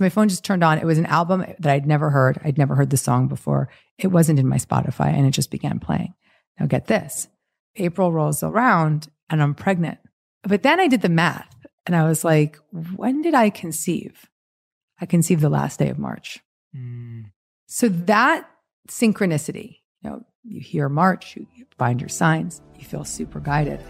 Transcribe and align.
My 0.00 0.08
phone 0.08 0.28
just 0.28 0.44
turned 0.44 0.64
on. 0.64 0.78
It 0.78 0.86
was 0.86 0.98
an 0.98 1.06
album 1.06 1.44
that 1.58 1.72
I'd 1.72 1.86
never 1.86 2.10
heard. 2.10 2.40
I'd 2.42 2.58
never 2.58 2.74
heard 2.74 2.90
the 2.90 2.96
song 2.96 3.28
before. 3.28 3.68
It 3.98 4.08
wasn't 4.08 4.38
in 4.38 4.48
my 4.48 4.56
Spotify 4.56 5.12
and 5.12 5.26
it 5.26 5.32
just 5.32 5.50
began 5.50 5.78
playing. 5.78 6.14
Now, 6.58 6.66
get 6.66 6.86
this 6.86 7.28
April 7.76 8.12
rolls 8.12 8.42
around 8.42 9.08
and 9.28 9.42
I'm 9.42 9.54
pregnant. 9.54 9.98
But 10.42 10.62
then 10.62 10.80
I 10.80 10.88
did 10.88 11.02
the 11.02 11.08
math 11.08 11.54
and 11.86 11.94
I 11.94 12.08
was 12.08 12.24
like, 12.24 12.58
when 12.72 13.22
did 13.22 13.34
I 13.34 13.50
conceive? 13.50 14.28
I 15.00 15.06
conceived 15.06 15.42
the 15.42 15.48
last 15.48 15.78
day 15.78 15.88
of 15.88 15.98
March. 15.98 16.40
Mm. 16.76 17.30
So 17.66 17.88
that 17.88 18.48
synchronicity, 18.88 19.78
you 20.02 20.10
know, 20.10 20.24
you 20.44 20.60
hear 20.60 20.88
March, 20.88 21.36
you 21.36 21.46
find 21.78 22.00
your 22.00 22.08
signs, 22.08 22.60
you 22.78 22.84
feel 22.84 23.04
super 23.04 23.40
guided. 23.40 23.80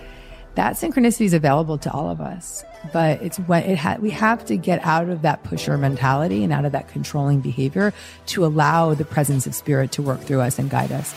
That 0.56 0.74
synchronicity 0.74 1.26
is 1.26 1.32
available 1.32 1.78
to 1.78 1.92
all 1.92 2.10
of 2.10 2.20
us, 2.20 2.64
but 2.92 3.22
it's 3.22 3.38
what 3.38 3.64
it 3.64 3.78
ha- 3.78 3.98
we 4.00 4.10
have 4.10 4.44
to 4.46 4.56
get 4.56 4.84
out 4.84 5.08
of 5.08 5.22
that 5.22 5.44
pusher 5.44 5.78
mentality 5.78 6.42
and 6.42 6.52
out 6.52 6.64
of 6.64 6.72
that 6.72 6.88
controlling 6.88 7.40
behavior 7.40 7.94
to 8.26 8.44
allow 8.44 8.94
the 8.94 9.04
presence 9.04 9.46
of 9.46 9.54
spirit 9.54 9.92
to 9.92 10.02
work 10.02 10.20
through 10.20 10.40
us 10.40 10.58
and 10.58 10.68
guide 10.68 10.90
us. 10.90 11.14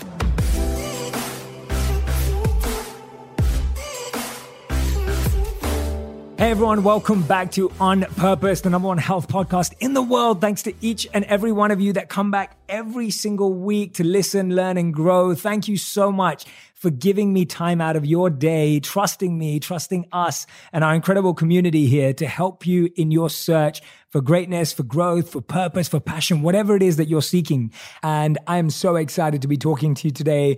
Hey 6.38 6.52
everyone, 6.52 6.84
welcome 6.84 7.24
back 7.24 7.54
to 7.54 7.72
On 7.80 8.02
Purpose, 8.02 8.62
the 8.62 8.70
number 8.70 8.90
one 8.90 8.98
health 8.98 9.30
podcast 9.30 9.74
in 9.80 9.94
the 9.94 10.02
world. 10.02 10.42
Thanks 10.42 10.64
to 10.64 10.74
each 10.82 11.08
and 11.14 11.24
every 11.24 11.54
one 11.54 11.72
of 11.72 11.80
you 11.80 11.94
that 11.94 12.10
come 12.10 12.32
back 12.32 12.58
every 12.68 13.12
single 13.12 13.54
week 13.54 13.94
to 13.94 14.04
listen, 14.04 14.54
learn, 14.54 14.78
and 14.78 14.94
grow. 14.94 15.34
Thank 15.36 15.70
you 15.70 15.78
so 15.78 16.12
much 16.12 16.46
for 16.84 16.90
giving 16.90 17.32
me 17.32 17.46
time 17.46 17.80
out 17.80 17.96
of 17.96 18.06
your 18.06 18.30
day, 18.30 18.78
trusting 18.82 19.38
me, 19.38 19.58
trusting 19.58 20.06
us 20.12 20.46
and 20.74 20.84
our 20.84 20.94
incredible 20.94 21.34
community 21.34 21.88
here 21.88 22.12
to 22.12 22.28
help 22.28 22.68
you 22.68 22.90
in 22.98 23.10
your 23.10 23.30
search 23.30 23.82
for 24.10 24.20
greatness, 24.20 24.74
for 24.74 24.84
growth, 24.84 25.32
for 25.32 25.40
purpose, 25.40 25.88
for 25.88 26.02
passion, 26.02 26.42
whatever 26.42 26.76
it 26.76 26.84
is 26.84 26.98
that 26.98 27.08
you're 27.08 27.22
seeking. 27.22 27.72
And 28.04 28.38
I 28.48 28.58
am 28.58 28.70
so 28.70 28.98
excited 28.98 29.42
to 29.44 29.48
be 29.48 29.56
talking 29.56 29.96
to 29.96 30.10
you 30.10 30.12
today 30.12 30.58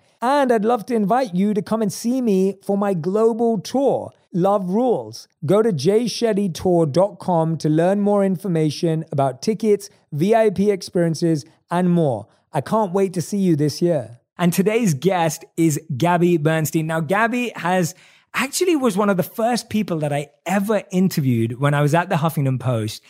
And 0.21 0.51
I'd 0.51 0.63
love 0.63 0.85
to 0.85 0.95
invite 0.95 1.33
you 1.33 1.55
to 1.55 1.63
come 1.63 1.81
and 1.81 1.91
see 1.91 2.21
me 2.21 2.57
for 2.63 2.77
my 2.77 2.93
global 2.93 3.59
tour, 3.59 4.11
Love 4.31 4.69
Rules. 4.69 5.27
Go 5.47 5.63
to 5.63 5.71
jayshettytour.com 5.71 7.57
to 7.57 7.69
learn 7.69 8.01
more 8.01 8.23
information 8.23 9.03
about 9.11 9.41
tickets, 9.41 9.89
VIP 10.11 10.59
experiences, 10.59 11.43
and 11.71 11.89
more. 11.89 12.27
I 12.53 12.61
can't 12.61 12.93
wait 12.93 13.13
to 13.13 13.21
see 13.21 13.39
you 13.39 13.55
this 13.55 13.81
year. 13.81 14.19
And 14.37 14.53
today's 14.53 14.93
guest 14.93 15.43
is 15.57 15.79
Gabby 15.97 16.37
Bernstein. 16.37 16.85
Now, 16.85 16.99
Gabby 16.99 17.51
has 17.55 17.95
actually 18.35 18.75
was 18.75 18.95
one 18.95 19.09
of 19.09 19.17
the 19.17 19.23
first 19.23 19.69
people 19.69 19.97
that 19.99 20.13
I 20.13 20.29
ever 20.45 20.83
interviewed 20.91 21.59
when 21.59 21.73
I 21.73 21.81
was 21.81 21.95
at 21.95 22.09
the 22.09 22.15
Huffington 22.17 22.59
Post. 22.59 23.01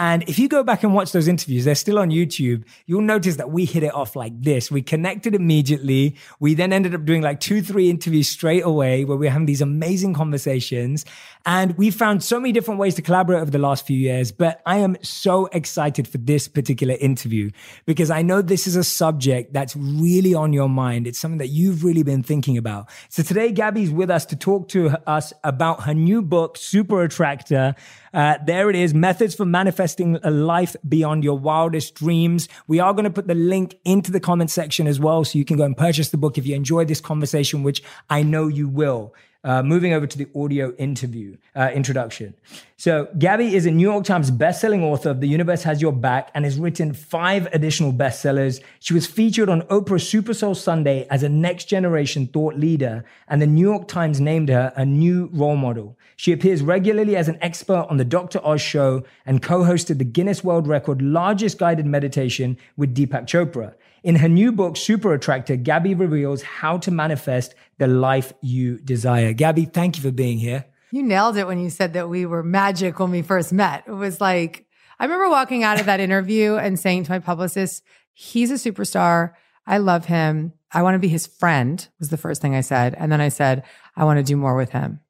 And 0.00 0.26
if 0.26 0.38
you 0.38 0.48
go 0.48 0.62
back 0.62 0.82
and 0.82 0.94
watch 0.94 1.12
those 1.12 1.28
interviews, 1.28 1.66
they're 1.66 1.74
still 1.74 1.98
on 1.98 2.08
YouTube. 2.08 2.64
You'll 2.86 3.02
notice 3.02 3.36
that 3.36 3.50
we 3.50 3.66
hit 3.66 3.82
it 3.82 3.94
off 3.94 4.16
like 4.16 4.32
this. 4.40 4.70
We 4.70 4.80
connected 4.80 5.34
immediately. 5.34 6.16
We 6.38 6.54
then 6.54 6.72
ended 6.72 6.94
up 6.94 7.04
doing 7.04 7.20
like 7.20 7.38
two, 7.38 7.60
three 7.60 7.90
interviews 7.90 8.26
straight 8.26 8.64
away 8.64 9.04
where 9.04 9.18
we 9.18 9.28
are 9.28 9.30
having 9.30 9.44
these 9.44 9.60
amazing 9.60 10.14
conversations. 10.14 11.04
And 11.46 11.76
we 11.78 11.90
found 11.90 12.22
so 12.22 12.38
many 12.38 12.52
different 12.52 12.78
ways 12.78 12.94
to 12.96 13.02
collaborate 13.02 13.40
over 13.40 13.50
the 13.50 13.58
last 13.58 13.86
few 13.86 13.96
years. 13.96 14.30
But 14.30 14.60
I 14.66 14.78
am 14.78 14.96
so 15.02 15.46
excited 15.46 16.06
for 16.06 16.18
this 16.18 16.48
particular 16.48 16.94
interview 17.00 17.50
because 17.86 18.10
I 18.10 18.22
know 18.22 18.42
this 18.42 18.66
is 18.66 18.76
a 18.76 18.84
subject 18.84 19.52
that's 19.52 19.74
really 19.74 20.34
on 20.34 20.52
your 20.52 20.68
mind. 20.68 21.06
It's 21.06 21.18
something 21.18 21.38
that 21.38 21.48
you've 21.48 21.82
really 21.82 22.02
been 22.02 22.22
thinking 22.22 22.58
about. 22.58 22.90
So 23.08 23.22
today, 23.22 23.52
Gabby's 23.52 23.90
with 23.90 24.10
us 24.10 24.26
to 24.26 24.36
talk 24.36 24.68
to 24.68 24.90
us 25.08 25.32
about 25.42 25.84
her 25.84 25.94
new 25.94 26.20
book, 26.20 26.56
Super 26.56 27.02
Attractor. 27.02 27.74
Uh, 28.12 28.36
there 28.44 28.68
it 28.68 28.76
is 28.76 28.92
Methods 28.92 29.34
for 29.34 29.44
Manifesting 29.44 30.18
a 30.22 30.30
Life 30.30 30.76
Beyond 30.86 31.24
Your 31.24 31.38
Wildest 31.38 31.94
Dreams. 31.94 32.48
We 32.66 32.80
are 32.80 32.92
going 32.92 33.04
to 33.04 33.10
put 33.10 33.28
the 33.28 33.34
link 33.34 33.76
into 33.84 34.10
the 34.10 34.20
comment 34.20 34.50
section 34.50 34.86
as 34.86 35.00
well. 35.00 35.24
So 35.24 35.38
you 35.38 35.44
can 35.44 35.56
go 35.56 35.64
and 35.64 35.76
purchase 35.76 36.10
the 36.10 36.18
book 36.18 36.36
if 36.36 36.46
you 36.46 36.54
enjoy 36.54 36.84
this 36.84 37.00
conversation, 37.00 37.62
which 37.62 37.82
I 38.10 38.22
know 38.22 38.48
you 38.48 38.68
will. 38.68 39.14
Uh, 39.42 39.62
moving 39.62 39.94
over 39.94 40.06
to 40.06 40.18
the 40.18 40.28
audio 40.36 40.70
interview 40.76 41.34
uh, 41.56 41.70
introduction. 41.72 42.34
So, 42.76 43.08
Gabby 43.18 43.54
is 43.54 43.64
a 43.64 43.70
New 43.70 43.90
York 43.90 44.04
Times 44.04 44.30
bestselling 44.30 44.82
author 44.82 45.08
of 45.08 45.22
The 45.22 45.28
Universe 45.28 45.62
Has 45.62 45.80
Your 45.80 45.94
Back 45.94 46.30
and 46.34 46.44
has 46.44 46.58
written 46.58 46.92
five 46.92 47.46
additional 47.54 47.90
bestsellers. 47.90 48.62
She 48.80 48.92
was 48.92 49.06
featured 49.06 49.48
on 49.48 49.62
Oprah 49.62 49.98
Super 49.98 50.34
Soul 50.34 50.54
Sunday 50.54 51.06
as 51.08 51.22
a 51.22 51.30
next 51.30 51.70
generation 51.70 52.26
thought 52.26 52.56
leader, 52.56 53.02
and 53.28 53.40
the 53.40 53.46
New 53.46 53.66
York 53.66 53.88
Times 53.88 54.20
named 54.20 54.50
her 54.50 54.74
a 54.76 54.84
new 54.84 55.30
role 55.32 55.56
model. 55.56 55.98
She 56.16 56.32
appears 56.32 56.60
regularly 56.60 57.16
as 57.16 57.28
an 57.28 57.38
expert 57.40 57.86
on 57.88 57.96
the 57.96 58.04
Dr. 58.04 58.44
Oz 58.44 58.60
show 58.60 59.04
and 59.24 59.42
co 59.42 59.60
hosted 59.62 59.96
the 59.96 60.04
Guinness 60.04 60.44
World 60.44 60.68
Record 60.68 61.00
largest 61.00 61.56
guided 61.56 61.86
meditation 61.86 62.58
with 62.76 62.94
Deepak 62.94 63.24
Chopra. 63.26 63.72
In 64.02 64.16
her 64.16 64.28
new 64.28 64.50
book, 64.50 64.76
Super 64.76 65.12
Attractor, 65.12 65.56
Gabby 65.56 65.94
reveals 65.94 66.42
how 66.42 66.78
to 66.78 66.90
manifest 66.90 67.54
the 67.78 67.86
life 67.86 68.32
you 68.40 68.78
desire. 68.78 69.32
Gabby, 69.32 69.66
thank 69.66 69.96
you 69.96 70.02
for 70.02 70.10
being 70.10 70.38
here. 70.38 70.64
You 70.90 71.02
nailed 71.02 71.36
it 71.36 71.46
when 71.46 71.60
you 71.60 71.70
said 71.70 71.92
that 71.92 72.08
we 72.08 72.26
were 72.26 72.42
magic 72.42 72.98
when 72.98 73.10
we 73.10 73.22
first 73.22 73.52
met. 73.52 73.84
It 73.86 73.92
was 73.92 74.20
like, 74.20 74.66
I 74.98 75.04
remember 75.04 75.28
walking 75.28 75.64
out 75.64 75.78
of 75.78 75.86
that 75.86 76.00
interview 76.00 76.56
and 76.56 76.78
saying 76.78 77.04
to 77.04 77.12
my 77.12 77.18
publicist, 77.18 77.82
he's 78.12 78.50
a 78.50 78.54
superstar. 78.54 79.32
I 79.66 79.78
love 79.78 80.06
him. 80.06 80.54
I 80.72 80.82
want 80.82 80.94
to 80.94 80.98
be 80.98 81.08
his 81.08 81.26
friend, 81.26 81.86
was 81.98 82.08
the 82.08 82.16
first 82.16 82.40
thing 82.40 82.54
I 82.54 82.60
said. 82.60 82.94
And 82.96 83.12
then 83.12 83.20
I 83.20 83.28
said, 83.28 83.64
I 83.96 84.04
want 84.04 84.18
to 84.18 84.22
do 84.22 84.36
more 84.36 84.56
with 84.56 84.70
him. 84.70 85.00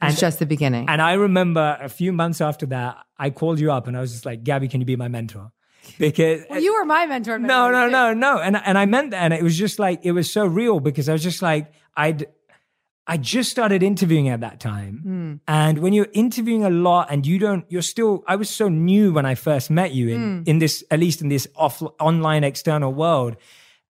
And 0.00 0.12
it's 0.12 0.20
just 0.20 0.38
the 0.38 0.46
beginning. 0.46 0.88
And 0.88 1.02
I 1.02 1.14
remember 1.14 1.76
a 1.80 1.88
few 1.88 2.12
months 2.12 2.40
after 2.40 2.66
that, 2.66 2.98
I 3.18 3.30
called 3.30 3.58
you 3.58 3.72
up 3.72 3.88
and 3.88 3.96
I 3.96 4.00
was 4.00 4.12
just 4.12 4.24
like, 4.24 4.44
Gabby, 4.44 4.68
can 4.68 4.80
you 4.80 4.86
be 4.86 4.96
my 4.96 5.08
mentor? 5.08 5.52
Because 5.98 6.42
well, 6.48 6.60
you 6.60 6.74
were 6.74 6.84
my 6.84 7.06
mentor. 7.06 7.38
No, 7.38 7.70
no, 7.70 7.88
no, 7.88 8.14
no, 8.14 8.38
and 8.38 8.56
and 8.56 8.78
I 8.78 8.86
meant 8.86 9.10
that, 9.12 9.22
and 9.22 9.34
it 9.34 9.42
was 9.42 9.56
just 9.58 9.78
like 9.78 10.00
it 10.04 10.12
was 10.12 10.30
so 10.30 10.46
real 10.46 10.80
because 10.80 11.08
I 11.08 11.12
was 11.12 11.22
just 11.22 11.42
like 11.42 11.72
I'd. 11.96 12.26
I 13.10 13.16
just 13.16 13.50
started 13.50 13.82
interviewing 13.82 14.28
at 14.28 14.40
that 14.40 14.60
time. 14.60 15.02
Mm. 15.02 15.40
And 15.48 15.78
when 15.78 15.94
you're 15.94 16.08
interviewing 16.12 16.62
a 16.62 16.68
lot 16.68 17.08
and 17.10 17.26
you 17.26 17.38
don't, 17.38 17.64
you're 17.70 17.80
still, 17.80 18.22
I 18.26 18.36
was 18.36 18.50
so 18.50 18.68
new 18.68 19.14
when 19.14 19.24
I 19.24 19.34
first 19.34 19.70
met 19.70 19.94
you 19.94 20.10
in, 20.10 20.20
mm. 20.20 20.46
in 20.46 20.58
this, 20.58 20.84
at 20.90 21.00
least 21.00 21.22
in 21.22 21.30
this 21.30 21.48
off, 21.56 21.82
online 21.98 22.44
external 22.44 22.92
world. 22.92 23.36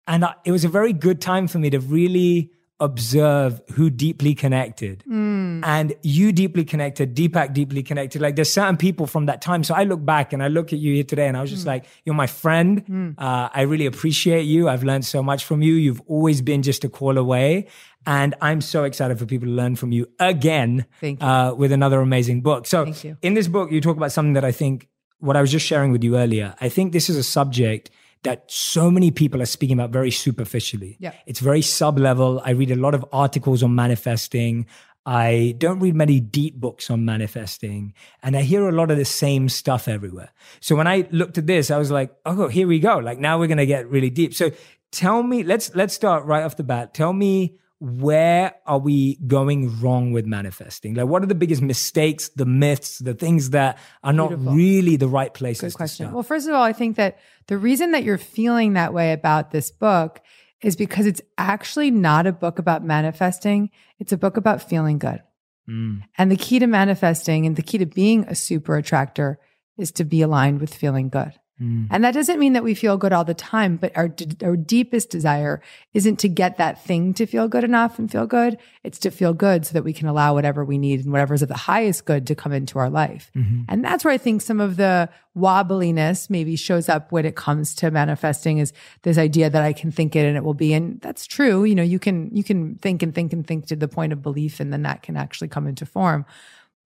And 0.07 0.25
I, 0.25 0.35
it 0.45 0.53
was 0.53 0.65
a 0.65 0.69
very 0.69 0.93
good 0.93 1.21
time 1.21 1.49
for 1.49 1.59
me 1.59 1.69
to 1.71 1.81
really 1.81 2.53
observe 2.81 3.61
who 3.73 3.91
deeply 3.91 4.35
connected. 4.35 5.03
Mm. 5.09 5.63
and 5.65 5.95
you 6.03 6.33
deeply 6.33 6.65
connected 6.65 7.15
deepak 7.15 7.53
deeply 7.53 7.83
connected. 7.83 8.23
Like 8.23 8.37
there's 8.37 8.53
certain 8.53 8.77
people 8.77 9.07
from 9.07 9.27
that 9.27 9.43
time. 9.43 9.65
So 9.65 9.75
i 9.75 9.85
look 9.85 10.05
back 10.05 10.33
and 10.33 10.43
i 10.43 10.49
look 10.49 10.73
at 10.73 10.79
you 10.79 10.95
here 10.95 11.05
today 11.05 11.27
and 11.27 11.37
i 11.37 11.41
was 11.41 11.51
just 11.51 11.65
mm. 11.65 11.69
like 11.69 11.85
you're 12.05 12.15
my 12.15 12.27
friend. 12.27 12.85
Mm. 12.87 13.15
uh, 13.19 13.49
i 13.53 13.63
really 13.63 13.87
appreciate 13.87 14.43
you. 14.43 14.69
I've 14.69 14.85
learned 14.85 15.05
so 15.05 15.23
much 15.23 15.45
from 15.45 15.63
you. 15.63 15.75
You've 15.75 16.03
always 16.07 16.43
been 16.43 16.63
just 16.63 16.85
a 16.85 16.89
call 16.89 17.19
away. 17.19 17.67
And 18.07 18.35
i'm 18.41 18.61
so 18.61 18.85
excited 18.85 19.19
for 19.19 19.27
people 19.27 19.49
to 19.49 19.53
learn 19.53 19.77
from 19.77 19.93
you 19.93 20.09
again 20.19 20.87
Thank 21.01 21.21
you. 21.21 21.27
Uh, 21.27 21.53
with 21.55 21.73
another 21.73 22.01
amazing 22.01 22.41
book. 22.43 22.67
So 22.67 22.93
in 23.23 23.35
this 23.35 23.49
book 23.49 23.71
you 23.73 23.81
talk 23.81 23.97
about 23.97 24.13
something 24.13 24.35
that 24.35 24.45
i 24.45 24.53
think 24.53 24.89
what 25.19 25.37
i 25.37 25.41
was 25.41 25.51
just 25.51 25.67
sharing 25.67 25.91
with 25.93 26.05
you 26.05 26.17
earlier 26.17 26.55
i 26.61 26.69
think 26.69 26.93
this 26.93 27.11
is 27.11 27.17
a 27.17 27.23
subject 27.23 27.91
that 28.23 28.51
so 28.51 28.91
many 28.91 29.11
people 29.11 29.41
are 29.41 29.47
speaking 29.47 29.79
about 29.79 29.91
very 29.91 30.11
superficially. 30.11 30.97
Yeah. 30.99 31.13
It's 31.27 31.41
very 31.41 31.63
sub 31.63 31.99
level. 31.99 32.41
I 32.45 32.51
read 32.51 32.71
a 32.71 32.77
lot 32.77 32.95
of 32.95 33.05
articles 33.13 33.63
on 33.63 33.75
manifesting. 33.75 34.67
I 35.07 35.55
don't 35.57 35.81
read 35.81 35.95
many 35.95 36.21
deep 36.21 36.57
books 36.57 36.91
on 36.91 37.07
manifesting, 37.07 37.95
and 38.23 38.37
I 38.37 38.43
hear 38.43 38.69
a 38.69 38.73
lot 38.73 38.91
of 38.91 38.99
the 38.99 39.07
same 39.07 39.49
stuff 39.49 39.89
everywhere. 39.89 40.31
So 40.61 40.77
when 40.77 40.87
I 40.87 41.09
looked 41.11 41.39
at 41.39 41.47
this, 41.47 41.71
I 41.71 41.79
was 41.79 41.91
like, 41.91 42.15
"Oh, 42.27 42.49
here 42.49 42.69
we 42.69 42.79
go! 42.79 42.99
Like 42.99 43.19
now 43.19 43.39
we're 43.39 43.47
gonna 43.47 43.65
get 43.65 43.89
really 43.89 44.11
deep." 44.11 44.35
So 44.35 44.51
tell 44.93 45.23
me, 45.23 45.45
let's 45.45 45.75
let's 45.75 45.95
start 45.95 46.27
right 46.27 46.43
off 46.43 46.57
the 46.57 46.63
bat. 46.63 46.93
Tell 46.93 47.15
me 47.15 47.57
where 47.81 48.55
are 48.67 48.79
we 48.79 49.17
going 49.27 49.81
wrong 49.81 50.13
with 50.13 50.27
manifesting? 50.27 50.95
Like, 50.95 51.07
what 51.07 51.23
are 51.23 51.27
the 51.27 51.35
biggest 51.35 51.63
mistakes, 51.63 52.29
the 52.31 52.45
myths, 52.45 52.99
the 52.99 53.15
things 53.15 53.51
that 53.51 53.79
are 54.03 54.13
not 54.13 54.31
Beautiful. 54.31 54.53
really 54.55 54.97
the 54.97 55.07
right 55.07 55.33
places? 55.33 55.75
Good 55.75 55.77
question. 55.77 56.13
Well, 56.13 56.25
first 56.25 56.49
of 56.49 56.55
all, 56.55 56.63
I 56.63 56.73
think 56.73 56.97
that 56.97 57.19
the 57.47 57.57
reason 57.57 57.93
that 57.93 58.03
you're 58.03 58.19
feeling 58.19 58.73
that 58.73 58.93
way 58.93 59.13
about 59.13 59.53
this 59.53 59.71
book 59.71 60.21
is 60.61 60.75
because 60.75 61.07
it's 61.07 61.23
actually 61.37 61.91
not 61.93 62.27
a 62.27 62.33
book 62.33 62.59
about 62.59 62.85
manifesting. 62.85 63.71
It's 64.01 64.13
a 64.13 64.19
book 64.19 64.37
about 64.37 64.69
feeling 64.69 64.99
good. 64.99 65.23
Mm. 65.69 66.03
And 66.17 66.33
the 66.33 66.37
key 66.37 66.59
to 66.59 66.67
manifesting 66.67 67.47
and 67.47 67.55
the 67.55 67.63
key 67.63 67.79
to 67.79 67.87
being 67.87 68.25
a 68.25 68.35
super 68.35 68.77
attractor 68.77 69.39
is 69.77 69.93
to 69.93 70.05
be 70.05 70.23
aligned 70.23 70.61
with 70.61 70.75
feeling 70.75 71.11
good. 71.11 71.33
Mm. 71.61 71.89
And 71.91 72.05
that 72.05 72.15
doesn't 72.15 72.39
mean 72.39 72.53
that 72.53 72.63
we 72.63 72.75
feel 72.75 72.97
good 72.97 73.13
all 73.13 73.25
the 73.25 73.35
time, 73.35 73.77
but 73.77 73.97
our, 73.97 74.15
our 74.43 74.57
deepest 74.57 75.11
desire 75.11 75.61
isn't 75.93 76.19
to 76.21 76.29
get 76.29 76.57
that 76.59 76.85
thing 76.85 77.15
to 77.15 77.27
feel 77.27 77.49
good 77.49 77.65
enough 77.65 77.99
and 77.99 78.11
feel 78.11 78.27
good. 78.27 78.59
It's 78.85 78.99
to 79.01 79.11
feel 79.11 79.35
good 79.35 79.67
so 79.67 79.73
that 79.73 79.85
we 79.85 79.93
can 79.93 80.09
allow 80.09 80.35
whatever 80.35 80.65
we 80.65 80.79
need 80.79 81.01
and 81.01 81.13
whatever's 81.13 81.43
of 81.43 81.49
the 81.49 81.57
highest 81.57 82.05
good 82.05 82.27
to 82.29 82.35
come 82.35 82.53
into 82.53 82.79
our 82.79 82.91
life. 82.91 83.31
Mm-hmm. 83.37 83.63
And 83.69 83.85
that's 83.85 84.05
where 84.05 84.15
I 84.15 84.19
think 84.19 84.43
some 84.43 84.61
of 84.61 84.77
the 84.77 85.09
wobbliness 85.37 86.31
maybe 86.31 86.57
shows 86.57 86.89
up 86.89 87.13
when 87.13 87.25
it 87.25 87.37
comes 87.37 87.75
to 87.77 87.91
manifesting 87.91 88.59
is 88.59 88.73
this 89.03 89.19
idea 89.19 89.51
that 89.51 89.63
I 89.63 89.73
can 89.73 89.91
think 89.91 90.17
it 90.17 90.27
and 90.27 90.37
it 90.37 90.45
will 90.45 90.55
be. 90.55 90.73
And 90.75 91.01
that's 91.01 91.27
true. 91.27 91.65
You 91.65 91.75
know, 91.75 91.83
you 91.83 91.99
can, 91.99 92.35
you 92.35 92.45
can 92.45 92.77
think 92.77 93.03
and 93.03 93.15
think 93.15 93.33
and 93.33 93.47
think 93.47 93.67
to 93.67 93.77
the 93.77 93.89
point 93.89 94.13
of 94.13 94.23
belief 94.23 94.61
and 94.61 94.73
then 94.73 94.83
that 94.83 95.03
can 95.03 95.17
actually 95.17 95.49
come 95.49 95.67
into 95.67 95.87
form. 95.87 96.25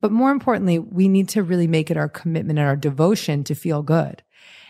But 0.01 0.13
more 0.13 0.31
importantly, 0.31 0.79
we 0.79 1.09
need 1.09 1.29
to 1.31 1.43
really 1.43 1.67
make 1.67 1.91
it 1.91 1.97
our 1.97 2.09
commitment 2.09 2.59
and 2.59 2.69
our 2.69 2.77
devotion 2.77 3.45
to 3.45 3.55
feel 3.55 3.83
good. 3.83 4.23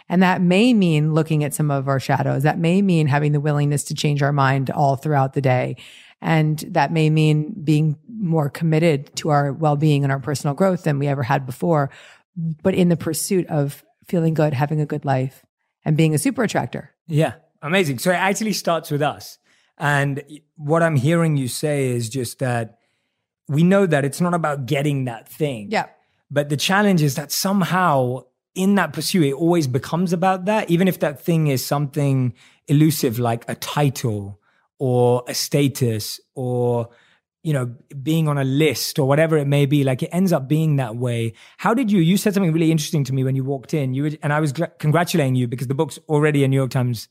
And 0.08 0.22
that 0.22 0.40
may 0.40 0.72
mean 0.72 1.14
looking 1.14 1.44
at 1.44 1.54
some 1.54 1.70
of 1.70 1.88
our 1.88 2.00
shadows. 2.00 2.42
That 2.42 2.58
may 2.58 2.80
mean 2.82 3.06
having 3.06 3.32
the 3.32 3.40
willingness 3.40 3.84
to 3.84 3.94
change 3.94 4.22
our 4.22 4.32
mind 4.32 4.70
all 4.70 4.96
throughout 4.96 5.34
the 5.34 5.40
day. 5.40 5.76
And 6.20 6.58
that 6.70 6.92
may 6.92 7.10
mean 7.10 7.54
being 7.62 7.96
more 8.08 8.50
committed 8.50 9.14
to 9.16 9.28
our 9.28 9.52
well 9.52 9.76
being 9.76 10.02
and 10.02 10.12
our 10.12 10.18
personal 10.18 10.54
growth 10.54 10.82
than 10.82 10.98
we 10.98 11.06
ever 11.06 11.22
had 11.22 11.46
before, 11.46 11.90
but 12.36 12.74
in 12.74 12.88
the 12.88 12.96
pursuit 12.96 13.46
of 13.46 13.84
feeling 14.06 14.34
good, 14.34 14.54
having 14.54 14.80
a 14.80 14.86
good 14.86 15.04
life, 15.04 15.44
and 15.84 15.96
being 15.96 16.14
a 16.14 16.18
super 16.18 16.42
attractor. 16.42 16.90
Yeah, 17.06 17.34
amazing. 17.62 17.98
So 17.98 18.10
it 18.10 18.14
actually 18.14 18.54
starts 18.54 18.90
with 18.90 19.02
us. 19.02 19.38
And 19.76 20.22
what 20.56 20.82
I'm 20.82 20.96
hearing 20.96 21.36
you 21.36 21.46
say 21.46 21.90
is 21.90 22.08
just 22.08 22.40
that 22.40 22.78
we 23.46 23.62
know 23.62 23.86
that 23.86 24.04
it's 24.04 24.20
not 24.20 24.34
about 24.34 24.66
getting 24.66 25.04
that 25.04 25.28
thing. 25.28 25.68
Yeah. 25.70 25.86
But 26.30 26.48
the 26.48 26.56
challenge 26.56 27.00
is 27.00 27.14
that 27.14 27.30
somehow 27.32 28.24
in 28.58 28.74
that 28.74 28.92
pursuit, 28.92 29.24
it 29.24 29.34
always 29.34 29.68
becomes 29.68 30.12
about 30.12 30.46
that, 30.46 30.68
even 30.68 30.88
if 30.88 30.98
that 30.98 31.20
thing 31.20 31.46
is 31.46 31.64
something 31.64 32.34
elusive 32.66 33.18
like 33.18 33.44
a 33.48 33.54
title 33.54 34.40
or 34.78 35.22
a 35.28 35.34
status 35.34 36.20
or 36.34 36.88
you 37.44 37.52
know 37.52 37.72
being 38.02 38.26
on 38.26 38.36
a 38.36 38.44
list 38.44 38.98
or 38.98 39.06
whatever 39.06 39.36
it 39.38 39.46
may 39.46 39.64
be 39.64 39.84
like 39.84 40.02
it 40.02 40.10
ends 40.12 40.32
up 40.32 40.48
being 40.48 40.76
that 40.76 40.96
way. 40.96 41.32
How 41.56 41.72
did 41.72 41.90
you 41.90 42.00
you 42.00 42.16
said 42.16 42.34
something 42.34 42.52
really 42.52 42.72
interesting 42.72 43.04
to 43.04 43.14
me 43.14 43.22
when 43.22 43.36
you 43.36 43.44
walked 43.44 43.74
in. 43.74 43.94
You 43.94 44.02
were, 44.02 44.10
and 44.22 44.32
i 44.32 44.40
was 44.40 44.52
congratulating 44.78 45.36
you 45.36 45.46
because 45.46 45.68
the 45.68 45.74
book's 45.74 45.98
already 46.08 46.42
a 46.42 46.48
new 46.48 46.56
york 46.56 46.70
times 46.70 47.08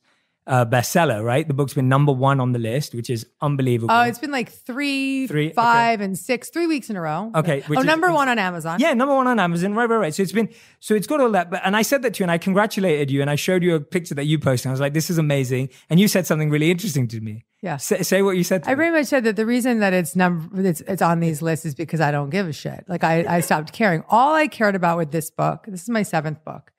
uh, 0.48 0.66
bestseller, 0.66 1.24
right? 1.24 1.48
The 1.48 1.54
book's 1.54 1.74
been 1.74 1.90
number 1.90 2.12
one 2.12 2.40
on 2.40 2.54
the 2.54 2.60
list, 2.60 2.96
which 2.96 3.10
is 3.10 3.26
unbelievable. 3.42 3.94
Oh, 3.94 4.02
it's 4.04 4.18
been 4.18 4.32
like 4.32 4.50
three, 4.50 5.28
three 5.28 5.52
five, 5.52 6.00
okay. 6.00 6.06
and 6.06 6.18
six, 6.18 6.50
three 6.50 6.68
weeks 6.68 6.90
in 6.90 6.96
a 6.96 7.02
row. 7.02 7.32
Okay. 7.36 7.64
oh, 7.70 7.80
is, 7.80 7.86
number 7.86 8.12
one 8.12 8.30
on 8.30 8.40
Amazon. 8.40 8.80
Yeah, 8.80 8.94
number 8.94 9.14
one 9.14 9.28
on 9.28 9.40
Amazon. 9.40 9.74
Right, 9.74 9.90
right, 9.90 9.98
right. 9.98 10.16
So 10.16 10.24
it's 10.24 10.32
been, 10.32 10.50
so 10.80 10.96
it's 10.96 11.06
got 11.06 11.20
all 11.20 11.32
that. 11.32 11.52
But, 11.52 11.62
and 11.66 11.76
I 11.76 11.82
said 11.82 12.02
that 12.04 12.14
to 12.16 12.20
you 12.20 12.24
and 12.24 12.32
I 12.32 12.38
congratulated 12.38 13.12
you 13.12 13.22
and 13.22 13.30
I 13.30 13.36
showed 13.36 13.62
you 13.62 13.76
a 13.76 13.80
picture 13.82 14.16
that 14.16 14.26
you 14.26 14.40
posted. 14.40 14.70
I 14.70 14.72
was 14.72 14.80
like, 14.80 14.94
this 14.94 15.10
is 15.10 15.18
amazing. 15.18 15.70
And 15.90 16.00
you 16.00 16.08
said 16.08 16.26
something 16.26 16.50
really 16.50 16.72
interesting 16.72 17.08
to 17.10 17.20
me. 17.20 17.44
Yeah. 17.62 17.78
Say, 17.78 18.04
say 18.04 18.22
what 18.22 18.38
you 18.38 18.44
said. 18.44 18.64
I 18.68 18.76
pretty 18.76 18.96
much 18.96 19.08
said 19.08 19.26
that 19.26 19.36
the 19.36 19.46
reason 19.46 19.80
that 19.80 19.92
it's 19.92 20.16
number, 20.16 20.62
it's, 20.62 20.82
it's 20.82 21.02
on 21.02 21.20
these 21.20 21.42
lists 21.42 21.66
is 21.66 21.76
because 21.76 22.00
I 22.00 22.12
don't 22.12 22.30
give 22.30 22.48
a 22.48 22.54
shit. 22.54 22.86
Like 22.88 23.04
I, 23.04 23.26
I 23.28 23.40
stopped 23.42 23.74
caring. 23.74 24.04
All 24.10 24.34
I 24.34 24.48
cared 24.48 24.76
about 24.76 24.98
with 24.98 25.12
this 25.12 25.30
book, 25.30 25.66
this 25.68 25.82
is 25.82 25.90
my 25.90 26.04
seventh 26.04 26.46
book 26.46 26.72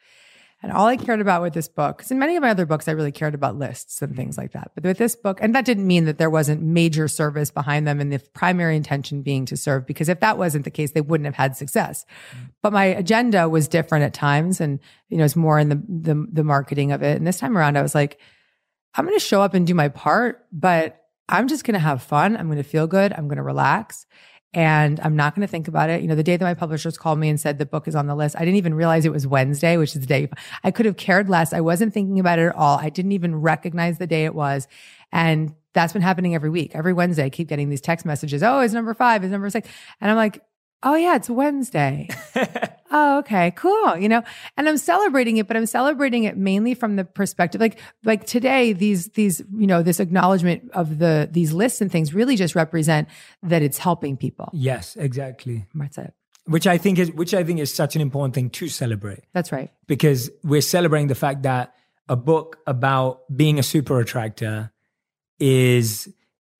and 0.60 0.72
all 0.72 0.86
I 0.86 0.96
cared 0.96 1.20
about 1.20 1.42
with 1.42 1.54
this 1.54 1.68
book, 1.68 1.98
because 1.98 2.10
in 2.10 2.18
many 2.18 2.34
of 2.34 2.42
my 2.42 2.50
other 2.50 2.66
books, 2.66 2.88
I 2.88 2.92
really 2.92 3.12
cared 3.12 3.34
about 3.34 3.56
lists 3.56 4.02
and 4.02 4.16
things 4.16 4.36
like 4.36 4.52
that. 4.52 4.72
But 4.74 4.84
with 4.84 4.98
this 4.98 5.14
book, 5.14 5.38
and 5.40 5.54
that 5.54 5.64
didn't 5.64 5.86
mean 5.86 6.04
that 6.06 6.18
there 6.18 6.30
wasn't 6.30 6.62
major 6.62 7.06
service 7.06 7.50
behind 7.50 7.86
them 7.86 8.00
and 8.00 8.12
the 8.12 8.18
primary 8.34 8.76
intention 8.76 9.22
being 9.22 9.44
to 9.46 9.56
serve, 9.56 9.86
because 9.86 10.08
if 10.08 10.18
that 10.20 10.36
wasn't 10.36 10.64
the 10.64 10.70
case, 10.70 10.90
they 10.90 11.00
wouldn't 11.00 11.26
have 11.26 11.36
had 11.36 11.56
success. 11.56 12.04
Mm. 12.32 12.50
But 12.60 12.72
my 12.72 12.86
agenda 12.86 13.48
was 13.48 13.68
different 13.68 14.04
at 14.04 14.14
times 14.14 14.60
and, 14.60 14.80
you 15.08 15.16
know, 15.16 15.24
it's 15.24 15.36
more 15.36 15.60
in 15.60 15.68
the, 15.68 15.82
the, 15.88 16.26
the 16.32 16.44
marketing 16.44 16.90
of 16.90 17.02
it. 17.02 17.16
And 17.16 17.26
this 17.26 17.38
time 17.38 17.56
around, 17.56 17.78
I 17.78 17.82
was 17.82 17.94
like, 17.94 18.18
I'm 18.94 19.04
going 19.04 19.16
to 19.16 19.24
show 19.24 19.42
up 19.42 19.54
and 19.54 19.66
do 19.66 19.74
my 19.74 19.88
part, 19.88 20.44
but 20.50 21.04
I'm 21.28 21.46
just 21.46 21.62
going 21.64 21.74
to 21.74 21.78
have 21.78 22.02
fun. 22.02 22.36
I'm 22.36 22.46
going 22.46 22.56
to 22.56 22.64
feel 22.64 22.86
good. 22.86 23.12
I'm 23.12 23.28
going 23.28 23.36
to 23.36 23.42
relax 23.42 24.06
and 24.54 24.98
I'm 25.00 25.14
not 25.14 25.34
going 25.34 25.46
to 25.46 25.50
think 25.50 25.68
about 25.68 25.90
it. 25.90 26.00
You 26.00 26.08
know, 26.08 26.14
the 26.14 26.22
day 26.22 26.36
that 26.36 26.44
my 26.44 26.54
publishers 26.54 26.96
called 26.96 27.18
me 27.18 27.28
and 27.28 27.38
said 27.38 27.58
the 27.58 27.66
book 27.66 27.86
is 27.86 27.94
on 27.94 28.06
the 28.06 28.14
list, 28.14 28.34
I 28.36 28.40
didn't 28.40 28.56
even 28.56 28.74
realize 28.74 29.04
it 29.04 29.12
was 29.12 29.26
Wednesday, 29.26 29.76
which 29.76 29.94
is 29.94 30.00
the 30.00 30.06
day 30.06 30.30
I 30.64 30.70
could 30.70 30.86
have 30.86 30.96
cared 30.96 31.28
less. 31.28 31.52
I 31.52 31.60
wasn't 31.60 31.92
thinking 31.92 32.18
about 32.18 32.38
it 32.38 32.46
at 32.46 32.54
all. 32.54 32.78
I 32.78 32.88
didn't 32.88 33.12
even 33.12 33.36
recognize 33.36 33.98
the 33.98 34.06
day 34.06 34.24
it 34.24 34.34
was. 34.34 34.66
And 35.12 35.54
that's 35.74 35.92
been 35.92 36.02
happening 36.02 36.34
every 36.34 36.50
week. 36.50 36.72
Every 36.74 36.92
Wednesday, 36.92 37.24
I 37.24 37.30
keep 37.30 37.48
getting 37.48 37.68
these 37.68 37.82
text 37.82 38.06
messages. 38.06 38.42
Oh, 38.42 38.60
it's 38.60 38.74
number 38.74 38.94
five, 38.94 39.22
it's 39.22 39.30
number 39.30 39.50
six. 39.50 39.68
And 40.00 40.10
I'm 40.10 40.16
like, 40.16 40.42
oh 40.82 40.94
yeah, 40.94 41.16
it's 41.16 41.28
Wednesday. 41.28 42.08
oh, 42.90 43.18
okay, 43.18 43.52
cool. 43.52 43.96
You 43.96 44.08
know, 44.08 44.22
and 44.56 44.68
I'm 44.68 44.78
celebrating 44.78 45.36
it, 45.36 45.46
but 45.46 45.56
I'm 45.56 45.66
celebrating 45.66 46.24
it 46.24 46.36
mainly 46.36 46.74
from 46.74 46.96
the 46.96 47.04
perspective, 47.04 47.60
like, 47.60 47.78
like 48.04 48.26
today, 48.26 48.72
these, 48.72 49.08
these, 49.10 49.42
you 49.56 49.66
know, 49.66 49.82
this 49.82 50.00
acknowledgement 50.00 50.70
of 50.72 50.98
the, 50.98 51.28
these 51.30 51.52
lists 51.52 51.80
and 51.80 51.90
things 51.90 52.14
really 52.14 52.36
just 52.36 52.54
represent 52.54 53.08
that 53.42 53.62
it's 53.62 53.78
helping 53.78 54.16
people. 54.16 54.50
Yes, 54.52 54.96
exactly. 54.96 55.66
That's 55.74 55.98
it. 55.98 56.14
Which 56.46 56.66
I 56.66 56.78
think 56.78 56.98
is, 56.98 57.12
which 57.12 57.34
I 57.34 57.44
think 57.44 57.60
is 57.60 57.72
such 57.72 57.94
an 57.94 58.00
important 58.00 58.34
thing 58.34 58.50
to 58.50 58.68
celebrate. 58.68 59.24
That's 59.32 59.52
right. 59.52 59.70
Because 59.86 60.30
we're 60.42 60.62
celebrating 60.62 61.08
the 61.08 61.14
fact 61.14 61.42
that 61.42 61.74
a 62.08 62.16
book 62.16 62.58
about 62.66 63.20
being 63.34 63.58
a 63.58 63.62
super 63.62 64.00
attractor 64.00 64.72
is 65.38 66.12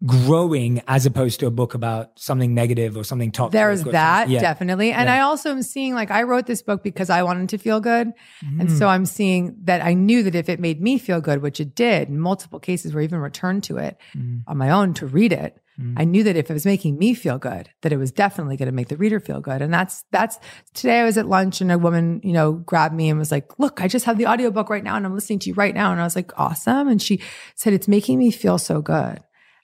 growing 0.07 0.81
as 0.87 1.07
opposed 1.07 1.41
to 1.41 1.47
a 1.47 1.51
book 1.51 1.75
about 1.75 2.19
something 2.19 2.55
negative 2.55 2.97
or 2.97 3.03
something 3.03 3.33
toxic. 3.33 3.53
There's 3.53 3.83
that 3.85 4.29
yeah. 4.29 4.41
definitely. 4.41 4.93
And 4.93 5.09
yeah. 5.09 5.17
I 5.17 5.21
also 5.21 5.51
am 5.51 5.63
seeing 5.63 5.95
like 5.95 6.13
I 6.13 6.23
wrote 6.23 6.47
this 6.47 6.63
book 6.63 6.85
because 6.85 7.11
I 7.11 7.25
wanted 7.25 7.49
to 7.49 7.59
feel 7.59 7.81
good. 7.81 8.13
Mm. 8.45 8.61
And 8.61 8.73
so 8.73 8.87
I'm 8.87 9.07
seeing 9.07 9.57
that 9.65 9.85
I 9.85 9.95
knew 9.95 10.23
that 10.23 10.37
if 10.37 10.49
it 10.49 10.61
made 10.61 10.81
me 10.81 10.99
feel 10.99 11.21
good, 11.21 11.43
which 11.43 11.59
it 11.59 11.75
did 11.75 12.09
in 12.09 12.21
multiple 12.21 12.61
cases 12.61 12.95
were 12.95 13.01
even 13.01 13.19
returned 13.19 13.65
to 13.65 13.79
it 13.79 13.99
mm. 14.17 14.43
on 14.47 14.57
my 14.57 14.71
own 14.71 14.95
to 14.95 15.07
read 15.07 15.33
it. 15.33 15.59
Mm. 15.81 15.95
I 15.97 16.05
knew 16.05 16.23
that 16.25 16.37
if 16.37 16.49
it 16.49 16.55
was 16.55 16.65
making 16.65 16.97
me 16.97 17.15
feel 17.15 17.39
good, 17.39 17.69
that 17.83 17.93
it 17.93 17.97
was 17.97 18.13
definitely 18.13 18.57
going 18.57 18.67
to 18.67 18.75
make 18.75 18.89
the 18.89 18.97
reader 18.97 19.19
feel 19.19 19.41
good. 19.41 19.63
And 19.63 19.75
that's, 19.75 20.05
that's 20.13 20.39
today 20.75 21.01
I 21.01 21.05
was 21.05 21.19
at 21.19 21.27
lunch 21.27 21.61
and 21.61 21.73
a 21.73 21.79
woman, 21.79 22.21
you 22.23 22.33
know, 22.33 22.53
grabbed 22.53 22.95
me 22.95 23.09
and 23.09 23.19
was 23.19 23.33
like, 23.33 23.59
look, 23.59 23.81
I 23.81 23.89
just 23.89 24.05
have 24.05 24.19
the 24.19 24.27
audiobook 24.27 24.71
right 24.71 24.85
now 24.85 24.97
and 24.97 25.05
I'm 25.05 25.15
listening 25.15 25.41
to 25.41 25.51
you 25.51 25.55
right 25.55 25.75
now. 25.75 25.91
And 25.91 26.01
I 26.01 26.05
was 26.05 26.15
like, 26.15 26.31
awesome. 26.39 26.87
And 26.87 27.03
she 27.03 27.21
said, 27.57 27.73
it's 27.73 27.89
making 27.89 28.19
me 28.19 28.31
feel 28.31 28.59
so 28.59 28.81
good. 28.81 29.19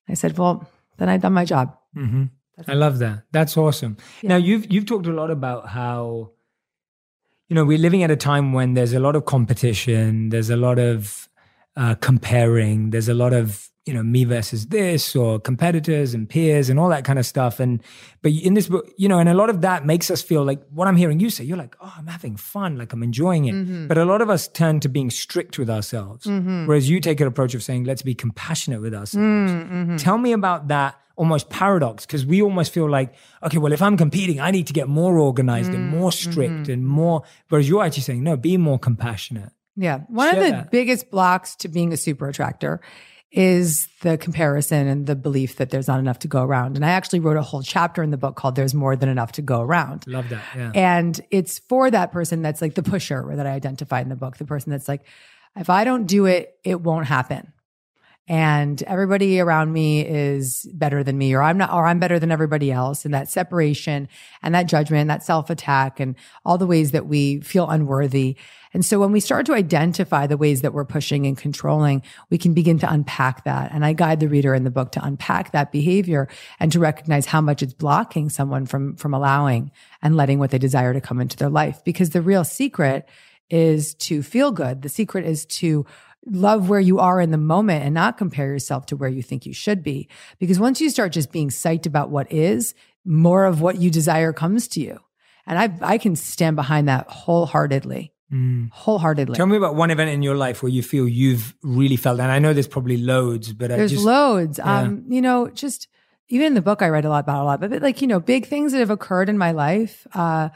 I 0.09 0.15
said, 0.15 0.37
well, 0.37 0.69
then 0.99 1.09
I've 1.09 1.23
done 1.23 1.33
my 1.33 1.45
job. 1.45 1.77
Mm-hmm. 1.97 2.25
I 2.69 2.75
love 2.75 2.99
that. 3.01 3.25
That's 3.33 3.57
awesome. 3.57 3.97
Yeah. 4.23 4.31
Now 4.31 4.37
you've 4.37 4.71
you've 4.73 4.87
talked 4.87 5.07
a 5.07 5.13
lot 5.13 5.31
about 5.31 5.69
how 5.69 6.31
you 7.49 7.55
know 7.55 7.65
we're 7.65 7.79
living 7.79 8.03
at 8.05 8.11
a 8.11 8.17
time 8.17 8.53
when 8.53 8.75
there's 8.75 8.93
a 8.93 9.01
lot 9.01 9.17
of 9.17 9.25
competition, 9.25 10.29
there's 10.29 10.51
a 10.51 10.57
lot 10.57 10.79
of 10.79 11.29
uh, 11.77 11.97
comparing, 11.97 12.91
there's 12.91 13.09
a 13.09 13.15
lot 13.15 13.33
of 13.33 13.71
you 13.87 13.93
know 13.93 14.03
me 14.03 14.25
versus 14.25 14.67
this 14.67 15.15
or 15.15 15.39
competitors 15.39 16.15
and 16.15 16.29
peers 16.29 16.71
and 16.71 16.81
all 16.81 16.89
that 16.89 17.05
kind 17.05 17.19
of 17.19 17.27
stuff 17.27 17.61
and 17.61 17.83
but 18.23 18.33
in 18.33 18.55
this 18.55 18.69
book 18.69 18.91
you 18.97 19.09
know 19.09 19.19
and 19.19 19.29
a 19.29 19.35
lot 19.35 19.51
of 19.51 19.61
that 19.61 19.85
makes 19.85 20.11
us 20.11 20.23
feel 20.23 20.43
like 20.43 20.63
what 20.71 20.89
i'm 20.89 20.97
hearing 20.97 21.21
you 21.21 21.29
say 21.29 21.45
you're 21.45 21.59
like 21.59 21.77
oh 21.81 21.93
i'm 21.99 22.07
having 22.07 22.37
fun 22.37 22.79
like 22.79 22.93
i'm 22.93 23.03
enjoying 23.03 23.45
it 23.45 23.55
mm-hmm. 23.55 23.87
but 23.87 23.99
a 23.99 24.05
lot 24.05 24.23
of 24.23 24.31
us 24.31 24.49
turn 24.49 24.81
to 24.81 24.89
being 24.89 25.11
strict 25.11 25.59
with 25.59 25.69
ourselves 25.69 26.27
mm-hmm. 26.27 26.67
whereas 26.67 26.89
you 26.89 26.99
take 27.01 27.21
an 27.21 27.27
approach 27.27 27.55
of 27.55 27.63
saying 27.63 27.85
let's 27.85 28.03
be 28.03 28.15
compassionate 28.15 28.81
with 28.81 28.95
ourselves 28.95 29.53
mm-hmm. 29.53 29.97
tell 29.97 30.17
me 30.19 30.33
about 30.33 30.69
that 30.69 30.99
almost 31.17 31.49
paradox 31.51 32.07
because 32.07 32.27
we 32.27 32.43
almost 32.43 32.73
feel 32.73 32.89
like 32.89 33.15
okay 33.43 33.59
well 33.59 33.73
if 33.73 33.83
i'm 33.83 33.97
competing 33.97 34.41
i 34.41 34.51
need 34.51 34.67
to 34.67 34.73
get 34.73 34.89
more 34.89 35.19
organized 35.19 35.73
and 35.73 35.89
more 35.89 36.11
mm-hmm. 36.11 36.31
strict 36.31 36.69
and 36.69 36.87
more 36.87 37.23
whereas 37.51 37.69
you're 37.69 37.85
actually 37.85 38.03
saying 38.03 38.23
no 38.23 38.37
be 38.37 38.57
more 38.57 38.79
compassionate 38.79 39.53
yeah 39.77 40.01
one 40.09 40.31
Share 40.31 40.41
of 40.41 40.47
the 40.47 40.51
that. 40.53 40.71
biggest 40.71 41.11
blocks 41.11 41.55
to 41.57 41.69
being 41.69 41.93
a 41.93 41.97
super 41.97 42.29
attractor 42.29 42.81
is 43.35 43.89
the 44.03 44.17
comparison 44.17 44.87
and 44.87 45.07
the 45.07 45.17
belief 45.17 45.57
that 45.57 45.71
there's 45.71 45.89
not 45.89 45.99
enough 45.99 46.21
to 46.21 46.29
go 46.29 46.45
around. 46.45 46.77
And 46.77 46.85
I 46.85 46.91
actually 46.91 47.19
wrote 47.19 47.37
a 47.37 47.43
whole 47.43 47.63
chapter 47.63 48.01
in 48.01 48.11
the 48.11 48.17
book 48.17 48.37
called 48.37 48.55
There's 48.55 48.75
More 48.75 48.95
Than 48.95 49.09
Enough 49.09 49.33
to 49.33 49.43
Go 49.43 49.61
Around. 49.61 50.07
Love 50.07 50.29
that. 50.29 50.45
Yeah. 50.57 50.71
And 50.73 51.21
it's 51.33 51.59
for 51.59 51.91
that 51.91 52.13
person 52.13 52.43
that's 52.43 52.63
like 52.63 52.77
the 52.77 52.85
pusher 52.85 53.35
that 53.35 53.45
I 53.45 53.51
identify 53.51 54.01
in 54.01 54.09
the 54.09 54.15
book, 54.15 54.37
the 54.37 54.45
person 54.45 54.71
that's 54.71 54.89
like, 54.89 55.05
if 55.57 55.69
I 55.69 55.83
don't 55.83 56.07
do 56.07 56.27
it, 56.27 56.57
it 56.63 56.81
won't 56.81 57.07
happen. 57.07 57.53
And 58.27 58.83
everybody 58.85 59.39
around 59.39 59.73
me 59.73 60.01
is 60.07 60.67
better 60.73 61.05
than 61.05 61.19
me, 61.19 61.35
or 61.35 61.43
I'm 61.43 61.59
not, 61.59 61.73
or 61.73 61.87
I'm 61.87 61.99
better 61.99 62.19
than 62.19 62.33
everybody 62.33 62.73
else. 62.73 63.05
And 63.05 63.13
that 63.13 63.29
separation 63.29 64.09
and 64.43 64.55
that 64.55 64.67
judgment, 64.67 65.03
and 65.03 65.11
that 65.11 65.25
self 65.25 65.51
attack, 65.51 66.01
and 66.01 66.17
all 66.45 66.57
the 66.57 66.67
ways 66.67 66.93
that 66.93 67.07
we 67.07 67.41
feel 67.41 67.69
unworthy 67.69 68.37
and 68.75 68.85
so 68.85 68.99
when 68.99 69.13
we 69.13 69.21
start 69.21 69.47
to 69.47 69.55
identify 69.55 70.27
the 70.27 70.37
ways 70.37 70.63
that 70.63 70.75
we're 70.75 70.85
pushing 70.85 71.27
and 71.27 71.39
controlling, 71.39 72.03
we 72.29 72.39
can 72.39 72.55
begin 72.55 72.81
to 72.81 72.93
unpack 72.93 73.45
that. 73.45 73.71
And 73.73 73.85
I 73.85 73.93
guide 73.93 74.19
the 74.19 74.29
reader 74.29 74.53
in 74.53 74.65
the 74.65 74.71
book 74.71 74.91
to 74.93 75.05
unpack 75.05 75.53
that 75.53 75.71
behavior 75.71 76.29
and 76.59 76.73
to 76.73 76.81
recognize 76.81 77.25
how 77.25 77.41
much 77.41 77.63
it's 77.63 77.73
blocking 77.73 78.29
someone 78.29 78.67
from, 78.67 78.97
from 78.97 79.15
allowing 79.15 79.71
and 80.03 80.17
letting 80.17 80.41
what 80.41 80.51
they 80.51 80.59
desire 80.59 80.93
to 80.93 81.01
come 81.01 81.21
into 81.21 81.37
their 81.37 81.49
life. 81.49 81.85
Because 81.85 82.11
the 82.11 82.21
real 82.21 82.43
secret 82.43 83.09
is 83.49 83.95
to 83.95 84.23
feel 84.25 84.51
good. 84.51 84.83
The 84.83 84.89
secret 84.89 85.25
is 85.25 85.47
to 85.47 85.87
love 86.27 86.69
where 86.69 86.81
you 86.81 86.99
are 86.99 87.21
in 87.21 87.31
the 87.31 87.39
moment 87.39 87.85
and 87.85 87.95
not 87.95 88.19
compare 88.19 88.47
yourself 88.47 88.87
to 88.87 88.97
where 88.97 89.09
you 89.09 89.23
think 89.23 89.47
you 89.47 89.53
should 89.53 89.83
be. 89.83 90.09
Because 90.39 90.59
once 90.59 90.81
you 90.81 90.91
start 90.91 91.13
just 91.13 91.33
being 91.33 91.49
psyched 91.49 91.87
about 91.87 92.11
what 92.11 92.31
is, 92.33 92.75
more 93.05 93.45
of 93.45 93.61
what 93.61 93.77
you 93.77 93.91
desire 93.91 94.33
comes 94.33 94.69
to 94.69 94.81
you. 94.81 94.99
And 95.47 95.59
I, 95.59 95.95
I 95.95 95.99
can 95.99 96.17
stand 96.17 96.57
behind 96.57 96.89
that 96.89 97.09
wholeheartedly. 97.09 98.13
Mm. 98.33 98.71
wholeheartedly. 98.73 99.37
Tell 99.37 99.47
me 99.47 99.57
about 99.57 99.77
one 99.77 99.91
event 99.91 100.11
in 100.11 100.23
your 100.23 100.35
life 100.35 100.63
where 100.63 100.71
you 100.71 100.83
feel 100.83 101.07
you've 101.07 101.55
really 101.63 101.97
felt, 101.97 102.19
and 102.19 102.33
I 102.33 102.41
know 102.41 102.53
there's 102.53 102.67
probably 102.67 102.97
loads, 102.97 103.53
but 103.53 103.71
I 103.71 103.77
There's 103.77 103.93
just, 103.93 104.05
loads. 104.05 104.59
yeah. 104.59 104.81
Um, 104.81 105.05
you 105.09 105.21
know, 105.21 105.51
just 105.51 105.87
even 106.31 106.49
in 106.49 106.55
the 106.55 106.63
book, 106.63 106.83
I 106.83 106.89
write 106.89 107.05
a 107.05 107.11
lot 107.11 107.21
about 107.21 107.43
a 107.43 107.45
lot, 107.45 107.61
but 107.61 107.83
like, 107.83 108.01
you 108.01 108.09
know, 108.09 108.19
big 108.19 108.47
things 108.47 108.73
that 108.73 108.79
have 108.79 108.91
occurred 108.91 109.29
in 109.29 109.39
my 109.39 109.53
life. 109.53 110.07
Uh, 110.15 110.49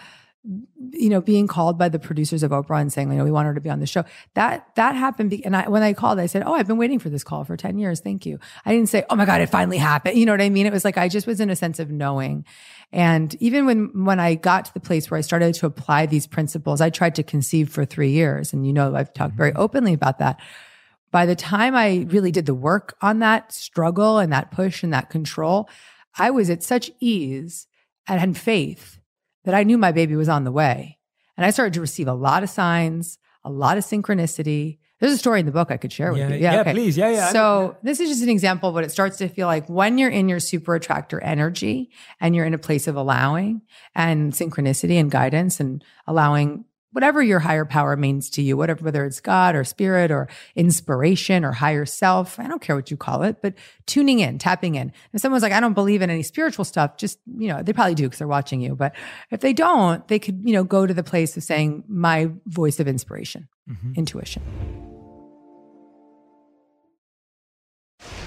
you 0.45 1.09
know, 1.09 1.21
being 1.21 1.47
called 1.47 1.79
by 1.79 1.89
the 1.89 1.99
producers 1.99 2.43
of 2.43 2.53
Oprah 2.53 2.81
and 2.81 2.93
saying, 2.93 3.11
you 3.11 3.19
know, 3.19 3.25
we 3.25 3.31
want 3.31 3.47
her 3.47 3.55
to 3.55 3.61
be 3.61 3.69
on 3.69 3.81
the 3.81 3.87
show. 3.87 4.05
That 4.35 4.75
that 4.77 4.95
happened. 4.95 5.31
Be- 5.31 5.45
and 5.45 5.57
I, 5.57 5.69
when 5.69 5.83
I 5.83 5.93
called, 5.93 6.19
I 6.19 6.27
said, 6.27 6.43
"Oh, 6.47 6.55
I've 6.55 6.67
been 6.67 6.79
waiting 6.79 6.99
for 6.99 7.11
this 7.11 7.25
call 7.25 7.45
for 7.45 7.57
ten 7.57 7.79
years. 7.79 8.01
Thank 8.01 8.25
you." 8.25 8.39
I 8.65 8.73
didn't 8.73 8.89
say, 8.89 9.05
"Oh 9.11 9.17
my 9.17 9.27
god, 9.27 9.41
it 9.41 9.51
finally 9.51 9.79
happened." 9.79 10.17
You 10.17 10.27
know 10.27 10.33
what 10.33 10.41
I 10.41 10.49
mean? 10.49 10.67
It 10.67 10.73
was 10.73 10.85
like 10.85 10.97
I 10.97 11.09
just 11.09 11.27
was 11.27 11.41
in 11.41 11.51
a 11.51 11.57
sense 11.57 11.79
of 11.79 11.91
knowing. 11.91 12.45
And 12.93 13.35
even 13.41 13.67
when 13.67 14.05
when 14.05 14.21
I 14.21 14.37
got 14.37 14.67
to 14.67 14.75
the 14.75 14.81
place 14.81 15.11
where 15.11 15.19
I 15.19 15.23
started 15.23 15.55
to 15.55 15.67
apply 15.67 16.07
these 16.07 16.27
principles, 16.27 16.81
I 16.81 16.91
tried 16.91 17.17
to 17.17 17.23
conceive 17.23 17.69
for 17.69 17.85
three 17.85 18.11
years, 18.11 18.53
and 18.53 18.67
you 18.67 18.73
know, 18.73 18.95
I've 18.95 19.13
talked 19.13 19.35
very 19.35 19.51
mm-hmm. 19.51 19.61
openly 19.61 19.93
about 19.93 20.19
that 20.21 20.41
by 21.11 21.27
the 21.27 21.37
time 21.37 21.75
I 21.75 22.07
really 22.11 22.31
did 22.31 22.47
the 22.47 22.55
work 22.55 22.97
on 23.01 23.21
that 23.21 23.53
struggle 23.53 24.19
and 24.19 24.33
that 24.33 24.51
push 24.51 24.83
and 24.83 24.93
that 24.93 25.09
control, 25.11 25.69
I 26.19 26.31
was 26.31 26.51
at 26.51 26.63
such 26.63 26.91
ease 27.01 27.67
and 28.07 28.21
had 28.21 28.37
faith 28.37 28.99
that 29.49 29.55
I 29.55 29.63
knew 29.63 29.79
my 29.79 29.93
baby 29.93 30.15
was 30.15 30.29
on 30.29 30.45
the 30.45 30.53
way. 30.53 30.99
And 31.39 31.47
I 31.47 31.51
started 31.51 31.73
to 31.73 31.81
receive 31.81 32.07
a 32.07 32.13
lot 32.13 32.43
of 32.43 32.51
signs, 32.51 33.17
a 33.45 33.51
lot 33.51 33.79
of 33.79 33.85
synchronicity. 33.85 34.77
There's 35.01 35.13
a 35.15 35.17
story 35.17 35.41
in 35.41 35.47
the 35.47 35.53
book 35.53 35.71
I 35.71 35.79
could 35.79 35.91
share 35.91 36.13
with 36.13 36.21
Yeah, 36.21 36.29
you. 36.29 36.35
yeah, 36.37 36.53
yeah 36.53 36.73
please. 36.73 36.99
Yeah, 36.99 37.09
yeah. 37.11 37.33
So 37.33 37.79
this 37.83 37.99
is 37.99 38.11
just 38.11 38.23
an 38.23 38.29
example 38.29 38.69
of 38.69 38.75
what 38.75 38.85
it 38.85 38.91
starts 38.91 39.17
to 39.19 39.29
feel 39.29 39.47
like 39.47 39.67
when 39.67 39.97
you're 39.97 40.11
in 40.11 40.29
your 40.29 40.39
super 40.39 40.75
attractor 40.75 41.19
energy 41.23 41.91
and 42.21 42.37
you're 42.37 42.45
in 42.45 42.53
a 42.53 42.59
place 42.59 42.87
of 42.87 42.97
allowing 42.97 43.63
and 43.95 44.35
synchronicity 44.35 45.01
and 45.01 45.11
guidance 45.11 45.61
and 45.61 45.83
allowing 46.07 46.67
whatever 46.93 47.23
your 47.23 47.39
higher 47.39 47.65
power 47.65 47.97
means 47.97 48.31
to 48.31 48.43
you, 48.43 48.57
whatever, 48.57 48.85
whether 48.85 49.05
it's 49.05 49.21
God 49.21 49.55
or 49.55 49.65
spirit 49.65 50.11
or 50.11 50.29
inspiration 50.57 51.45
or 51.45 51.53
higher 51.53 51.85
self. 51.85 52.39
I 52.39 52.47
don't 52.47 52.63
care 52.63 52.75
what 52.75 52.91
you 52.91 52.97
call 52.97 53.23
it, 53.23 53.43
but 53.43 53.55
tuning 53.87 54.21
in, 54.21 54.39
tapping 54.39 54.75
in. 54.75 54.93
And 55.13 55.21
someone's 55.21 55.43
like, 55.43 55.53
I 55.53 55.61
don't 55.61 55.75
believe 55.75 56.03
in 56.03 56.11
any 56.11 56.23
spiritual 56.23 56.65
stuff. 56.65 56.97
Just, 56.97 57.19
you 57.27 57.49
know, 57.49 57.63
they 57.63 57.73
probably 57.73 57.95
do 57.95 58.05
because 58.05 58.19
they're 58.19 58.29
watching 58.29 58.61
you. 58.61 58.75
But 58.75 58.95
if 59.31 59.41
they 59.41 59.53
don't, 59.53 60.07
they 60.09 60.19
could, 60.19 60.41
you 60.45 60.53
know, 60.53 60.65
go 60.65 60.87
to 60.87 60.95
the 60.95 61.05
place 61.05 61.37
of 61.37 61.43
saying 61.43 61.85
my 61.89 62.31
voice 62.47 62.81
of 62.81 62.89
inspiration, 62.89 63.49
mm-hmm. 63.69 63.93
intuition. 63.97 64.43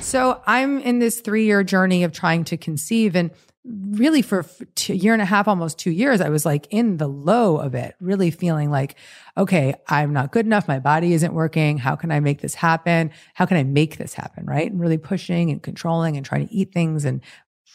So 0.01 0.41
I'm 0.45 0.79
in 0.79 0.99
this 0.99 1.21
three 1.21 1.45
year 1.45 1.63
journey 1.63 2.03
of 2.03 2.11
trying 2.11 2.43
to 2.45 2.57
conceive. 2.57 3.15
And 3.15 3.31
really, 3.63 4.21
for 4.21 4.45
a 4.89 4.93
year 4.93 5.13
and 5.13 5.21
a 5.21 5.25
half, 5.25 5.47
almost 5.47 5.77
two 5.77 5.91
years, 5.91 6.19
I 6.19 6.29
was 6.29 6.45
like 6.45 6.67
in 6.71 6.97
the 6.97 7.07
low 7.07 7.57
of 7.57 7.75
it, 7.75 7.95
really 7.99 8.31
feeling 8.31 8.71
like, 8.71 8.95
okay, 9.37 9.75
I'm 9.87 10.13
not 10.13 10.31
good 10.31 10.45
enough. 10.45 10.67
My 10.67 10.79
body 10.79 11.13
isn't 11.13 11.33
working. 11.33 11.77
How 11.77 11.95
can 11.95 12.11
I 12.11 12.19
make 12.19 12.41
this 12.41 12.55
happen? 12.55 13.11
How 13.35 13.45
can 13.45 13.57
I 13.57 13.63
make 13.63 13.97
this 13.97 14.13
happen? 14.13 14.45
Right. 14.45 14.71
And 14.71 14.79
really 14.79 14.97
pushing 14.97 15.51
and 15.51 15.61
controlling 15.61 16.17
and 16.17 16.25
trying 16.25 16.47
to 16.47 16.53
eat 16.53 16.73
things 16.73 17.05
and 17.05 17.21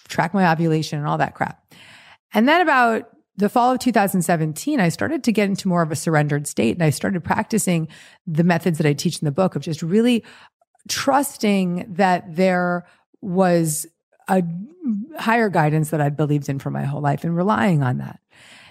track 0.09 0.35
my 0.35 0.50
ovulation 0.50 0.99
and 0.99 1.07
all 1.07 1.19
that 1.19 1.35
crap. 1.35 1.73
And 2.35 2.49
then 2.49 2.61
about 2.61 3.09
the 3.37 3.49
fall 3.49 3.73
of 3.73 3.78
2017, 3.78 4.81
I 4.81 4.88
started 4.88 5.23
to 5.25 5.33
get 5.33 5.49
into 5.49 5.69
more 5.69 5.83
of 5.83 5.93
a 5.93 5.97
surrendered 5.97 6.47
state 6.47 6.75
and 6.75 6.83
I 6.83 6.90
started 6.90 7.23
practicing 7.23 7.87
the 8.26 8.45
methods 8.45 8.78
that 8.78 8.87
I 8.87 8.93
teach 8.93 9.21
in 9.21 9.26
the 9.26 9.33
book 9.33 9.55
of 9.55 9.62
just 9.62 9.83
really 9.83 10.25
trusting 10.88 11.87
that 11.95 12.35
there 12.35 12.87
was 13.21 13.87
a 14.28 14.42
higher 15.18 15.49
guidance 15.49 15.90
that 15.90 16.00
I'd 16.00 16.16
believed 16.16 16.49
in 16.49 16.59
for 16.59 16.71
my 16.71 16.85
whole 16.85 17.00
life 17.00 17.25
and 17.25 17.37
relying 17.37 17.83
on 17.83 17.99
that. 17.99 18.21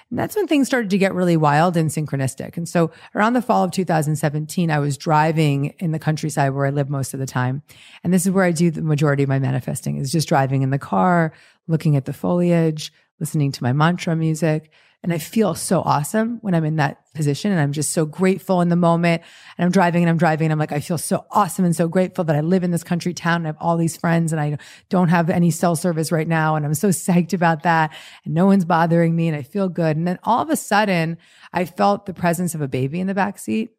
And 0.10 0.20
that's 0.20 0.36
when 0.36 0.48
things 0.48 0.68
started 0.68 0.92
to 0.92 0.98
get 0.98 1.16
really 1.16 1.36
wild 1.36 1.76
and 1.76 1.90
synchronistic. 1.90 2.58
And 2.58 2.70
so 2.70 2.92
around 3.16 3.34
the 3.34 3.42
fall 3.42 3.64
of 3.64 3.72
2017, 3.72 4.70
I 4.70 4.80
was 4.80 4.98
driving 4.98 5.74
in 5.80 5.92
the 5.92 6.00
countryside 6.00 6.54
where 6.54 6.68
I 6.68 6.70
live 6.70 6.90
most 6.90 7.14
of 7.14 7.20
the 7.20 7.26
time. 7.26 7.64
And 8.04 8.14
this 8.14 8.26
is 8.26 8.32
where 8.32 8.46
I 8.46 8.52
do 8.52 8.70
the 8.70 8.84
majority 8.84 9.24
of 9.24 9.30
my 9.30 9.40
manifesting 9.40 9.98
is 9.98 10.12
just 10.12 10.28
driving 10.28 10.62
in 10.62 10.70
the 10.70 10.80
car, 10.80 11.34
looking 11.68 11.96
at 11.96 12.06
the 12.06 12.14
foliage, 12.14 12.94
listening 13.20 13.52
to 13.54 13.64
my 13.64 13.74
mantra 13.74 14.16
music. 14.16 14.72
And 15.06 15.14
I 15.14 15.20
feel 15.20 15.54
so 15.54 15.84
awesome 15.84 16.40
when 16.42 16.56
I'm 16.56 16.66
in 16.66 16.78
that 16.78 17.14
position. 17.14 17.52
And 17.52 17.62
I'm 17.62 17.74
just 17.74 17.92
so 17.92 18.08
grateful 18.08 18.62
in 18.62 18.70
the 18.70 18.76
moment. 18.76 19.22
And 19.56 19.64
I'm 19.64 19.72
driving 19.72 20.02
and 20.02 20.10
I'm 20.10 20.18
driving 20.18 20.46
and 20.46 20.52
I'm 20.52 20.58
like, 20.58 20.72
I 20.72 20.80
feel 20.80 20.98
so 20.98 21.28
awesome 21.30 21.64
and 21.64 21.76
so 21.76 21.88
grateful 21.88 22.24
that 22.24 22.36
I 22.36 22.42
live 22.42 22.64
in 22.64 22.72
this 22.72 22.84
country 22.84 23.14
town 23.14 23.42
and 23.42 23.46
I 23.46 23.50
have 23.50 23.58
all 23.60 23.78
these 23.78 23.96
friends 23.96 24.32
and 24.32 24.42
I 24.42 24.58
don't 24.90 25.10
have 25.10 25.30
any 25.30 25.52
cell 25.52 25.76
service 25.76 26.12
right 26.12 26.28
now. 26.28 26.56
And 26.56 26.66
I'm 26.66 26.74
so 26.74 26.88
psyched 26.90 27.34
about 27.34 27.62
that. 27.62 27.94
And 28.26 28.34
no 28.34 28.48
one's 28.48 28.66
bothering 28.66 29.16
me 29.16 29.28
and 29.28 29.38
I 29.38 29.44
feel 29.44 29.70
good. 29.70 29.96
And 29.96 30.08
then 30.08 30.18
all 30.24 30.42
of 30.42 30.50
a 30.50 30.56
sudden 30.56 31.20
I 31.54 31.66
felt 31.66 32.08
the 32.08 32.14
presence 32.16 32.56
of 32.56 32.62
a 32.62 32.68
baby 32.68 33.00
in 33.00 33.06
the 33.06 33.14
back 33.14 33.38
seat. 33.38 33.76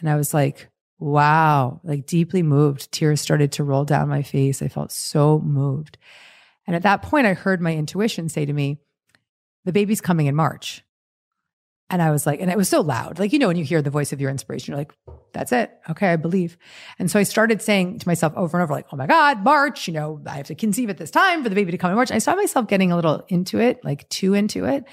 And 0.00 0.10
I 0.10 0.16
was 0.16 0.34
like, 0.34 0.68
wow, 0.98 1.80
like 1.84 2.06
deeply 2.06 2.42
moved. 2.42 2.90
Tears 2.90 3.20
started 3.20 3.52
to 3.52 3.62
roll 3.62 3.84
down 3.84 4.08
my 4.08 4.22
face. 4.22 4.62
I 4.62 4.66
felt 4.66 4.90
so 4.90 5.38
moved. 5.38 5.96
And 6.66 6.74
at 6.74 6.82
that 6.82 7.02
point, 7.02 7.28
I 7.28 7.34
heard 7.34 7.60
my 7.60 7.72
intuition 7.72 8.28
say 8.28 8.44
to 8.44 8.52
me, 8.52 8.80
the 9.66 9.72
baby's 9.72 10.00
coming 10.00 10.26
in 10.26 10.34
March. 10.34 10.82
And 11.90 12.00
I 12.00 12.10
was 12.10 12.26
like, 12.26 12.40
and 12.40 12.50
it 12.50 12.56
was 12.56 12.68
so 12.68 12.80
loud. 12.80 13.18
Like, 13.18 13.32
you 13.32 13.38
know, 13.38 13.48
when 13.48 13.56
you 13.56 13.64
hear 13.64 13.82
the 13.82 13.90
voice 13.90 14.12
of 14.12 14.20
your 14.20 14.30
inspiration, 14.30 14.72
you're 14.72 14.78
like, 14.78 14.92
that's 15.32 15.52
it. 15.52 15.70
Okay, 15.90 16.08
I 16.08 16.16
believe. 16.16 16.56
And 16.98 17.10
so 17.10 17.18
I 17.18 17.22
started 17.22 17.62
saying 17.62 18.00
to 18.00 18.08
myself 18.08 18.32
over 18.36 18.56
and 18.56 18.64
over, 18.64 18.72
like, 18.72 18.86
oh 18.92 18.96
my 18.96 19.06
God, 19.06 19.44
March, 19.44 19.86
you 19.86 19.94
know, 19.94 20.20
I 20.26 20.38
have 20.38 20.46
to 20.46 20.54
conceive 20.54 20.90
at 20.90 20.98
this 20.98 21.10
time 21.10 21.42
for 21.42 21.48
the 21.48 21.54
baby 21.54 21.72
to 21.72 21.78
come 21.78 21.90
in 21.90 21.96
March. 21.96 22.10
I 22.10 22.18
saw 22.18 22.34
myself 22.34 22.66
getting 22.66 22.90
a 22.90 22.96
little 22.96 23.24
into 23.28 23.60
it, 23.60 23.84
like 23.84 24.08
too 24.08 24.34
into 24.34 24.64
it 24.64 24.84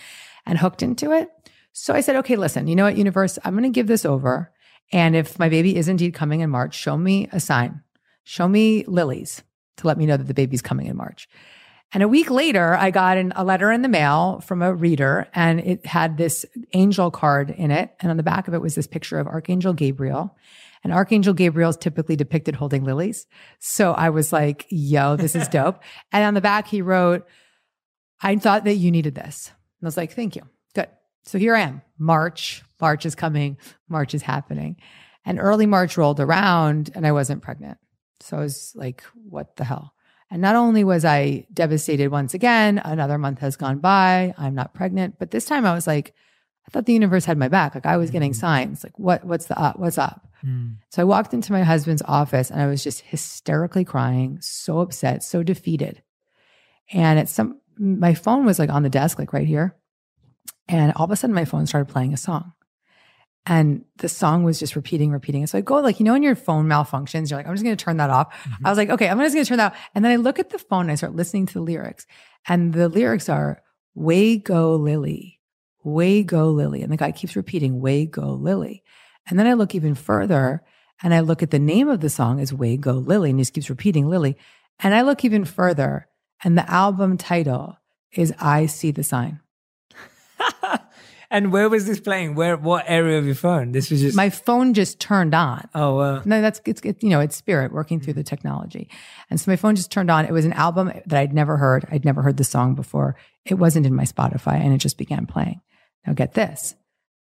and 0.45 0.57
hooked 0.57 0.83
into 0.83 1.11
it. 1.11 1.29
So 1.71 1.95
I 1.95 2.01
said, 2.01 2.17
okay, 2.17 2.35
listen, 2.35 2.67
you 2.67 2.75
know 2.75 2.83
what, 2.83 2.97
universe, 2.97 3.39
I'm 3.43 3.53
going 3.53 3.63
to 3.63 3.69
give 3.69 3.87
this 3.87 4.05
over. 4.05 4.51
And 4.91 5.15
if 5.15 5.39
my 5.39 5.49
baby 5.49 5.75
is 5.75 5.87
indeed 5.87 6.13
coming 6.13 6.41
in 6.41 6.51
March, 6.51 6.75
show 6.75 6.95
me 6.97 7.27
a 7.31 7.39
sign, 7.39 7.81
show 8.23 8.47
me 8.47 8.85
lilies 8.85 9.41
to 9.77 9.87
let 9.87 9.97
me 9.97 10.05
know 10.05 10.17
that 10.17 10.27
the 10.27 10.35
baby's 10.35 10.61
coming 10.61 10.85
in 10.85 10.97
March. 10.97 11.27
And 11.93 12.01
a 12.01 12.07
week 12.07 12.31
later, 12.31 12.73
I 12.73 12.89
got 12.89 13.17
an, 13.17 13.33
a 13.35 13.43
letter 13.43 13.71
in 13.71 13.83
the 13.83 13.87
mail 13.87 14.41
from 14.43 14.63
a 14.63 14.73
reader, 14.73 15.27
and 15.33 15.59
it 15.59 15.85
had 15.85 16.17
this 16.17 16.43
angel 16.73 17.11
card 17.11 17.51
in 17.51 17.69
it. 17.69 17.93
And 17.99 18.09
on 18.09 18.17
the 18.17 18.23
back 18.23 18.47
of 18.47 18.55
it 18.55 18.61
was 18.61 18.73
this 18.73 18.87
picture 18.87 19.19
of 19.19 19.27
Archangel 19.27 19.73
Gabriel. 19.73 20.35
And 20.83 20.91
Archangel 20.91 21.35
Gabriel 21.35 21.69
is 21.69 21.77
typically 21.77 22.15
depicted 22.15 22.55
holding 22.55 22.83
lilies. 22.83 23.27
So 23.59 23.93
I 23.93 24.09
was 24.09 24.33
like, 24.33 24.65
yo, 24.69 25.15
this 25.15 25.35
is 25.35 25.47
dope. 25.49 25.81
and 26.11 26.23
on 26.23 26.33
the 26.33 26.41
back, 26.41 26.67
he 26.67 26.81
wrote, 26.81 27.27
I 28.21 28.35
thought 28.37 28.63
that 28.63 28.75
you 28.75 28.89
needed 28.89 29.13
this. 29.13 29.51
And 29.79 29.85
I 29.85 29.87
was 29.87 29.97
like, 29.97 30.13
thank 30.13 30.35
you. 30.35 30.41
Good. 30.73 30.89
So 31.25 31.37
here 31.37 31.55
I 31.55 31.61
am. 31.61 31.83
March, 31.99 32.63
March 32.81 33.05
is 33.05 33.15
coming, 33.15 33.57
March 33.87 34.15
is 34.15 34.23
happening. 34.23 34.77
And 35.25 35.39
early 35.39 35.67
March 35.67 35.95
rolled 35.95 36.19
around, 36.19 36.91
and 36.95 37.05
I 37.05 37.11
wasn't 37.11 37.43
pregnant. 37.43 37.77
So 38.19 38.37
I 38.37 38.41
was 38.41 38.73
like, 38.75 39.03
what 39.13 39.55
the 39.57 39.63
hell? 39.63 39.93
And 40.31 40.41
not 40.41 40.55
only 40.55 40.83
was 40.83 41.05
I 41.05 41.45
devastated 41.53 42.07
once 42.09 42.33
again, 42.33 42.79
another 42.79 43.17
month 43.17 43.39
has 43.39 43.55
gone 43.55 43.79
by, 43.79 44.33
I'm 44.37 44.55
not 44.55 44.73
pregnant, 44.73 45.19
but 45.19 45.31
this 45.31 45.45
time 45.45 45.65
I 45.65 45.73
was 45.73 45.85
like, 45.85 46.13
I 46.67 46.71
thought 46.71 46.85
the 46.85 46.93
universe 46.93 47.25
had 47.25 47.37
my 47.37 47.49
back. 47.49 47.75
Like 47.75 47.85
I 47.85 47.97
was 47.97 48.09
getting 48.09 48.33
signs. 48.33 48.83
Like 48.83 48.97
what 48.97 49.25
what's 49.25 49.45
the 49.45 49.59
up? 49.59 49.79
What's 49.79 49.97
up? 49.97 50.27
Mm. 50.45 50.77
So 50.89 51.01
I 51.01 51.05
walked 51.05 51.33
into 51.33 51.51
my 51.51 51.63
husband's 51.63 52.01
office 52.05 52.49
and 52.49 52.61
I 52.61 52.67
was 52.67 52.83
just 52.83 53.01
hysterically 53.01 53.83
crying, 53.83 54.39
so 54.41 54.79
upset, 54.79 55.23
so 55.23 55.43
defeated. 55.43 56.01
And 56.91 57.19
it's 57.19 57.31
some 57.31 57.59
my 57.77 58.13
phone 58.13 58.45
was 58.45 58.59
like 58.59 58.69
on 58.69 58.83
the 58.83 58.89
desk, 58.89 59.19
like 59.19 59.33
right 59.33 59.47
here. 59.47 59.75
And 60.67 60.93
all 60.95 61.05
of 61.05 61.11
a 61.11 61.15
sudden 61.15 61.33
my 61.33 61.45
phone 61.45 61.65
started 61.65 61.91
playing 61.91 62.13
a 62.13 62.17
song. 62.17 62.53
And 63.45 63.83
the 63.97 64.07
song 64.07 64.43
was 64.43 64.57
just 64.57 64.75
repeating, 64.75 65.11
repeating. 65.11 65.41
And 65.41 65.49
so 65.49 65.57
I 65.57 65.61
go 65.61 65.75
like, 65.81 65.99
you 65.99 66.05
know, 66.05 66.13
when 66.13 66.23
your 66.23 66.35
phone 66.35 66.65
malfunctions, 66.67 67.29
you're 67.29 67.37
like, 67.37 67.45
I'm 67.45 67.53
just 67.53 67.63
going 67.63 67.75
to 67.75 67.83
turn 67.83 67.97
that 67.97 68.09
off. 68.09 68.33
Mm-hmm. 68.33 68.65
I 68.65 68.69
was 68.69 68.77
like, 68.77 68.89
okay, 68.89 69.09
I'm 69.09 69.19
just 69.19 69.33
going 69.33 69.43
to 69.43 69.49
turn 69.49 69.57
that 69.57 69.73
off. 69.73 69.79
And 69.93 70.05
then 70.05 70.11
I 70.13 70.15
look 70.15 70.39
at 70.39 70.49
the 70.49 70.59
phone 70.59 70.81
and 70.81 70.91
I 70.91 70.95
start 70.95 71.15
listening 71.15 71.45
to 71.47 71.53
the 71.55 71.61
lyrics. 71.61 72.07
And 72.47 72.73
the 72.73 72.87
lyrics 72.87 73.27
are, 73.27 73.61
way 73.95 74.37
go 74.37 74.75
Lily, 74.75 75.41
way 75.83 76.23
go 76.23 76.51
Lily. 76.51 76.83
And 76.83 76.91
the 76.91 76.97
guy 76.97 77.11
keeps 77.11 77.35
repeating, 77.35 77.81
way 77.81 78.05
go 78.05 78.31
Lily. 78.31 78.81
And 79.29 79.37
then 79.37 79.47
I 79.47 79.53
look 79.53 79.75
even 79.75 79.95
further 79.95 80.63
and 81.01 81.13
I 81.13 81.19
look 81.19 81.43
at 81.43 81.51
the 81.51 81.59
name 81.59 81.89
of 81.89 81.99
the 81.99 82.09
song 82.09 82.39
is 82.39 82.53
Way 82.53 82.77
Go 82.77 82.93
Lily. 82.93 83.29
And 83.29 83.39
he 83.39 83.41
just 83.41 83.53
keeps 83.53 83.69
repeating 83.69 84.07
Lily. 84.07 84.37
And 84.79 84.95
I 84.95 85.01
look 85.01 85.25
even 85.25 85.43
further 85.43 86.07
and 86.43 86.57
the 86.57 86.69
album 86.69 87.17
title 87.17 87.77
is 88.11 88.33
I 88.39 88.67
See 88.67 88.91
the 88.91 89.03
Sign. 89.03 89.39
And 91.33 91.51
where 91.51 91.67
was 91.67 91.85
this 91.85 91.99
playing? 91.99 92.35
Where? 92.35 92.55
What 92.55 92.85
area 92.87 93.17
of 93.17 93.25
your 93.25 93.35
phone? 93.35 93.73
This 93.73 93.89
was 93.91 93.99
just 94.01 94.15
My 94.15 94.29
phone 94.29 94.73
just 94.73 94.99
turned 94.99 95.33
on. 95.33 95.67
Oh, 95.75 95.97
uh, 95.97 96.21
No, 96.23 96.41
that's 96.41 96.61
it's, 96.65 96.79
it, 96.81 97.03
you 97.03 97.09
know 97.09 97.19
it's 97.19 97.35
spirit 97.35 97.73
working 97.73 97.99
through 97.99 98.13
the 98.13 98.23
technology, 98.23 98.87
and 99.29 99.41
so 99.41 99.51
my 99.51 99.57
phone 99.57 99.75
just 99.75 99.91
turned 99.91 100.09
on. 100.09 100.25
It 100.25 100.31
was 100.31 100.45
an 100.45 100.53
album 100.53 100.93
that 101.05 101.19
I'd 101.19 101.33
never 101.33 101.57
heard. 101.57 101.85
I'd 101.91 102.05
never 102.05 102.21
heard 102.21 102.37
the 102.37 102.43
song 102.45 102.75
before. 102.75 103.17
It 103.43 103.55
wasn't 103.55 103.85
in 103.85 103.93
my 103.93 104.05
Spotify, 104.05 104.53
and 104.53 104.73
it 104.73 104.77
just 104.77 104.97
began 104.97 105.25
playing. 105.25 105.59
Now 106.05 106.13
get 106.13 106.33
this. 106.33 106.75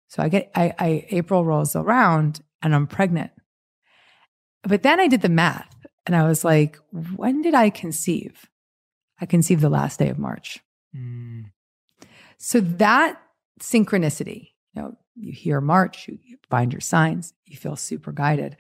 So 0.08 0.24
I 0.24 0.30
get 0.30 0.50
I, 0.56 0.74
I 0.80 1.06
April 1.10 1.44
rolls 1.46 1.76
around, 1.76 2.40
and 2.64 2.74
I'm 2.74 2.88
pregnant. 2.88 3.32
But 4.64 4.84
then 4.84 5.00
I 5.00 5.08
did 5.08 5.22
the 5.22 5.30
math, 5.30 5.76
and 6.06 6.16
I 6.16 6.28
was 6.28 6.44
like, 6.46 6.80
when 6.92 7.42
did 7.42 7.54
I 7.54 7.70
conceive? 7.70 8.50
I 9.20 9.26
conceived 9.26 9.62
the 9.62 9.70
last 9.70 10.00
day 10.00 10.10
of 10.10 10.18
March. 10.18 10.60
mm, 10.96 11.46
So 12.38 12.62
that 12.62 13.20
synchronicity, 13.60 14.52
you 14.74 14.82
know, 14.82 14.98
you 15.16 15.32
hear 15.32 15.60
March, 15.62 16.08
you 16.08 16.38
find 16.50 16.72
your 16.72 16.82
signs, 16.82 17.34
you 17.46 17.58
feel 17.58 17.76
super 17.76 18.12
guided. 18.12 18.56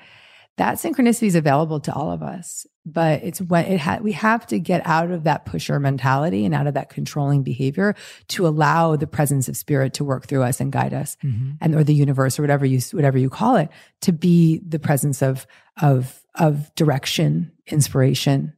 That 0.58 0.78
synchronicity 0.78 1.28
is 1.28 1.36
available 1.36 1.80
to 1.82 1.94
all 1.94 2.12
of 2.12 2.24
us, 2.24 2.66
but 2.84 3.22
it's 3.24 3.40
when 3.40 3.66
it 3.66 3.80
ha- 3.80 4.00
we 4.02 4.14
have 4.14 4.48
to 4.48 4.58
get 4.60 4.82
out 4.88 5.12
of 5.12 5.26
that 5.26 5.46
pusher 5.46 5.80
mentality 5.80 6.46
and 6.46 6.56
out 6.56 6.66
of 6.66 6.74
that 6.74 6.90
controlling 6.90 7.44
behavior 7.44 7.94
to 8.30 8.48
allow 8.48 8.96
the 8.96 9.06
presence 9.06 9.48
of 9.48 9.56
spirit 9.56 9.94
to 9.94 10.04
work 10.04 10.26
through 10.26 10.42
us 10.42 10.60
and 10.60 10.72
guide 10.72 10.96
us, 10.96 11.16
Mm-hmm. 11.24 11.52
and 11.62 11.76
or 11.76 11.84
the 11.84 11.94
universe 11.94 12.40
or 12.40 12.42
whatever 12.42 12.66
you 12.66 12.80
whatever 12.92 13.20
you 13.20 13.30
call 13.30 13.56
it 13.58 13.70
to 14.02 14.12
be 14.12 14.60
the 14.68 14.80
presence 14.80 15.22
of 15.22 15.46
of 15.80 16.24
of 16.34 16.74
direction, 16.74 17.52
inspiration, 17.68 18.54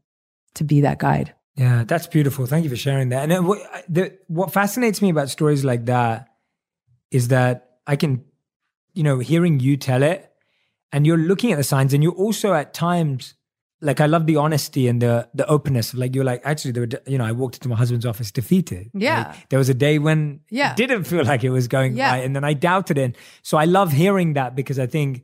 to 0.54 0.64
be 0.64 0.80
that 0.82 1.00
guide. 1.00 1.34
Yeah, 1.58 1.84
that's 1.86 2.08
beautiful. 2.08 2.46
Thank 2.46 2.64
you 2.64 2.70
for 2.70 2.78
sharing 2.78 3.10
that. 3.10 3.24
And 3.24 3.32
then 3.34 3.46
what, 3.46 3.60
the, 3.90 4.18
what 4.28 4.54
fascinates 4.54 5.02
me 5.02 5.10
about 5.10 5.30
stories 5.30 5.66
like 5.66 5.88
that 5.88 6.29
is 7.12 7.30
that 7.30 7.78
I 7.88 7.96
can, 7.96 8.24
you 8.94 9.04
know, 9.04 9.20
hearing 9.20 9.60
you 9.60 9.78
tell 9.78 10.04
it, 10.04 10.32
and 10.92 11.06
you're 11.06 11.18
looking 11.18 11.52
at 11.52 11.58
the 11.58 11.64
signs, 11.64 11.94
and 11.94 12.04
you're 12.04 12.14
also 12.14 12.54
at 12.54 12.74
times 12.74 13.36
like 13.82 14.02
I 14.02 14.08
love 14.08 14.26
the 14.26 14.36
honesty 14.36 14.88
and 14.90 15.02
the 15.02 15.30
the 15.34 15.48
openness. 15.48 15.94
Of 15.94 16.00
like 16.00 16.14
you're 16.14 16.26
like 16.26 16.42
actually, 16.44 16.72
there 16.72 16.84
were, 16.86 17.02
you 17.12 17.18
know, 17.18 17.24
I 17.26 17.32
walked 17.32 17.56
into 17.56 17.70
my 17.70 17.76
husband's 17.78 18.06
office 18.06 18.30
defeated. 18.32 18.90
Yeah. 18.94 19.28
Like, 19.30 19.50
there 19.50 19.60
was 19.60 19.70
a 19.70 19.74
day 19.74 20.00
when 20.00 20.42
Yeah. 20.50 20.72
it 20.72 20.78
didn't 20.78 21.06
feel 21.06 21.24
like 21.24 21.44
it 21.46 21.50
was 21.50 21.68
going 21.68 21.96
Yeah. 21.96 22.12
right, 22.12 22.26
and 22.26 22.36
then 22.36 22.44
I 22.44 22.54
doubted 22.54 22.98
it. 22.98 23.16
So 23.42 23.58
I 23.58 23.66
love 23.66 23.94
hearing 23.94 24.34
that 24.34 24.54
because 24.56 24.80
I 24.80 24.86
think 24.88 25.24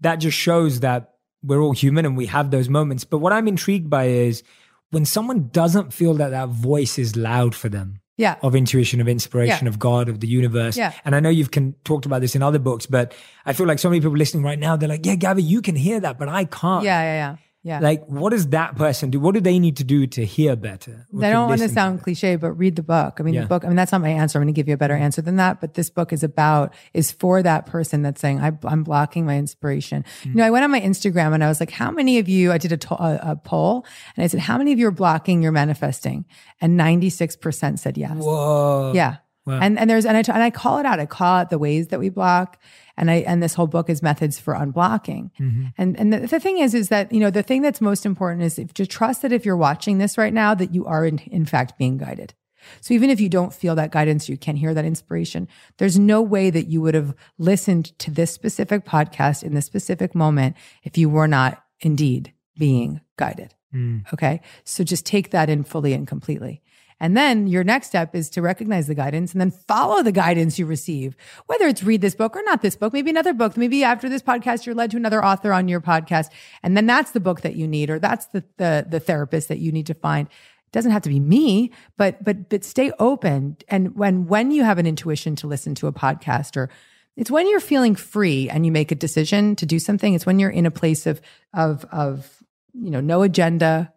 that 0.00 0.16
just 0.16 0.36
shows 0.36 0.80
that 0.80 1.14
we're 1.42 1.60
all 1.62 1.72
human 1.72 2.04
and 2.04 2.16
we 2.16 2.26
have 2.26 2.50
those 2.50 2.68
moments. 2.68 3.04
But 3.04 3.18
what 3.18 3.32
I'm 3.32 3.48
intrigued 3.48 3.88
by 3.88 4.04
is 4.06 4.42
when 4.90 5.04
someone 5.06 5.48
doesn't 5.50 5.92
feel 5.94 6.14
that 6.14 6.30
that 6.30 6.48
voice 6.50 6.98
is 6.98 7.16
loud 7.16 7.54
for 7.54 7.68
them 7.70 8.00
Yeah. 8.16 8.36
of 8.42 8.54
intuition, 8.54 9.00
of 9.00 9.08
inspiration, 9.08 9.66
Yeah. 9.66 9.68
of 9.68 9.78
God, 9.78 10.08
of 10.08 10.20
the 10.20 10.28
universe. 10.28 10.76
Yeah. 10.76 10.92
And 11.04 11.14
I 11.16 11.20
know 11.20 11.30
you've 11.30 11.50
can, 11.50 11.74
talked 11.84 12.06
about 12.06 12.20
this 12.20 12.34
in 12.36 12.42
other 12.42 12.58
books, 12.60 12.86
but 12.86 13.12
I 13.44 13.52
feel 13.52 13.66
like 13.66 13.78
so 13.80 13.88
many 13.90 14.00
people 14.00 14.16
listening 14.16 14.44
right 14.44 14.58
now, 14.58 14.76
they're 14.76 14.88
like, 14.88 15.04
yeah, 15.04 15.16
Gabby, 15.16 15.42
you 15.42 15.60
can 15.60 15.74
hear 15.74 15.98
that, 16.00 16.18
but 16.18 16.28
I 16.28 16.44
can't. 16.44 16.84
Yeah, 16.84 17.02
yeah, 17.02 17.14
yeah. 17.14 17.36
Yeah. 17.66 17.80
Like, 17.80 18.04
what 18.08 18.30
does 18.30 18.48
that 18.48 18.76
person 18.76 19.08
do? 19.08 19.18
What 19.18 19.32
do 19.32 19.40
they 19.40 19.58
need 19.58 19.78
to 19.78 19.84
do 19.84 20.06
to 20.06 20.24
hear 20.26 20.54
better? 20.54 21.06
I 21.18 21.30
don't 21.30 21.48
want 21.48 21.62
to 21.62 21.68
sound 21.70 22.02
cliche, 22.02 22.36
but 22.36 22.52
read 22.52 22.76
the 22.76 22.82
book. 22.82 23.16
I 23.18 23.22
mean, 23.22 23.32
Yeah. 23.32 23.40
the 23.40 23.46
book, 23.46 23.64
I 23.64 23.68
mean, 23.68 23.76
that's 23.76 23.90
not 23.90 24.02
my 24.02 24.10
answer. 24.10 24.38
I'm 24.38 24.44
going 24.44 24.52
to 24.52 24.56
give 24.58 24.68
you 24.68 24.74
a 24.74 24.76
better 24.76 24.94
answer 24.94 25.22
than 25.22 25.36
that. 25.36 25.62
But 25.62 25.72
this 25.72 25.88
book 25.88 26.12
is 26.12 26.22
about, 26.22 26.74
is 26.92 27.10
for 27.10 27.42
that 27.42 27.64
person 27.64 28.02
that's 28.02 28.20
saying, 28.20 28.40
I, 28.40 28.52
I'm 28.64 28.84
blocking 28.84 29.24
my 29.24 29.38
inspiration. 29.38 30.04
Hmm. 30.22 30.28
You 30.28 30.34
know, 30.36 30.44
I 30.44 30.50
went 30.50 30.64
on 30.64 30.70
my 30.72 30.80
Instagram 30.82 31.32
and 31.32 31.42
I 31.42 31.48
was 31.48 31.58
like, 31.58 31.70
how 31.70 31.90
many 31.90 32.18
of 32.18 32.28
you, 32.28 32.52
I 32.52 32.58
did 32.58 32.72
a, 32.72 32.76
to- 32.76 33.02
a, 33.02 33.30
a 33.32 33.36
poll 33.36 33.86
and 34.14 34.22
I 34.24 34.26
said, 34.26 34.40
how 34.40 34.58
many 34.58 34.72
of 34.74 34.78
you 34.78 34.86
are 34.88 34.92
blocking 34.92 35.42
your 35.42 35.52
manifesting? 35.52 36.26
And 36.60 36.78
96% 36.78 37.78
said 37.78 37.96
yes. 37.96 38.12
Whoa. 38.18 38.92
Yeah. 38.94 39.16
Wow. 39.46 39.60
And 39.60 39.78
and 39.78 39.90
there's 39.90 40.06
and 40.06 40.16
I 40.16 40.20
and 40.32 40.42
I 40.42 40.50
call 40.50 40.78
it 40.78 40.86
out. 40.86 41.00
I 41.00 41.06
call 41.06 41.40
it 41.40 41.50
the 41.50 41.58
ways 41.58 41.88
that 41.88 42.00
we 42.00 42.08
block. 42.08 42.58
And 42.96 43.10
I 43.10 43.16
and 43.16 43.42
this 43.42 43.54
whole 43.54 43.66
book 43.66 43.90
is 43.90 44.02
methods 44.02 44.38
for 44.38 44.54
unblocking. 44.54 45.30
Mm-hmm. 45.38 45.66
And 45.76 45.98
and 45.98 46.12
the, 46.12 46.20
the 46.20 46.40
thing 46.40 46.58
is 46.58 46.74
is 46.74 46.88
that 46.88 47.12
you 47.12 47.20
know 47.20 47.30
the 47.30 47.42
thing 47.42 47.60
that's 47.62 47.80
most 47.80 48.06
important 48.06 48.42
is 48.42 48.58
if, 48.58 48.72
to 48.74 48.86
trust 48.86 49.22
that 49.22 49.32
if 49.32 49.44
you're 49.44 49.56
watching 49.56 49.98
this 49.98 50.16
right 50.16 50.32
now 50.32 50.54
that 50.54 50.74
you 50.74 50.86
are 50.86 51.04
in, 51.04 51.18
in 51.18 51.44
fact 51.44 51.76
being 51.78 51.98
guided. 51.98 52.34
So 52.80 52.94
even 52.94 53.10
if 53.10 53.20
you 53.20 53.28
don't 53.28 53.52
feel 53.52 53.74
that 53.74 53.90
guidance, 53.90 54.28
you 54.28 54.38
can't 54.38 54.58
hear 54.58 54.72
that 54.72 54.86
inspiration. 54.86 55.48
There's 55.76 55.98
no 55.98 56.22
way 56.22 56.48
that 56.48 56.68
you 56.68 56.80
would 56.80 56.94
have 56.94 57.14
listened 57.36 57.98
to 57.98 58.10
this 58.10 58.32
specific 58.32 58.86
podcast 58.86 59.42
in 59.42 59.52
this 59.52 59.66
specific 59.66 60.14
moment 60.14 60.56
if 60.82 60.96
you 60.96 61.10
were 61.10 61.28
not 61.28 61.62
indeed 61.80 62.32
being 62.56 63.02
guided. 63.18 63.54
Mm. 63.74 64.04
Okay. 64.12 64.40
So 64.64 64.84
just 64.84 65.04
take 65.04 65.30
that 65.30 65.50
in 65.50 65.64
fully 65.64 65.92
and 65.92 66.06
completely. 66.06 66.62
And 67.00 67.16
then 67.16 67.46
your 67.46 67.64
next 67.64 67.88
step 67.88 68.14
is 68.14 68.30
to 68.30 68.42
recognize 68.42 68.86
the 68.86 68.94
guidance 68.94 69.32
and 69.32 69.40
then 69.40 69.50
follow 69.50 70.02
the 70.02 70.12
guidance 70.12 70.58
you 70.58 70.66
receive, 70.66 71.16
whether 71.46 71.66
it's 71.66 71.82
read 71.82 72.00
this 72.00 72.14
book 72.14 72.36
or 72.36 72.42
not 72.44 72.62
this 72.62 72.76
book, 72.76 72.92
maybe 72.92 73.10
another 73.10 73.34
book. 73.34 73.56
Maybe 73.56 73.84
after 73.84 74.08
this 74.08 74.22
podcast, 74.22 74.64
you're 74.64 74.74
led 74.74 74.90
to 74.92 74.96
another 74.96 75.24
author 75.24 75.52
on 75.52 75.68
your 75.68 75.80
podcast. 75.80 76.30
And 76.62 76.76
then 76.76 76.86
that's 76.86 77.10
the 77.10 77.20
book 77.20 77.40
that 77.42 77.56
you 77.56 77.66
need, 77.66 77.90
or 77.90 77.98
that's 77.98 78.26
the, 78.26 78.44
the, 78.56 78.86
the 78.88 79.00
therapist 79.00 79.48
that 79.48 79.58
you 79.58 79.72
need 79.72 79.86
to 79.86 79.94
find. 79.94 80.28
It 80.28 80.72
doesn't 80.72 80.92
have 80.92 81.02
to 81.02 81.08
be 81.08 81.20
me, 81.20 81.72
but, 81.96 82.22
but, 82.22 82.48
but 82.48 82.64
stay 82.64 82.92
open. 82.98 83.56
And 83.68 83.96
when, 83.96 84.26
when 84.26 84.50
you 84.50 84.64
have 84.64 84.78
an 84.78 84.86
intuition 84.86 85.36
to 85.36 85.46
listen 85.46 85.74
to 85.76 85.86
a 85.88 85.92
podcast 85.92 86.56
or 86.56 86.70
it's 87.16 87.30
when 87.30 87.48
you're 87.48 87.60
feeling 87.60 87.94
free 87.94 88.48
and 88.50 88.66
you 88.66 88.72
make 88.72 88.90
a 88.90 88.96
decision 88.96 89.54
to 89.56 89.66
do 89.66 89.78
something. 89.78 90.14
It's 90.14 90.26
when 90.26 90.38
you're 90.38 90.50
in 90.50 90.66
a 90.66 90.70
place 90.70 91.06
of, 91.06 91.20
of, 91.52 91.84
of, 91.92 92.42
you 92.72 92.90
know, 92.90 93.00
no 93.00 93.22
agenda, 93.22 93.92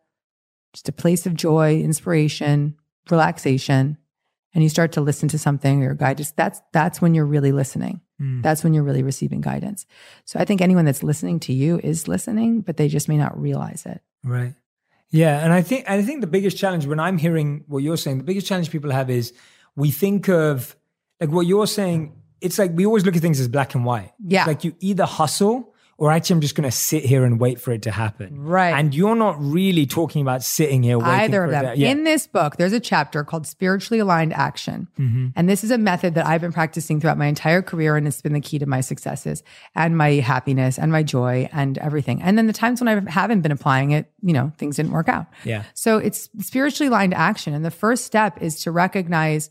just 0.74 0.90
a 0.90 0.92
place 0.92 1.26
of 1.26 1.34
joy, 1.34 1.80
inspiration, 1.80 2.78
relaxation, 3.12 3.98
and 4.54 4.64
you 4.64 4.70
start 4.70 4.94
to 4.94 5.02
listen 5.02 5.30
to 5.30 5.38
something 5.38 5.82
or 5.82 5.86
your 5.86 5.94
guide, 5.94 6.18
just 6.18 6.36
that's 6.36 6.62
that's 6.74 7.02
when 7.02 7.14
you're 7.14 7.26
really 7.26 7.52
listening. 7.52 8.02
Mm. 8.22 8.42
That's 8.42 8.64
when 8.64 8.74
you're 8.74 8.84
really 8.84 9.04
receiving 9.04 9.42
guidance. 9.42 9.86
So 10.26 10.40
I 10.40 10.46
think 10.46 10.62
anyone 10.62 10.86
that's 10.86 11.04
listening 11.04 11.40
to 11.42 11.54
you 11.54 11.80
is 11.84 12.08
listening, 12.08 12.62
but 12.62 12.78
they 12.78 12.88
just 12.88 13.08
may 13.08 13.18
not 13.18 13.40
realize 13.40 13.86
it. 13.86 14.02
Right. 14.24 14.54
Yeah, 15.10 15.44
and 15.44 15.54
I 15.54 15.62
think 15.62 15.90
I 15.90 16.02
think 16.02 16.22
the 16.22 16.28
biggest 16.28 16.58
challenge 16.58 16.86
when 16.86 17.00
I'm 17.00 17.18
hearing 17.18 17.64
what 17.68 17.80
you're 17.80 17.98
saying, 17.98 18.18
the 18.18 18.24
biggest 18.24 18.48
challenge 18.48 18.72
people 18.72 18.92
have 18.92 19.10
is 19.10 19.34
we 19.76 19.92
think 19.92 20.28
of 20.28 20.76
like 21.22 21.30
what 21.30 21.46
you're 21.46 21.68
saying. 21.68 22.14
It's 22.42 22.60
like 22.60 22.72
we 22.74 22.86
always 22.86 23.06
look 23.06 23.16
at 23.16 23.22
things 23.22 23.40
as 23.40 23.48
black 23.48 23.74
and 23.74 23.86
white. 23.86 24.12
Yeah. 24.20 24.42
It's 24.42 24.48
like 24.48 24.64
you 24.64 24.76
either 24.80 25.06
hustle 25.06 25.74
or 26.00 26.12
actually 26.12 26.36
I'm 26.36 26.42
just 26.42 26.54
going 26.54 26.70
to 26.70 26.76
sit 26.76 27.04
here 27.04 27.26
and 27.26 27.40
wait 27.40 27.60
for 27.60 27.72
it 27.72 27.82
to 27.84 27.92
happen. 27.92 28.40
Right. 28.40 28.70
And 28.70 28.94
you're 28.94 29.16
not 29.16 29.36
really 29.40 29.88
talking 29.88 30.22
about 30.22 30.44
sitting 30.44 30.84
here 30.84 31.00
waiting 31.00 31.14
Either 31.14 31.44
of 31.44 31.50
for 31.50 31.58
it 31.58 31.62
them. 31.62 31.74
to- 31.74 31.80
yeah. 31.80 31.90
In 31.90 32.04
this 32.04 32.28
book, 32.28 32.58
there's 32.58 32.74
a 32.74 32.80
chapter 32.80 33.24
called 33.24 33.48
Spiritually 33.48 34.00
Aligned 34.00 34.32
Action. 34.34 34.88
Mm-hmm. 35.00 35.28
And 35.36 35.50
this 35.50 35.64
is 35.64 35.72
a 35.72 35.78
method 35.78 36.14
that 36.14 36.28
I've 36.28 36.42
been 36.42 36.54
practicing 36.54 37.02
throughout 37.02 37.18
my 37.18 37.26
entire 37.26 37.64
career. 37.64 37.96
And 37.96 38.08
it's 38.08 38.22
been 38.22 38.34
the 38.34 38.42
key 38.42 38.60
to 38.60 38.68
my 38.68 38.82
successes 38.82 39.42
and 39.74 39.98
my 39.98 40.10
happiness 40.10 40.78
and 40.78 40.92
my 40.92 41.02
joy 41.02 41.50
and 41.52 41.80
everything. 41.80 42.22
And 42.22 42.38
then 42.38 42.46
the 42.46 42.54
times 42.54 42.80
when 42.80 42.88
I 42.88 43.10
haven't 43.10 43.42
been 43.42 43.52
applying 43.52 43.92
it, 43.92 44.12
you 44.22 44.34
know, 44.34 44.52
things 44.58 44.76
didn't 44.76 44.92
work 44.92 45.10
out. 45.10 45.26
Yeah. 45.46 45.64
So 45.74 45.98
it's 45.98 46.30
spiritually 46.42 46.90
aligned 46.90 47.16
action. 47.16 47.56
And 47.56 47.66
the 47.66 47.72
first 47.72 48.06
step 48.06 48.40
is 48.42 48.62
to 48.64 48.72
recognize 48.72 49.50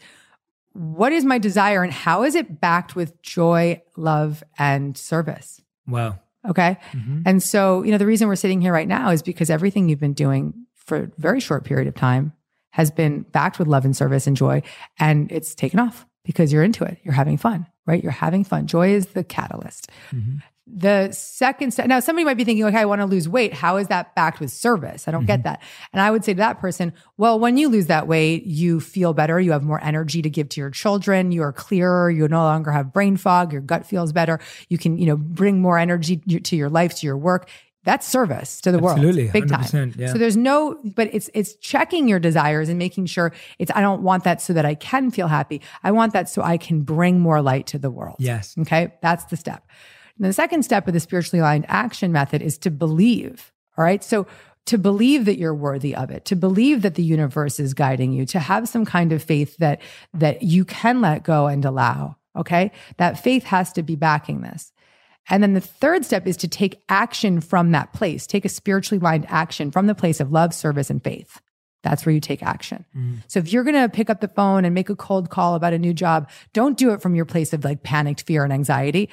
what 0.74 1.10
is 1.12 1.24
my 1.24 1.38
desire 1.38 1.82
and 1.82 1.92
how 1.92 2.22
is 2.22 2.34
it 2.36 2.60
backed 2.60 2.94
with 2.94 3.20
joy, 3.22 3.82
love, 3.96 4.44
and 4.58 4.96
service. 4.96 5.60
Wow. 5.88 6.20
Okay. 6.48 6.76
Mm-hmm. 6.92 7.22
And 7.26 7.42
so, 7.42 7.82
you 7.82 7.90
know, 7.90 7.98
the 7.98 8.06
reason 8.06 8.28
we're 8.28 8.36
sitting 8.36 8.60
here 8.60 8.72
right 8.72 8.88
now 8.88 9.10
is 9.10 9.22
because 9.22 9.50
everything 9.50 9.88
you've 9.88 10.00
been 10.00 10.12
doing 10.12 10.54
for 10.74 10.96
a 10.96 11.10
very 11.18 11.40
short 11.40 11.64
period 11.64 11.88
of 11.88 11.94
time 11.94 12.32
has 12.70 12.90
been 12.90 13.22
backed 13.22 13.58
with 13.58 13.68
love 13.68 13.84
and 13.84 13.96
service 13.96 14.26
and 14.26 14.36
joy. 14.36 14.62
And 14.98 15.30
it's 15.32 15.54
taken 15.54 15.80
off 15.80 16.06
because 16.24 16.52
you're 16.52 16.62
into 16.62 16.84
it. 16.84 16.98
You're 17.02 17.14
having 17.14 17.36
fun, 17.36 17.66
right? 17.86 18.02
You're 18.02 18.12
having 18.12 18.44
fun. 18.44 18.66
Joy 18.66 18.90
is 18.90 19.06
the 19.08 19.24
catalyst. 19.24 19.90
Mm-hmm. 20.10 20.38
The 20.68 21.12
second 21.12 21.70
step, 21.70 21.86
now 21.86 22.00
somebody 22.00 22.24
might 22.24 22.36
be 22.36 22.42
thinking, 22.42 22.64
okay, 22.64 22.78
I 22.78 22.84
want 22.86 23.00
to 23.00 23.06
lose 23.06 23.28
weight. 23.28 23.54
How 23.54 23.76
is 23.76 23.86
that 23.86 24.16
backed 24.16 24.40
with 24.40 24.50
service? 24.50 25.06
I 25.06 25.12
don't 25.12 25.20
Mm-hmm. 25.20 25.26
get 25.28 25.42
that. 25.44 25.62
And 25.92 26.02
I 26.02 26.10
would 26.10 26.24
say 26.24 26.32
to 26.34 26.38
that 26.38 26.58
person, 26.58 26.92
well, 27.16 27.38
when 27.38 27.56
you 27.56 27.68
lose 27.68 27.86
that 27.86 28.08
weight, 28.08 28.44
you 28.46 28.80
feel 28.80 29.14
better. 29.14 29.38
You 29.38 29.52
have 29.52 29.62
more 29.62 29.80
energy 29.82 30.22
to 30.22 30.28
give 30.30 30.48
to 30.50 30.60
your 30.60 30.70
children. 30.70 31.30
You 31.30 31.42
are 31.42 31.52
clearer. 31.52 32.10
You 32.10 32.26
no 32.26 32.42
longer 32.42 32.72
have 32.72 32.92
brain 32.92 33.16
fog. 33.16 33.52
Your 33.52 33.62
gut 33.62 33.86
feels 33.86 34.12
better. 34.12 34.40
You 34.68 34.76
can, 34.76 34.98
you 34.98 35.06
know, 35.06 35.16
bring 35.16 35.60
more 35.60 35.78
energy 35.78 36.16
to 36.16 36.56
your 36.56 36.68
life, 36.68 36.96
to 36.96 37.06
your 37.06 37.16
work. 37.16 37.48
That's 37.84 38.04
service 38.04 38.60
to 38.62 38.72
the 38.72 38.78
Absolutely, 38.78 39.22
world, 39.26 39.32
big 39.32 39.48
time. 39.48 39.62
100%, 39.62 39.96
yeah. 39.96 40.12
So 40.12 40.18
there's 40.18 40.36
no, 40.36 40.76
but 40.96 41.08
it's 41.14 41.30
it's 41.32 41.54
checking 41.54 42.08
your 42.08 42.18
desires 42.18 42.68
and 42.68 42.80
making 42.80 43.06
sure 43.06 43.32
it's. 43.60 43.70
I 43.76 43.80
don't 43.80 44.02
want 44.02 44.24
that 44.24 44.42
so 44.42 44.52
that 44.54 44.66
I 44.66 44.74
can 44.74 45.12
feel 45.12 45.28
happy. 45.28 45.62
I 45.84 45.92
want 45.92 46.12
that 46.12 46.28
so 46.28 46.42
I 46.42 46.56
can 46.56 46.80
bring 46.82 47.20
more 47.20 47.40
light 47.40 47.68
to 47.68 47.78
the 47.78 47.88
world. 47.88 48.16
Yes. 48.18 48.56
Okay, 48.58 48.92
that's 49.02 49.26
the 49.26 49.36
step. 49.36 49.64
And 50.16 50.26
the 50.26 50.32
second 50.32 50.62
step 50.62 50.86
of 50.86 50.94
the 50.94 51.00
spiritually 51.00 51.40
aligned 51.40 51.66
action 51.68 52.12
method 52.12 52.42
is 52.42 52.58
to 52.58 52.70
believe. 52.70 53.52
All 53.76 53.84
right. 53.84 54.02
So 54.02 54.26
to 54.66 54.78
believe 54.78 55.26
that 55.26 55.38
you're 55.38 55.54
worthy 55.54 55.94
of 55.94 56.10
it, 56.10 56.24
to 56.26 56.36
believe 56.36 56.82
that 56.82 56.94
the 56.94 57.02
universe 57.02 57.60
is 57.60 57.74
guiding 57.74 58.12
you, 58.12 58.26
to 58.26 58.40
have 58.40 58.68
some 58.68 58.84
kind 58.84 59.12
of 59.12 59.22
faith 59.22 59.56
that 59.58 59.80
that 60.14 60.42
you 60.42 60.64
can 60.64 61.00
let 61.00 61.22
go 61.22 61.46
and 61.46 61.64
allow. 61.64 62.16
Okay. 62.36 62.72
That 62.96 63.22
faith 63.22 63.44
has 63.44 63.72
to 63.74 63.82
be 63.82 63.96
backing 63.96 64.40
this. 64.40 64.72
And 65.28 65.42
then 65.42 65.54
the 65.54 65.60
third 65.60 66.04
step 66.04 66.26
is 66.26 66.36
to 66.38 66.48
take 66.48 66.82
action 66.88 67.40
from 67.40 67.72
that 67.72 67.92
place, 67.92 68.26
take 68.26 68.44
a 68.44 68.48
spiritually 68.48 69.00
aligned 69.00 69.26
action 69.28 69.70
from 69.70 69.86
the 69.86 69.94
place 69.94 70.20
of 70.20 70.30
love, 70.30 70.54
service, 70.54 70.88
and 70.88 71.02
faith. 71.02 71.40
That's 71.82 72.04
where 72.04 72.12
you 72.12 72.20
take 72.20 72.42
action. 72.42 72.84
Mm. 72.96 73.18
So 73.28 73.38
if 73.38 73.52
you're 73.52 73.62
going 73.62 73.80
to 73.80 73.88
pick 73.88 74.10
up 74.10 74.20
the 74.20 74.28
phone 74.28 74.64
and 74.64 74.74
make 74.74 74.90
a 74.90 74.96
cold 74.96 75.30
call 75.30 75.54
about 75.54 75.72
a 75.72 75.78
new 75.78 75.94
job, 75.94 76.28
don't 76.52 76.76
do 76.76 76.90
it 76.90 77.00
from 77.00 77.14
your 77.14 77.24
place 77.24 77.52
of 77.52 77.64
like 77.64 77.84
panicked 77.84 78.22
fear 78.22 78.42
and 78.42 78.52
anxiety. 78.52 79.08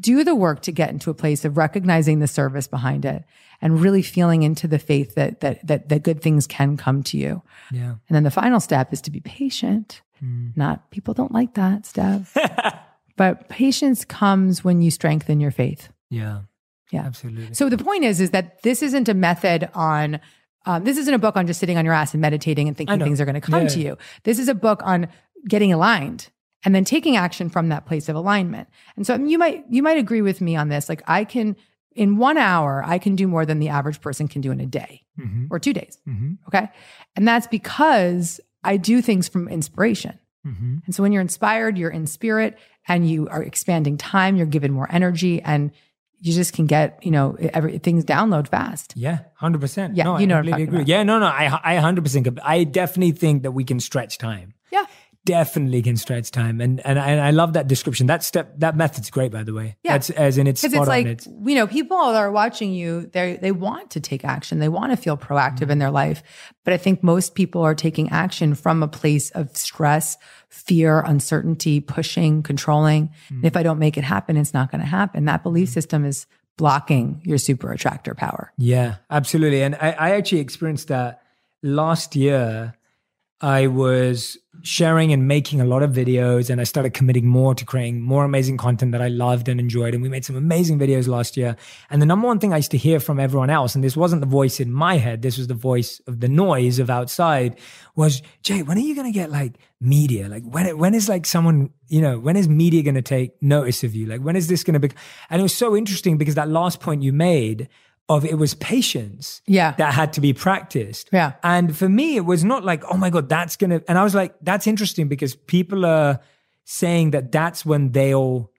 Do 0.00 0.24
the 0.24 0.34
work 0.34 0.62
to 0.62 0.72
get 0.72 0.90
into 0.90 1.10
a 1.10 1.14
place 1.14 1.44
of 1.44 1.56
recognizing 1.56 2.18
the 2.20 2.26
service 2.26 2.66
behind 2.66 3.04
it 3.04 3.24
and 3.60 3.80
really 3.80 4.02
feeling 4.02 4.42
into 4.42 4.66
the 4.66 4.78
faith 4.78 5.14
that 5.16 5.40
that 5.40 5.66
that, 5.66 5.88
that 5.90 6.02
good 6.02 6.22
things 6.22 6.46
can 6.46 6.76
come 6.76 7.02
to 7.04 7.18
you. 7.18 7.42
Yeah. 7.70 7.90
And 8.08 8.16
then 8.16 8.22
the 8.22 8.30
final 8.30 8.58
step 8.60 8.92
is 8.92 9.00
to 9.02 9.10
be 9.10 9.20
patient. 9.20 10.00
Not 10.54 10.88
people 10.92 11.14
don't 11.14 11.32
like 11.32 11.54
that, 11.54 11.84
Steph. 11.84 12.36
but 13.16 13.48
patience 13.48 14.04
comes 14.04 14.62
when 14.62 14.80
you 14.80 14.90
strengthen 14.92 15.40
your 15.40 15.50
faith. 15.50 15.88
Yeah. 16.10 16.42
Yeah. 16.92 17.02
Absolutely. 17.02 17.54
So 17.54 17.68
the 17.68 17.76
point 17.78 18.04
is, 18.04 18.20
is 18.20 18.30
that 18.30 18.62
this 18.62 18.82
isn't 18.82 19.08
a 19.08 19.14
method 19.14 19.68
on. 19.74 20.20
Um, 20.64 20.84
this 20.84 20.96
isn't 20.96 21.12
a 21.12 21.18
book 21.18 21.36
on 21.36 21.48
just 21.48 21.58
sitting 21.58 21.76
on 21.76 21.84
your 21.84 21.92
ass 21.94 22.14
and 22.14 22.20
meditating 22.20 22.68
and 22.68 22.76
thinking 22.76 23.00
things 23.00 23.20
are 23.20 23.24
going 23.24 23.34
to 23.34 23.40
come 23.40 23.62
Yeah. 23.62 23.68
to 23.68 23.80
you. 23.80 23.98
This 24.22 24.38
is 24.38 24.46
a 24.46 24.54
book 24.54 24.80
on 24.84 25.08
getting 25.48 25.72
aligned 25.72 26.28
and 26.64 26.74
then 26.74 26.84
taking 26.84 27.16
action 27.16 27.48
from 27.48 27.68
that 27.68 27.86
place 27.86 28.08
of 28.08 28.16
alignment. 28.16 28.68
And 28.96 29.06
so 29.06 29.14
I 29.14 29.18
mean, 29.18 29.28
you 29.28 29.38
might 29.38 29.64
you 29.70 29.82
might 29.82 29.98
agree 29.98 30.22
with 30.22 30.40
me 30.40 30.56
on 30.56 30.68
this. 30.68 30.88
Like 30.88 31.02
I 31.06 31.24
can 31.24 31.56
in 31.94 32.16
one 32.16 32.38
hour, 32.38 32.82
I 32.86 32.98
can 32.98 33.16
do 33.16 33.28
more 33.28 33.44
than 33.44 33.58
the 33.58 33.68
average 33.68 34.00
person 34.00 34.26
can 34.28 34.40
do 34.40 34.50
in 34.50 34.60
a 34.60 34.66
day 34.66 35.02
Mhm. 35.20 35.48
or 35.50 35.58
two 35.58 35.74
days. 35.74 35.98
Mhm. 36.08 36.38
Okay. 36.48 36.68
And 37.16 37.28
that's 37.28 37.46
because 37.46 38.40
I 38.64 38.78
do 38.78 39.02
things 39.02 39.28
from 39.28 39.46
inspiration. 39.48 40.18
Mhm. 40.46 40.82
And 40.86 40.94
so 40.94 41.02
when 41.02 41.12
you're 41.12 41.20
inspired, 41.20 41.76
you're 41.76 41.90
in 41.90 42.06
spirit 42.06 42.58
and 42.88 43.08
you 43.08 43.28
are 43.28 43.42
expanding 43.42 43.96
time, 43.98 44.36
you're 44.36 44.46
given 44.46 44.72
more 44.72 44.88
energy 44.90 45.42
and 45.42 45.70
you 46.18 46.32
just 46.32 46.52
can 46.54 46.66
get, 46.66 46.98
you 47.04 47.10
know, 47.10 47.36
every, 47.52 47.78
things 47.78 48.04
download 48.04 48.48
fast. 48.48 48.94
Yeah, 48.96 49.18
hundred 49.34 49.60
percent. 49.60 49.96
Yeah, 49.96 50.04
no, 50.04 50.18
you 50.18 50.26
know 50.26 50.36
I 50.38 50.42
completely 50.42 50.62
agree. 50.62 50.76
about. 50.78 50.88
Yeah, 50.88 51.02
no, 51.02 51.18
no, 51.18 51.26
I, 51.26 51.60
I 51.64 51.76
hundred 51.76 52.04
percent. 52.04 52.26
I 52.44 52.64
definitely 52.64 53.12
think 53.12 53.42
that 53.42 53.50
we 53.52 53.64
can 53.64 53.80
stretch 53.80 54.18
time. 54.18 54.54
Definitely 55.24 55.82
can 55.82 55.96
stretch 55.96 56.32
time, 56.32 56.60
and 56.60 56.84
and 56.84 56.98
I, 56.98 57.10
and 57.10 57.20
I 57.20 57.30
love 57.30 57.52
that 57.52 57.68
description. 57.68 58.08
That 58.08 58.24
step, 58.24 58.58
that 58.58 58.76
method's 58.76 59.08
great, 59.08 59.30
by 59.30 59.44
the 59.44 59.54
way. 59.54 59.76
Yeah. 59.84 59.92
That's 59.92 60.10
as 60.10 60.36
in 60.36 60.48
it's 60.48 60.64
it's 60.64 60.74
like. 60.74 61.06
It's 61.06 61.26
you 61.26 61.54
know, 61.54 61.68
people 61.68 61.96
that 61.96 62.16
are 62.16 62.32
watching 62.32 62.72
you, 62.72 63.06
they 63.12 63.36
they 63.40 63.52
want 63.52 63.90
to 63.90 64.00
take 64.00 64.24
action. 64.24 64.58
They 64.58 64.68
want 64.68 64.90
to 64.90 64.96
feel 64.96 65.16
proactive 65.16 65.62
in 65.62 65.68
mm-hmm. 65.68 65.78
their 65.78 65.90
life. 65.92 66.24
But 66.64 66.74
I 66.74 66.76
think 66.76 67.04
most 67.04 67.36
people 67.36 67.62
are 67.62 67.76
taking 67.76 68.10
action 68.10 68.56
from 68.56 68.82
a 68.82 68.88
place 68.88 69.30
of 69.30 69.56
stress, 69.56 70.16
fear, 70.48 71.02
uncertainty, 71.02 71.78
pushing, 71.78 72.42
controlling. 72.42 73.10
And 73.28 73.44
if 73.44 73.52
mm-hmm. 73.52 73.58
I 73.58 73.62
don't 73.62 73.78
make 73.78 73.96
it 73.96 74.02
happen, 74.02 74.36
it's 74.36 74.52
not 74.52 74.72
going 74.72 74.80
to 74.80 74.88
happen. 74.88 75.26
That 75.26 75.44
belief 75.44 75.68
mm-hmm. 75.68 75.74
system 75.74 76.04
is 76.04 76.26
blocking 76.56 77.22
your 77.24 77.38
super 77.38 77.70
attractor 77.70 78.16
power. 78.16 78.52
Yeah, 78.58 78.96
absolutely. 79.08 79.62
And 79.62 79.76
I, 79.76 79.90
I 79.92 80.10
actually 80.16 80.40
experienced 80.40 80.88
that 80.88 81.22
last 81.62 82.16
year. 82.16 82.74
I 83.42 83.66
was 83.66 84.38
sharing 84.62 85.12
and 85.12 85.26
making 85.26 85.60
a 85.60 85.64
lot 85.64 85.82
of 85.82 85.90
videos, 85.90 86.48
and 86.48 86.60
I 86.60 86.64
started 86.64 86.94
committing 86.94 87.26
more 87.26 87.54
to 87.54 87.64
creating 87.64 88.00
more 88.00 88.24
amazing 88.24 88.56
content 88.56 88.92
that 88.92 89.02
I 89.02 89.08
loved 89.08 89.48
and 89.48 89.58
enjoyed. 89.58 89.94
And 89.94 90.02
we 90.02 90.08
made 90.08 90.24
some 90.24 90.36
amazing 90.36 90.78
videos 90.78 91.08
last 91.08 91.36
year. 91.36 91.56
And 91.90 92.00
the 92.00 92.06
number 92.06 92.28
one 92.28 92.38
thing 92.38 92.52
I 92.52 92.58
used 92.58 92.70
to 92.70 92.78
hear 92.78 93.00
from 93.00 93.18
everyone 93.18 93.50
else, 93.50 93.74
and 93.74 93.82
this 93.82 93.96
wasn't 93.96 94.20
the 94.20 94.28
voice 94.28 94.60
in 94.60 94.72
my 94.72 94.96
head, 94.96 95.22
this 95.22 95.38
was 95.38 95.48
the 95.48 95.54
voice 95.54 96.00
of 96.06 96.20
the 96.20 96.28
noise 96.28 96.78
of 96.78 96.88
outside, 96.88 97.58
was 97.96 98.22
Jay, 98.42 98.62
when 98.62 98.78
are 98.78 98.80
you 98.80 98.94
going 98.94 99.12
to 99.12 99.18
get 99.18 99.30
like 99.30 99.58
media? 99.80 100.28
Like 100.28 100.44
when 100.44 100.78
when 100.78 100.94
is 100.94 101.08
like 101.08 101.26
someone 101.26 101.70
you 101.88 102.00
know 102.00 102.18
when 102.18 102.36
is 102.36 102.48
media 102.48 102.82
going 102.82 102.94
to 102.94 103.02
take 103.02 103.42
notice 103.42 103.82
of 103.82 103.94
you? 103.94 104.06
Like 104.06 104.20
when 104.20 104.36
is 104.36 104.46
this 104.46 104.62
going 104.62 104.74
to 104.74 104.80
be? 104.80 104.94
And 105.28 105.40
it 105.40 105.42
was 105.42 105.54
so 105.54 105.76
interesting 105.76 106.16
because 106.16 106.36
that 106.36 106.48
last 106.48 106.80
point 106.80 107.02
you 107.02 107.12
made 107.12 107.68
of 108.08 108.24
it 108.24 108.36
was 108.36 108.54
patience 108.54 109.40
Yeah. 109.46 109.72
that 109.78 109.94
had 109.94 110.12
to 110.14 110.20
be 110.20 110.32
practiced. 110.32 111.08
Yeah. 111.12 111.32
And 111.42 111.74
for 111.76 111.88
me, 111.88 112.16
it 112.16 112.24
was 112.24 112.44
not 112.44 112.64
like, 112.64 112.82
oh 112.92 112.96
my 112.96 113.10
God, 113.10 113.28
that's 113.28 113.56
going 113.56 113.70
to, 113.70 113.82
and 113.88 113.96
I 113.98 114.04
was 114.04 114.14
like, 114.14 114.34
that's 114.42 114.66
interesting 114.66 115.08
because 115.08 115.34
people 115.34 115.86
are 115.86 116.20
saying 116.64 117.12
that 117.12 117.32
that's 117.32 117.64
when 117.64 117.92
they'll 117.92 118.50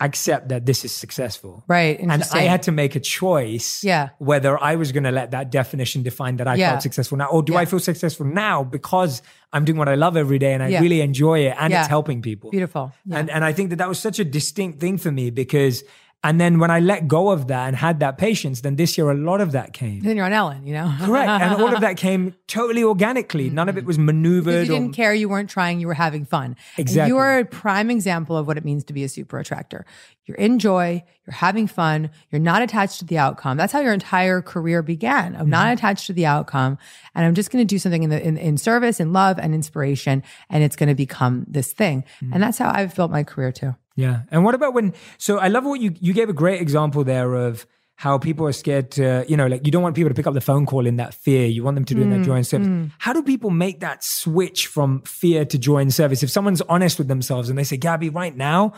accept 0.00 0.48
that 0.48 0.66
this 0.66 0.84
is 0.84 0.90
successful. 0.92 1.62
Right. 1.68 1.98
And 2.00 2.10
I 2.12 2.40
had 2.42 2.64
to 2.64 2.72
make 2.72 2.96
a 2.96 3.00
choice 3.00 3.84
Yeah. 3.84 4.08
whether 4.18 4.60
I 4.60 4.74
was 4.74 4.90
going 4.90 5.04
to 5.04 5.12
let 5.12 5.30
that 5.30 5.52
definition 5.52 6.02
define 6.02 6.38
that 6.38 6.48
I 6.48 6.56
Yeah. 6.56 6.70
felt 6.70 6.82
successful 6.82 7.18
now, 7.18 7.26
or 7.26 7.40
do 7.42 7.52
Yeah. 7.52 7.60
I 7.60 7.64
feel 7.66 7.78
successful 7.78 8.26
now 8.26 8.64
because 8.64 9.22
I'm 9.52 9.64
doing 9.64 9.78
what 9.78 9.88
I 9.88 9.94
love 9.94 10.16
every 10.16 10.40
day 10.40 10.54
and 10.54 10.62
I 10.62 10.68
Yeah. 10.68 10.80
really 10.80 11.02
enjoy 11.02 11.46
it 11.46 11.54
and 11.58 11.72
it's 11.72 11.86
helping 11.86 12.20
people. 12.20 12.50
Beautiful. 12.50 12.92
Yeah. 13.06 13.18
And 13.18 13.30
and 13.30 13.44
I 13.44 13.52
think 13.52 13.70
that 13.70 13.76
that 13.76 13.88
was 13.88 14.00
such 14.00 14.18
a 14.18 14.24
distinct 14.24 14.80
thing 14.80 14.98
for 14.98 15.12
me 15.12 15.30
because 15.30 15.84
and 16.24 16.40
then 16.40 16.58
when 16.60 16.70
I 16.70 16.78
let 16.80 17.08
go 17.08 17.30
of 17.30 17.48
that 17.48 17.66
and 17.68 17.76
had 17.76 17.98
that 18.00 18.16
patience, 18.16 18.60
then 18.60 18.76
this 18.76 18.96
year 18.96 19.10
a 19.10 19.14
lot 19.14 19.40
of 19.40 19.52
that 19.52 19.72
came. 19.72 20.00
then 20.00 20.16
you're 20.16 20.24
on 20.26 20.32
Ellen, 20.32 20.66
you 20.66 20.72
know? 20.72 20.94
Correct. 21.00 21.28
And 21.28 21.54
all 21.60 21.74
of 21.74 21.80
that 21.80 21.96
came 21.96 22.34
totally 22.46 22.84
organically. 22.84 23.50
None 23.50 23.68
of 23.68 23.76
it 23.76 23.84
was 23.84 23.96
Because 23.96 24.06
maneuvered. 24.06 24.66
you 24.68 24.72
didn't 24.72 24.92
care, 24.92 25.12
you 25.12 25.28
weren't 25.28 25.50
trying, 25.50 25.80
you 25.80 25.86
were 25.88 25.94
having 25.94 26.24
fun. 26.24 26.44
And 26.44 26.56
Exactly. 26.78 27.08
you 27.08 27.16
are 27.18 27.40
a 27.40 27.44
prime 27.44 27.90
example 27.90 28.36
of 28.36 28.46
what 28.46 28.56
it 28.56 28.64
means 28.64 28.84
to 28.84 28.92
be 28.92 29.02
a 29.02 29.08
super 29.08 29.38
attractor. 29.40 29.84
You're 30.26 30.36
in 30.36 30.60
joy, 30.60 31.02
you're 31.26 31.34
having 31.34 31.66
fun, 31.66 32.10
you're 32.30 32.40
not 32.40 32.62
attached 32.62 33.00
to 33.00 33.04
the 33.04 33.18
outcome. 33.18 33.56
That's 33.56 33.72
how 33.72 33.80
your 33.80 33.92
entire 33.92 34.40
career 34.42 34.80
began. 34.82 35.34
I'm 35.34 35.42
Mm-hmm. 35.42 35.50
not 35.50 35.72
attached 35.72 36.06
to 36.06 36.12
the 36.12 36.26
outcome. 36.26 36.78
And 37.16 37.26
I'm 37.26 37.34
just 37.34 37.50
going 37.50 37.66
to 37.66 37.74
do 37.74 37.78
something 37.80 38.04
in 38.04 38.10
the 38.10 38.22
in, 38.24 38.36
in 38.36 38.56
service 38.58 39.00
and 39.00 39.12
love 39.12 39.38
and 39.40 39.54
inspiration. 39.54 40.22
And 40.48 40.62
it's 40.62 40.76
going 40.76 40.88
to 40.88 40.94
become 40.94 41.44
this 41.48 41.72
thing. 41.72 42.04
Mm-hmm. 42.22 42.34
And 42.34 42.42
that's 42.42 42.58
how 42.58 42.70
I've 42.72 42.94
built 42.94 43.10
my 43.10 43.24
career 43.24 43.50
too. 43.50 43.74
Yeah. 43.96 44.22
And 44.30 44.44
what 44.44 44.54
about 44.54 44.74
when? 44.74 44.94
So 45.18 45.38
I 45.38 45.48
love 45.48 45.64
what 45.64 45.80
you 45.80 45.94
you 46.00 46.12
gave 46.12 46.28
a 46.28 46.32
great 46.32 46.60
example 46.60 47.04
there 47.04 47.34
of 47.34 47.66
how 47.96 48.18
people 48.18 48.46
are 48.46 48.52
scared 48.52 48.90
to, 48.90 49.24
you 49.28 49.36
know, 49.36 49.46
like 49.46 49.64
you 49.64 49.70
don't 49.70 49.82
want 49.82 49.94
people 49.94 50.08
to 50.08 50.14
pick 50.14 50.26
up 50.26 50.34
the 50.34 50.40
phone 50.40 50.66
call 50.66 50.86
in 50.86 50.96
that 50.96 51.14
fear. 51.14 51.46
You 51.46 51.62
want 51.62 51.76
them 51.76 51.84
to 51.84 51.94
do 51.94 52.00
it 52.00 52.04
in 52.04 52.10
Mm, 52.10 52.18
that 52.18 52.24
joy 52.24 52.34
and 52.36 52.46
service. 52.46 52.90
How 52.98 53.12
do 53.12 53.22
people 53.22 53.50
make 53.50 53.80
that 53.80 54.02
switch 54.02 54.66
from 54.66 55.02
fear 55.02 55.44
to 55.44 55.58
joy 55.58 55.78
and 55.78 55.94
service? 55.94 56.22
If 56.22 56.30
someone's 56.30 56.62
honest 56.62 56.98
with 56.98 57.06
themselves 57.06 57.48
and 57.48 57.56
they 57.56 57.64
say, 57.64 57.76
Gabby, 57.76 58.08
right 58.08 58.34
now, 58.36 58.72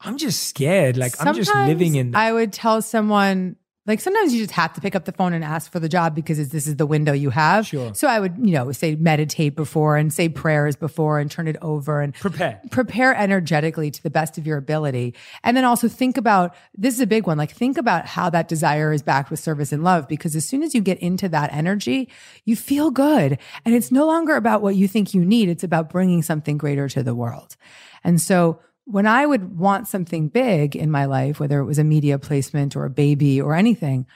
I'm 0.00 0.18
just 0.18 0.42
scared. 0.42 0.98
Like 0.98 1.14
I'm 1.20 1.34
just 1.34 1.54
living 1.54 1.94
in 1.94 2.10
that. 2.10 2.18
I 2.18 2.32
would 2.32 2.52
tell 2.52 2.82
someone, 2.82 3.56
like 3.86 4.00
sometimes 4.00 4.32
you 4.34 4.40
just 4.40 4.52
have 4.52 4.72
to 4.74 4.80
pick 4.80 4.94
up 4.94 5.04
the 5.04 5.12
phone 5.12 5.32
and 5.32 5.44
ask 5.44 5.70
for 5.70 5.78
the 5.78 5.88
job 5.88 6.14
because 6.14 6.48
this 6.48 6.66
is 6.66 6.76
the 6.76 6.86
window 6.86 7.12
you 7.12 7.30
have. 7.30 7.66
Sure. 7.66 7.94
So 7.94 8.08
I 8.08 8.18
would, 8.18 8.36
you 8.38 8.52
know, 8.52 8.72
say 8.72 8.96
meditate 8.96 9.54
before 9.54 9.96
and 9.96 10.12
say 10.12 10.28
prayers 10.28 10.76
before 10.76 11.18
and 11.18 11.30
turn 11.30 11.46
it 11.46 11.56
over 11.62 12.00
and 12.00 12.14
Prepare. 12.14 12.60
prepare 12.70 13.14
energetically 13.14 13.90
to 13.90 14.02
the 14.02 14.10
best 14.10 14.38
of 14.38 14.46
your 14.46 14.58
ability. 14.58 15.14
And 15.44 15.56
then 15.56 15.64
also 15.64 15.88
think 15.88 16.16
about 16.16 16.54
this 16.76 16.94
is 16.94 17.00
a 17.00 17.06
big 17.06 17.26
one. 17.26 17.38
Like 17.38 17.52
think 17.52 17.78
about 17.78 18.06
how 18.06 18.28
that 18.30 18.48
desire 18.48 18.92
is 18.92 19.02
backed 19.02 19.30
with 19.30 19.40
service 19.40 19.72
and 19.72 19.84
love 19.84 20.08
because 20.08 20.34
as 20.34 20.46
soon 20.48 20.62
as 20.62 20.74
you 20.74 20.80
get 20.80 20.98
into 20.98 21.28
that 21.28 21.52
energy, 21.52 22.08
you 22.44 22.56
feel 22.56 22.90
good. 22.90 23.38
And 23.64 23.74
it's 23.74 23.92
no 23.92 24.06
longer 24.06 24.36
about 24.36 24.62
what 24.62 24.74
you 24.74 24.88
think 24.88 25.14
you 25.14 25.24
need. 25.24 25.48
It's 25.48 25.64
about 25.64 25.90
bringing 25.90 26.22
something 26.22 26.58
greater 26.58 26.88
to 26.88 27.02
the 27.02 27.14
world. 27.14 27.56
And 28.04 28.20
so 28.20 28.60
when 28.86 29.06
I 29.06 29.26
would 29.26 29.58
want 29.58 29.88
something 29.88 30.28
big 30.28 30.76
in 30.76 30.90
my 30.90 31.04
life, 31.04 31.40
whether 31.40 31.58
it 31.58 31.64
was 31.64 31.78
a 31.78 31.84
media 31.84 32.18
placement 32.18 32.76
or 32.76 32.84
a 32.84 32.90
baby 32.90 33.40
or 33.40 33.54
anything, 33.54 34.06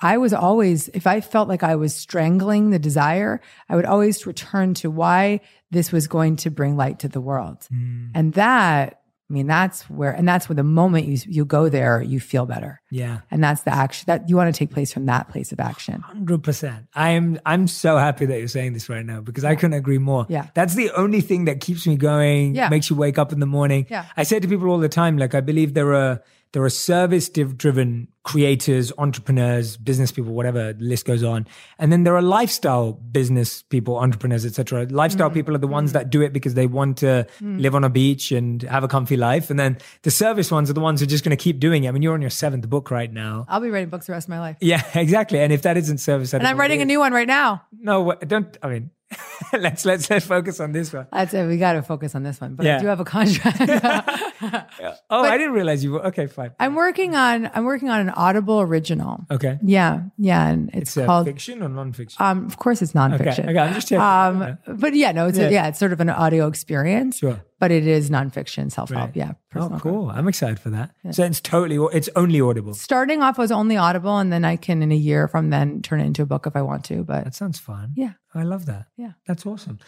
I 0.00 0.18
was 0.18 0.34
always, 0.34 0.88
if 0.88 1.06
I 1.06 1.20
felt 1.20 1.48
like 1.48 1.62
I 1.62 1.76
was 1.76 1.94
strangling 1.94 2.70
the 2.70 2.78
desire, 2.78 3.40
I 3.68 3.76
would 3.76 3.86
always 3.86 4.26
return 4.26 4.74
to 4.74 4.90
why 4.90 5.40
this 5.70 5.92
was 5.92 6.06
going 6.08 6.36
to 6.36 6.50
bring 6.50 6.76
light 6.76 6.98
to 6.98 7.08
the 7.08 7.20
world. 7.20 7.66
Mm. 7.72 8.10
And 8.14 8.32
that, 8.34 9.00
I 9.28 9.32
mean, 9.32 9.48
that's 9.48 9.82
where, 9.90 10.12
and 10.12 10.28
that's 10.28 10.48
where 10.48 10.54
the 10.54 10.62
moment 10.62 11.06
you, 11.06 11.18
you 11.26 11.44
go 11.44 11.68
there, 11.68 12.00
you 12.00 12.20
feel 12.20 12.46
better. 12.46 12.80
Yeah. 12.90 13.22
And 13.28 13.42
that's 13.42 13.62
the 13.62 13.74
action 13.74 14.04
that 14.06 14.28
you 14.28 14.36
want 14.36 14.54
to 14.54 14.56
take 14.56 14.70
place 14.70 14.92
from 14.92 15.06
that 15.06 15.28
place 15.28 15.50
of 15.50 15.58
action. 15.58 16.00
Hundred 16.00 16.44
percent. 16.44 16.86
I'm 16.94 17.40
I'm 17.44 17.66
so 17.66 17.96
happy 17.96 18.26
that 18.26 18.38
you're 18.38 18.46
saying 18.46 18.74
this 18.74 18.88
right 18.88 19.04
now 19.04 19.20
because 19.20 19.44
I 19.44 19.56
couldn't 19.56 19.74
agree 19.74 19.98
more. 19.98 20.26
Yeah. 20.28 20.46
That's 20.54 20.76
the 20.76 20.92
only 20.92 21.20
thing 21.20 21.46
that 21.46 21.60
keeps 21.60 21.88
me 21.88 21.96
going. 21.96 22.54
Yeah. 22.54 22.68
Makes 22.68 22.88
you 22.88 22.94
wake 22.94 23.18
up 23.18 23.32
in 23.32 23.40
the 23.40 23.46
morning. 23.46 23.86
Yeah. 23.90 24.06
I 24.16 24.22
say 24.22 24.38
to 24.38 24.46
people 24.46 24.68
all 24.68 24.78
the 24.78 24.88
time, 24.88 25.18
like 25.18 25.34
I 25.34 25.40
believe 25.40 25.74
there 25.74 25.92
are 25.94 26.22
there 26.56 26.64
are 26.64 26.70
service 26.70 27.28
driven 27.28 28.08
creators, 28.22 28.90
entrepreneurs, 28.96 29.76
business 29.76 30.10
people, 30.10 30.32
whatever 30.32 30.72
the 30.72 30.82
list 30.82 31.04
goes 31.04 31.22
on, 31.22 31.46
and 31.78 31.92
then 31.92 32.04
there 32.04 32.16
are 32.16 32.22
lifestyle 32.22 32.92
business 32.92 33.60
people, 33.60 33.98
entrepreneurs, 33.98 34.46
etc. 34.46 34.86
Lifestyle 34.86 35.28
mm. 35.28 35.34
people 35.34 35.54
are 35.54 35.58
the 35.58 35.66
ones 35.66 35.92
that 35.92 36.08
do 36.08 36.22
it 36.22 36.32
because 36.32 36.54
they 36.54 36.66
want 36.66 36.96
to 36.96 37.26
mm. 37.42 37.60
live 37.60 37.74
on 37.74 37.84
a 37.84 37.90
beach 37.90 38.32
and 38.32 38.62
have 38.62 38.82
a 38.82 38.88
comfy 38.88 39.18
life, 39.18 39.50
and 39.50 39.60
then 39.60 39.76
the 40.00 40.10
service 40.10 40.50
ones 40.50 40.70
are 40.70 40.72
the 40.72 40.80
ones 40.80 41.00
who 41.00 41.04
are 41.04 41.06
just 41.06 41.24
going 41.24 41.36
to 41.36 41.42
keep 41.44 41.60
doing 41.60 41.84
it. 41.84 41.88
I 41.88 41.90
mean, 41.90 42.00
you're 42.00 42.14
on 42.14 42.22
your 42.22 42.30
seventh 42.30 42.66
book 42.70 42.90
right 42.90 43.12
now. 43.12 43.44
I'll 43.50 43.60
be 43.60 43.68
writing 43.68 43.90
books 43.90 44.06
the 44.06 44.12
rest 44.12 44.24
of 44.24 44.30
my 44.30 44.40
life. 44.40 44.56
Yeah, 44.62 44.82
exactly. 44.94 45.40
And 45.40 45.52
if 45.52 45.60
that 45.60 45.76
isn't 45.76 45.98
service, 45.98 46.32
I 46.32 46.38
And 46.38 46.46
I'm 46.46 46.58
writing 46.58 46.80
a 46.80 46.86
new 46.86 47.00
one 47.00 47.12
right 47.12 47.28
now. 47.28 47.64
No, 47.78 48.14
don't. 48.14 48.56
I 48.62 48.68
mean, 48.68 48.90
let's 49.52 49.84
let's 49.84 50.10
let's 50.10 50.26
focus 50.26 50.58
on 50.60 50.72
this 50.72 50.92
one. 50.92 51.06
That's 51.12 51.32
it. 51.32 51.46
We 51.46 51.58
got 51.58 51.74
to 51.74 51.82
focus 51.82 52.14
on 52.14 52.22
this 52.24 52.40
one. 52.40 52.54
But 52.56 52.66
Yeah. 52.66 52.78
I 52.78 52.80
do 52.80 52.86
have 52.88 53.00
a 53.00 53.04
contract. 53.04 53.58
Oh, 55.08 55.22
I 55.22 55.38
didn't 55.38 55.52
realize 55.54 55.82
you. 55.82 55.92
were 55.92 56.06
Okay, 56.06 56.26
fine. 56.26 56.50
I'm 56.60 56.74
working 56.74 57.14
on 57.14 57.50
I'm 57.54 57.64
working 57.64 57.88
on 57.88 58.00
an 58.00 58.10
Audible 58.10 58.60
original. 58.60 59.24
Okay, 59.30 59.58
Yeah, 59.62 60.02
yeah, 60.18 60.48
and 60.48 60.68
it's, 60.70 60.90
it's 60.90 60.96
uh, 60.98 61.06
called. 61.06 61.26
fiction 61.26 61.62
or 61.62 61.68
non-fiction. 61.68 62.20
Um, 62.22 62.44
of 62.46 62.58
course, 62.58 62.82
it's 62.82 62.94
okay, 62.94 63.16
nonfiction. 63.16 63.48
okay, 63.48 63.58
I'm 63.58 63.74
just 63.74 63.88
checking. 63.88 64.02
Um, 64.02 64.58
but 64.76 64.94
yeah, 64.94 65.12
no, 65.12 65.26
it's 65.28 65.38
Yeah. 65.38 65.46
A, 65.46 65.50
yeah, 65.52 65.68
it's 65.68 65.78
sort 65.78 65.92
of 65.92 66.00
an 66.00 66.10
audio 66.10 66.46
experience, 66.48 67.18
sure. 67.18 67.40
But 67.58 67.70
it 67.70 67.86
is 67.86 68.10
nonfiction, 68.10 68.70
self 68.70 68.90
help. 68.90 69.06
Right. 69.08 69.16
Yeah, 69.16 69.30
Oh, 69.32 69.38
personal 69.50 69.68
growth. 69.78 69.82
cool. 69.82 70.10
I'm 70.10 70.28
excited 70.28 70.58
for 70.60 70.70
that. 70.70 70.90
So 71.12 71.24
it's 71.24 71.40
totally. 71.40 71.78
It's 71.96 72.08
only 72.16 72.40
audible. 72.40 72.74
Starting 72.74 73.22
off 73.22 73.38
was 73.38 73.50
only 73.50 73.76
Audible, 73.76 74.18
and 74.18 74.32
then 74.32 74.44
I 74.44 74.56
can, 74.56 74.82
in 74.82 74.92
a 74.92 74.96
year 74.96 75.26
from 75.28 75.50
then, 75.50 75.82
turn 75.82 76.00
it 76.00 76.06
into 76.06 76.22
a 76.22 76.26
book 76.26 76.46
if 76.46 76.54
I 76.56 76.62
want 76.62 76.84
to. 76.86 77.02
But 77.04 77.24
That 77.24 77.34
sounds 77.34 77.58
fun. 77.58 77.92
yeah, 77.96 78.12
I 78.34 78.42
love 78.42 78.66
that. 78.66 78.86
Yeah. 78.96 79.12
That's 79.26 79.46
awesome. 79.46 79.78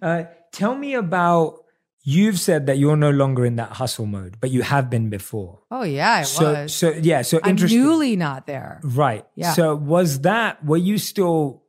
Uh, 0.00 0.24
tell 0.52 0.74
me 0.74 0.94
about. 0.94 1.58
You've 2.04 2.40
said 2.40 2.66
that 2.66 2.78
you're 2.78 2.96
no 2.96 3.10
longer 3.10 3.46
in 3.46 3.54
that 3.56 3.70
hustle 3.74 4.06
mode, 4.06 4.36
but 4.40 4.50
you 4.50 4.62
have 4.62 4.90
been 4.90 5.08
before. 5.08 5.60
oh 5.70 5.84
yeah, 5.84 6.14
I 6.14 6.22
So, 6.24 6.52
was. 6.52 6.74
so 6.74 6.90
yeah. 6.90 7.22
So 7.22 7.38
I'm 7.44 7.50
interesting. 7.50 7.80
newly 7.80 8.16
not 8.16 8.48
there. 8.48 8.80
Right. 8.82 9.24
Yeah. 9.36 9.52
So 9.52 9.76
was 9.76 10.22
that 10.22 10.64
were 10.64 10.78
you 10.78 10.98
still 10.98 11.62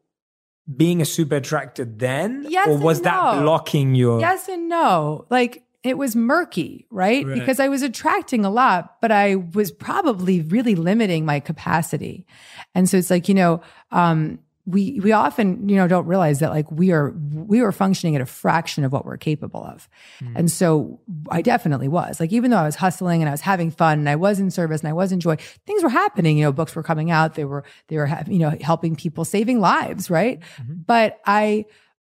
being 0.75 1.01
a 1.01 1.05
super 1.05 1.35
attractor 1.35 1.85
then? 1.85 2.45
Yes 2.49 2.67
Or 2.67 2.77
was 2.77 2.99
and 2.99 3.05
that 3.05 3.41
blocking 3.41 3.95
your 3.95 4.19
Yes 4.19 4.47
and 4.47 4.69
no. 4.69 5.25
Like 5.29 5.63
it 5.83 5.97
was 5.97 6.15
murky, 6.15 6.87
right? 6.89 7.25
Right. 7.25 7.37
Because 7.37 7.59
I 7.59 7.67
was 7.67 7.81
attracting 7.81 8.45
a 8.45 8.49
lot, 8.49 9.01
but 9.01 9.11
I 9.11 9.35
was 9.35 9.71
probably 9.71 10.41
really 10.41 10.75
limiting 10.75 11.25
my 11.25 11.41
capacity. 11.41 12.25
And 12.73 12.89
so 12.89 12.97
it's 12.97 13.09
like, 13.09 13.27
you 13.27 13.35
know, 13.35 13.61
um, 13.91 14.39
we 14.65 14.99
we 15.01 15.11
often 15.11 15.67
you 15.67 15.75
know 15.75 15.87
don't 15.87 16.05
realize 16.05 16.39
that 16.39 16.51
like 16.51 16.71
we 16.71 16.91
are 16.91 17.11
we 17.33 17.61
were 17.61 17.71
functioning 17.71 18.15
at 18.15 18.21
a 18.21 18.25
fraction 18.25 18.85
of 18.85 18.93
what 18.93 19.05
we're 19.05 19.17
capable 19.17 19.63
of. 19.63 19.89
Mm. 20.21 20.33
And 20.35 20.51
so 20.51 20.99
i 21.29 21.41
definitely 21.41 21.87
was. 21.87 22.19
Like 22.19 22.31
even 22.31 22.51
though 22.51 22.57
i 22.57 22.65
was 22.65 22.75
hustling 22.75 23.21
and 23.21 23.29
i 23.29 23.31
was 23.31 23.41
having 23.41 23.71
fun 23.71 23.99
and 23.99 24.09
i 24.09 24.15
was 24.15 24.39
in 24.39 24.51
service 24.51 24.81
and 24.81 24.89
i 24.89 24.93
was 24.93 25.11
enjoying 25.11 25.39
things 25.65 25.83
were 25.83 25.89
happening. 25.89 26.37
You 26.37 26.45
know 26.45 26.51
books 26.53 26.75
were 26.75 26.83
coming 26.83 27.11
out. 27.11 27.35
They 27.35 27.45
were 27.45 27.65
they 27.87 27.97
were 27.97 28.09
you 28.27 28.39
know 28.39 28.55
helping 28.61 28.95
people 28.95 29.25
saving 29.25 29.59
lives 29.59 30.09
right? 30.09 30.39
Mm-hmm. 30.39 30.73
But 30.85 31.19
i 31.25 31.65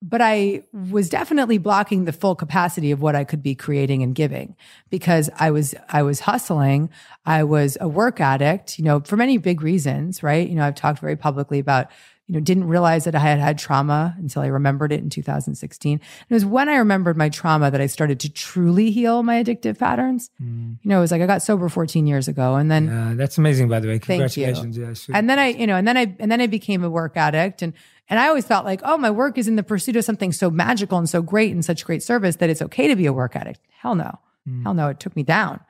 but 0.03 0.21
I 0.21 0.65
was 0.73 1.09
definitely 1.09 1.59
blocking 1.59 2.05
the 2.05 2.13
full 2.13 2.35
capacity 2.35 2.91
of 2.91 3.01
what 3.01 3.17
I 3.17 3.25
could 3.25 3.43
be 3.43 3.55
creating 3.55 4.03
and 4.03 4.15
giving 4.15 4.55
because 4.91 5.31
I 5.39 5.51
was 5.51 5.75
I 5.89 6.03
was 6.03 6.21
hustling. 6.21 6.91
I 7.25 7.45
was 7.45 7.79
a 7.81 7.89
work 7.89 8.21
addict, 8.21 8.79
you 8.79 8.85
know, 8.85 9.01
for 9.01 9.17
many 9.17 9.39
big 9.39 9.63
reasons, 9.63 10.23
right? 10.23 10.47
You 10.47 10.55
know, 10.55 10.65
I've 10.65 10.75
talked 10.75 11.01
very 11.01 11.17
publicly 11.17 11.59
about, 11.59 11.91
you 12.27 12.35
know, 12.35 12.41
didn't 12.41 12.65
realize 12.65 13.05
that 13.05 13.15
I 13.15 13.21
had 13.21 13.39
had 13.39 13.57
trauma 13.57 14.17
until 14.19 14.43
I 14.43 14.47
remembered 14.47 14.91
it 14.91 15.01
in 15.01 15.11
2016. 15.11 15.93
And 15.93 16.01
it 16.29 16.35
was 16.35 16.45
when 16.45 16.69
I 16.69 16.77
remembered 16.77 17.17
my 17.17 17.29
trauma 17.29 17.71
that 17.71 17.81
I 17.81 17.87
started 17.87 18.19
to 18.21 18.29
truly 18.33 18.91
heal 18.91 19.23
my 19.23 19.43
addictive 19.43 19.79
patterns. 19.79 20.31
Mm. 20.43 20.79
You 20.83 20.89
know, 20.89 20.99
it 20.99 21.03
was 21.03 21.12
like 21.12 21.23
I 21.23 21.27
got 21.27 21.43
sober 21.43 21.69
14 21.69 22.05
years 22.07 22.27
ago 22.27 22.57
and 22.57 22.69
then 22.69 23.17
that's 23.17 23.39
amazing, 23.39 23.69
by 23.69 23.79
the 23.79 23.87
way. 23.87 23.99
Thank 23.99 24.37
you. 24.37 24.45
Congratulations. 24.45 24.77
Yeah, 24.77 24.95
super. 24.95 25.17
and 25.17 25.31
then 25.31 25.39
I, 25.39 25.49
you 25.49 25.69
know, 25.69 25.77
and 25.77 25.87
then 25.87 25.97
I, 25.97 26.17
and 26.19 26.31
then 26.31 26.41
I 26.41 26.49
became 26.49 26.83
a 26.83 26.91
work 26.91 27.17
addict. 27.17 27.62
And, 27.62 27.73
and 28.09 28.19
I 28.19 28.27
always 28.27 28.45
thought 28.45 28.65
like, 28.65 28.81
oh, 28.83 28.99
my 28.99 29.11
work 29.11 29.39
is 29.39 29.47
in 29.47 29.55
the 29.55 29.62
pursuit 29.62 29.95
of 29.95 30.05
something 30.05 30.33
so 30.33 30.51
magical 30.51 30.99
and 30.99 31.09
so 31.09 31.23
great 31.23 31.53
and 31.53 31.65
such 31.65 31.85
great 31.85 32.03
service 32.03 32.37
that 32.37 32.51
it's 32.51 32.62
okay 32.62 32.89
to 32.89 32.97
be 32.97 33.07
a 33.07 33.12
work 33.12 33.37
addict. 33.37 33.61
Hell 33.79 33.95
no. 33.95 34.19
Mm. 34.49 34.65
Hell 34.65 34.75
no. 34.75 34.89
It 34.89 34.99
took 34.99 35.15
me 35.15 35.23
down. 35.23 35.61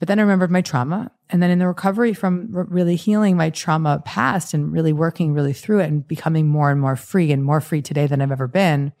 But 0.00 0.08
then 0.08 0.18
I 0.18 0.22
remembered 0.22 0.50
my 0.50 0.62
trauma. 0.62 1.12
And 1.28 1.42
then 1.42 1.50
in 1.50 1.60
the 1.60 1.68
recovery 1.68 2.14
from 2.14 2.48
really 2.50 2.96
healing 2.96 3.36
my 3.36 3.50
trauma 3.50 4.02
past 4.04 4.54
and 4.54 4.72
really 4.72 4.94
working 4.94 5.34
really 5.34 5.52
through 5.52 5.80
it 5.80 5.88
and 5.88 6.08
becoming 6.08 6.48
more 6.48 6.70
and 6.70 6.80
more 6.80 6.96
free 6.96 7.30
and 7.30 7.44
more 7.44 7.60
free 7.60 7.82
today 7.82 8.06
than 8.06 8.20
I've 8.20 8.32
ever 8.32 8.48
been. 8.48 8.92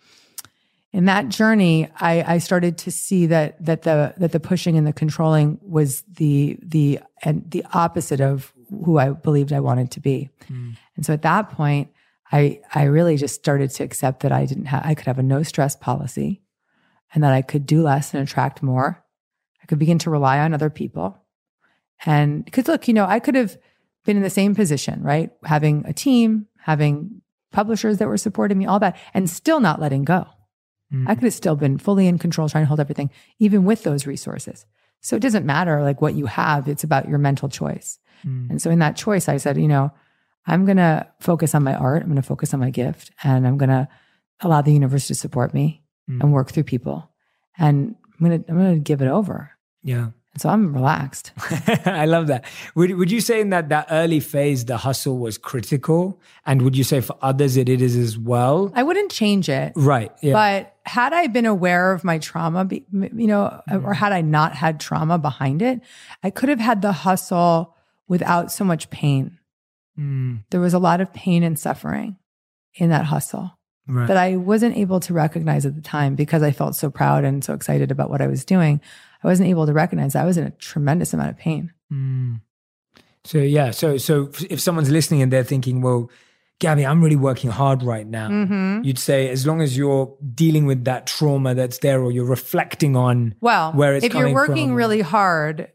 In 0.92 1.06
that 1.06 1.28
journey, 1.28 1.88
I, 1.98 2.34
I 2.34 2.38
started 2.38 2.76
to 2.78 2.90
see 2.90 3.26
that 3.26 3.64
that 3.64 3.82
the 3.82 4.12
that 4.18 4.32
the 4.32 4.40
pushing 4.40 4.76
and 4.76 4.86
the 4.86 4.92
controlling 4.92 5.58
was 5.62 6.02
the 6.02 6.58
the 6.62 6.98
and 7.22 7.48
the 7.48 7.64
opposite 7.72 8.20
of 8.20 8.52
who 8.68 8.98
I 8.98 9.10
believed 9.10 9.52
I 9.52 9.60
wanted 9.60 9.92
to 9.92 10.00
be. 10.00 10.28
Hmm. 10.48 10.72
And 10.96 11.06
so 11.06 11.12
at 11.12 11.22
that 11.22 11.50
point, 11.50 11.90
I 12.32 12.60
I 12.74 12.84
really 12.84 13.16
just 13.16 13.36
started 13.36 13.70
to 13.70 13.84
accept 13.84 14.20
that 14.20 14.32
I 14.32 14.46
didn't 14.46 14.66
have 14.66 14.84
I 14.84 14.94
could 14.94 15.06
have 15.06 15.20
a 15.20 15.22
no 15.22 15.44
stress 15.44 15.76
policy 15.76 16.42
and 17.14 17.22
that 17.22 17.32
I 17.32 17.42
could 17.42 17.66
do 17.66 17.82
less 17.82 18.12
and 18.12 18.22
attract 18.22 18.60
more. 18.60 19.02
Could 19.70 19.78
begin 19.78 19.98
to 20.00 20.10
rely 20.10 20.40
on 20.40 20.52
other 20.52 20.68
people. 20.68 21.16
And 22.04 22.44
because 22.44 22.66
look, 22.66 22.88
you 22.88 22.94
know, 22.94 23.06
I 23.06 23.20
could 23.20 23.36
have 23.36 23.56
been 24.04 24.16
in 24.16 24.22
the 24.24 24.28
same 24.30 24.54
position, 24.54 25.00
right? 25.00 25.30
Having 25.44 25.84
a 25.86 25.92
team, 25.92 26.48
having 26.58 27.22
publishers 27.52 27.98
that 27.98 28.08
were 28.08 28.16
supporting 28.16 28.58
me, 28.58 28.66
all 28.66 28.80
that, 28.80 28.96
and 29.14 29.30
still 29.30 29.60
not 29.60 29.80
letting 29.80 30.02
go. 30.02 30.26
I 30.92 30.94
mm-hmm. 30.94 31.06
could 31.06 31.22
have 31.22 31.34
still 31.34 31.54
been 31.54 31.78
fully 31.78 32.08
in 32.08 32.18
control, 32.18 32.48
trying 32.48 32.64
to 32.64 32.68
hold 32.68 32.80
everything, 32.80 33.10
even 33.38 33.64
with 33.64 33.84
those 33.84 34.08
resources. 34.08 34.66
So 35.00 35.14
it 35.14 35.22
doesn't 35.22 35.46
matter 35.46 35.84
like 35.84 36.02
what 36.02 36.14
you 36.14 36.26
have, 36.26 36.66
it's 36.66 36.82
about 36.82 37.08
your 37.08 37.18
mental 37.18 37.48
choice. 37.48 38.00
Mm. 38.26 38.50
And 38.50 38.60
so 38.60 38.70
in 38.70 38.80
that 38.80 38.96
choice, 38.96 39.28
I 39.28 39.36
said, 39.36 39.56
you 39.56 39.68
know, 39.68 39.92
I'm 40.46 40.64
going 40.64 40.78
to 40.78 41.06
focus 41.20 41.54
on 41.54 41.62
my 41.62 41.74
art. 41.74 42.02
I'm 42.02 42.08
going 42.08 42.16
to 42.16 42.22
focus 42.22 42.52
on 42.52 42.58
my 42.60 42.70
gift 42.70 43.12
and 43.22 43.46
I'm 43.46 43.56
going 43.56 43.70
to 43.70 43.86
allow 44.40 44.62
the 44.62 44.72
universe 44.72 45.06
to 45.06 45.14
support 45.14 45.54
me 45.54 45.84
mm. 46.10 46.20
and 46.20 46.32
work 46.32 46.50
through 46.50 46.64
people. 46.64 47.08
And 47.56 47.94
I'm 48.18 48.26
going 48.26 48.42
to, 48.42 48.50
I'm 48.50 48.58
going 48.58 48.74
to 48.74 48.80
give 48.80 49.00
it 49.00 49.08
over. 49.08 49.52
Yeah. 49.82 50.10
And 50.32 50.40
so 50.40 50.48
I'm 50.48 50.72
relaxed. 50.72 51.32
I 51.86 52.04
love 52.06 52.28
that. 52.28 52.44
Would 52.76 52.92
would 52.96 53.10
you 53.10 53.20
say 53.20 53.40
in 53.40 53.50
that 53.50 53.68
that 53.70 53.88
early 53.90 54.20
phase 54.20 54.64
the 54.64 54.76
hustle 54.76 55.18
was 55.18 55.36
critical, 55.38 56.20
and 56.46 56.62
would 56.62 56.76
you 56.76 56.84
say 56.84 57.00
for 57.00 57.16
others 57.20 57.56
it, 57.56 57.68
it 57.68 57.82
is 57.82 57.96
as 57.96 58.16
well? 58.16 58.70
I 58.76 58.84
wouldn't 58.84 59.10
change 59.10 59.48
it. 59.48 59.72
Right. 59.74 60.12
Yeah. 60.22 60.34
But 60.34 60.76
had 60.86 61.12
I 61.12 61.26
been 61.26 61.46
aware 61.46 61.92
of 61.92 62.04
my 62.04 62.18
trauma, 62.18 62.68
you 62.70 63.26
know, 63.26 63.60
or 63.84 63.92
had 63.92 64.12
I 64.12 64.20
not 64.20 64.54
had 64.54 64.78
trauma 64.78 65.18
behind 65.18 65.62
it, 65.62 65.80
I 66.22 66.30
could 66.30 66.48
have 66.48 66.60
had 66.60 66.80
the 66.80 66.92
hustle 66.92 67.74
without 68.06 68.52
so 68.52 68.64
much 68.64 68.88
pain. 68.90 69.36
Mm, 69.98 70.44
There 70.50 70.60
was 70.60 70.74
a 70.74 70.78
lot 70.78 71.00
of 71.00 71.12
pain 71.12 71.42
and 71.42 71.58
suffering 71.58 72.16
in 72.74 72.90
that 72.90 73.04
hustle 73.06 73.58
right. 73.90 74.08
that 74.08 74.16
I 74.16 74.36
wasn't 74.36 74.76
able 74.76 75.00
to 75.00 75.12
recognize 75.12 75.66
at 75.66 75.74
the 75.74 75.80
time 75.80 76.14
because 76.14 76.42
I 76.42 76.52
felt 76.52 76.76
so 76.76 76.90
proud 76.90 77.24
and 77.24 77.44
so 77.44 77.54
excited 77.54 77.90
about 77.90 78.10
what 78.10 78.20
I 78.20 78.26
was 78.26 78.44
doing. 78.44 78.80
I 79.22 79.26
wasn't 79.26 79.48
able 79.48 79.66
to 79.66 79.72
recognize 79.72 80.14
I 80.14 80.24
was 80.24 80.38
in 80.38 80.46
a 80.46 80.50
tremendous 80.50 81.12
amount 81.12 81.30
of 81.30 81.36
pain. 81.38 81.72
Mm. 81.92 82.40
So 83.24 83.38
yeah. 83.38 83.70
So 83.70 83.98
so 83.98 84.30
if- 84.48 84.60
someone's 84.60 84.90
listening 84.90 85.22
and 85.22 85.32
they're 85.32 85.44
thinking, 85.44 85.80
well. 85.82 86.10
Gabby, 86.62 86.84
I'm 86.84 87.02
really 87.02 87.16
working 87.16 87.48
hard 87.48 87.82
right 87.82 88.06
now. 88.06 88.28
Mm-hmm. 88.28 88.82
You'd 88.84 88.98
say, 88.98 89.30
as 89.30 89.46
long 89.46 89.62
as 89.62 89.78
you're 89.78 90.14
dealing 90.34 90.66
with 90.66 90.84
that 90.84 91.06
trauma 91.06 91.54
that's 91.54 91.78
there, 91.78 92.02
or 92.02 92.12
you're 92.12 92.26
reflecting 92.26 92.96
on 92.96 93.34
Well, 93.40 93.72
where 93.72 93.94
it's 93.94 94.04
if 94.04 94.12
you're 94.12 94.34
working 94.34 94.68
from. 94.68 94.74
really 94.74 95.00
hard 95.00 95.72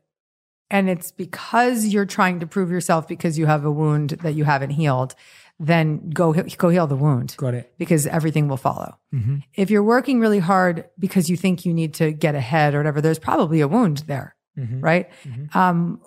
and 0.70 0.88
it's 0.88 1.12
because 1.12 1.88
you're 1.88 2.06
trying 2.06 2.40
to 2.42 2.46
prove 2.46 2.70
yourself 2.70 3.08
because 3.08 3.36
you 3.40 3.48
have 3.48 3.66
a 3.66 3.72
wound 3.72 4.12
that 4.22 4.36
you 4.36 4.44
haven't 4.44 4.70
healed, 4.70 5.16
then 5.60 6.10
go 6.10 6.34
go 6.34 6.70
heal 6.70 6.86
the 6.88 6.96
wound 6.98 7.34
got 7.38 7.54
it. 7.54 7.74
because 7.78 8.06
everything 8.08 8.48
will 8.50 8.58
follow. 8.58 8.98
Mhm. 9.14 9.42
If 9.54 9.70
you're 9.70 9.84
working 9.84 10.20
really 10.20 10.40
hard 10.40 10.86
because 11.00 11.30
you 11.30 11.38
think 11.38 11.66
you 11.66 11.74
need 11.74 11.94
to 11.96 12.12
get 12.12 12.36
ahead 12.36 12.74
or 12.76 12.80
whatever, 12.80 13.00
there's 13.02 13.20
probably 13.20 13.62
a 13.62 13.68
wound 13.68 14.00
there, 14.08 14.36
Mhm. 14.58 14.84
right? 14.84 15.10
Mhm. 15.24 15.56
Um, 15.56 16.02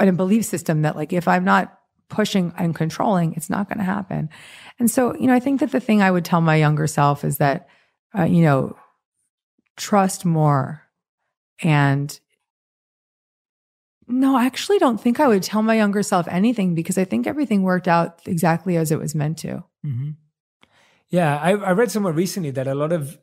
and 0.00 0.08
a 0.08 0.12
belief 0.14 0.44
system 0.46 0.82
that 0.82 0.96
like 0.96 1.12
if 1.12 1.28
I'm 1.28 1.44
not 1.44 1.78
pushing 2.08 2.52
and 2.56 2.74
controlling, 2.74 3.34
it's 3.34 3.50
not 3.50 3.68
going 3.68 3.78
to 3.78 3.84
happen. 3.84 4.30
And 4.78 4.90
so, 4.90 5.14
you 5.16 5.26
know, 5.26 5.34
I 5.34 5.40
think 5.40 5.60
that 5.60 5.72
the 5.72 5.80
thing 5.80 6.00
I 6.02 6.10
would 6.10 6.24
tell 6.24 6.40
my 6.40 6.54
younger 6.56 6.86
self 6.86 7.24
is 7.24 7.38
that, 7.38 7.68
uh, 8.16 8.22
you 8.24 8.42
know, 8.42 8.76
trust 9.76 10.24
more. 10.24 10.82
And 11.62 12.18
no, 14.08 14.36
I 14.36 14.46
actually 14.46 14.78
don't 14.78 15.00
think 15.00 15.20
I 15.20 15.28
would 15.28 15.42
tell 15.42 15.62
my 15.62 15.76
younger 15.76 16.02
self 16.02 16.28
anything 16.28 16.74
because 16.74 16.98
I 16.98 17.04
think 17.04 17.26
everything 17.26 17.62
worked 17.62 17.88
out 17.88 18.20
exactly 18.26 18.76
as 18.76 18.92
it 18.92 18.98
was 18.98 19.14
meant 19.14 19.38
to. 19.38 19.64
hmm 19.82 20.10
Yeah, 21.08 21.38
I, 21.38 21.50
I 21.52 21.72
read 21.72 21.90
somewhere 21.90 22.12
recently 22.12 22.50
that 22.52 22.66
a 22.66 22.74
lot 22.74 22.92
of 22.92 23.18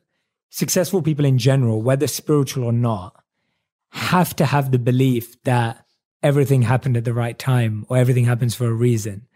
successful 0.50 1.02
people 1.02 1.26
in 1.26 1.38
general, 1.38 1.82
whether 1.82 2.08
spiritual 2.08 2.63
or 2.63 2.74
not, 2.74 3.24
have 3.91 4.36
to 4.36 4.46
have 4.46 4.72
the 4.72 4.80
belief 4.80 5.41
that 5.43 5.86
everything 6.22 6.63
happened 6.63 6.98
at 6.98 7.06
the 7.06 7.13
right 7.13 7.38
time 7.38 7.86
or 7.89 7.98
everything 7.98 8.26
happens 8.26 8.56
for 8.56 8.67
a 8.67 8.74
reason. 8.74 9.28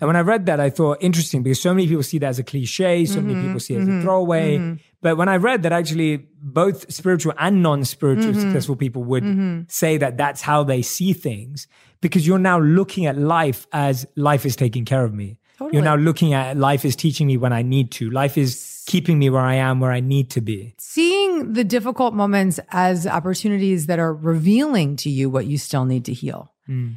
And 0.00 0.08
when 0.08 0.16
I 0.16 0.20
read 0.20 0.46
that, 0.46 0.60
I 0.60 0.70
thought 0.70 0.98
interesting 1.00 1.42
because 1.42 1.60
so 1.60 1.72
many 1.72 1.86
people 1.86 2.02
see 2.02 2.18
that 2.18 2.28
as 2.28 2.38
a 2.38 2.44
cliche, 2.44 3.04
so 3.04 3.20
many 3.20 3.34
mm-hmm, 3.34 3.46
people 3.46 3.60
see 3.60 3.74
it 3.74 3.78
as 3.78 3.88
a 3.88 3.90
mm-hmm, 3.90 4.02
throwaway. 4.02 4.58
Mm-hmm. 4.58 4.74
But 5.00 5.16
when 5.16 5.28
I 5.28 5.36
read 5.36 5.62
that, 5.64 5.72
actually, 5.72 6.26
both 6.40 6.92
spiritual 6.92 7.34
and 7.38 7.62
non 7.62 7.84
spiritual 7.84 8.34
successful 8.34 8.76
people 8.76 9.04
would 9.04 9.70
say 9.70 9.96
that 9.98 10.16
that's 10.16 10.40
how 10.40 10.64
they 10.64 10.82
see 10.82 11.12
things 11.12 11.68
because 12.00 12.26
you're 12.26 12.38
now 12.38 12.58
looking 12.58 13.06
at 13.06 13.16
life 13.16 13.66
as 13.72 14.06
life 14.16 14.44
is 14.44 14.56
taking 14.56 14.84
care 14.84 15.04
of 15.04 15.14
me. 15.14 15.38
Totally. 15.58 15.76
You're 15.76 15.84
now 15.84 15.96
looking 15.96 16.34
at 16.34 16.56
life 16.56 16.84
is 16.84 16.96
teaching 16.96 17.26
me 17.26 17.36
when 17.36 17.52
I 17.52 17.62
need 17.62 17.92
to. 17.92 18.10
Life 18.10 18.36
is 18.36 18.82
keeping 18.86 19.18
me 19.18 19.30
where 19.30 19.42
I 19.42 19.54
am, 19.54 19.80
where 19.80 19.92
I 19.92 20.00
need 20.00 20.30
to 20.30 20.40
be. 20.40 20.74
Seeing 20.78 21.52
the 21.52 21.64
difficult 21.64 22.12
moments 22.12 22.58
as 22.70 23.06
opportunities 23.06 23.86
that 23.86 23.98
are 23.98 24.12
revealing 24.12 24.96
to 24.96 25.10
you 25.10 25.30
what 25.30 25.46
you 25.46 25.58
still 25.58 25.84
need 25.84 26.04
to 26.06 26.12
heal. 26.12 26.52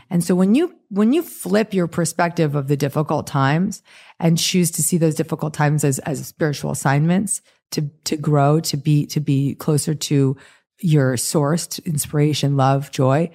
And 0.09 0.23
so 0.23 0.35
when 0.35 0.55
you 0.55 0.75
when 0.89 1.13
you 1.13 1.21
flip 1.21 1.73
your 1.73 1.87
perspective 1.87 2.55
of 2.55 2.67
the 2.67 2.77
difficult 2.77 3.27
times 3.27 3.83
and 4.19 4.37
choose 4.37 4.71
to 4.71 4.83
see 4.83 4.97
those 4.97 5.15
difficult 5.15 5.53
times 5.53 5.83
as 5.83 5.99
as 5.99 6.25
spiritual 6.25 6.71
assignments 6.71 7.41
to 7.71 7.89
to 8.05 8.17
grow, 8.17 8.59
to 8.61 8.77
be 8.77 9.05
to 9.07 9.19
be 9.19 9.55
closer 9.55 9.93
to 9.93 10.37
your 10.79 11.17
source, 11.17 11.79
inspiration, 11.79 12.55
love, 12.55 12.91
joy, 12.91 13.29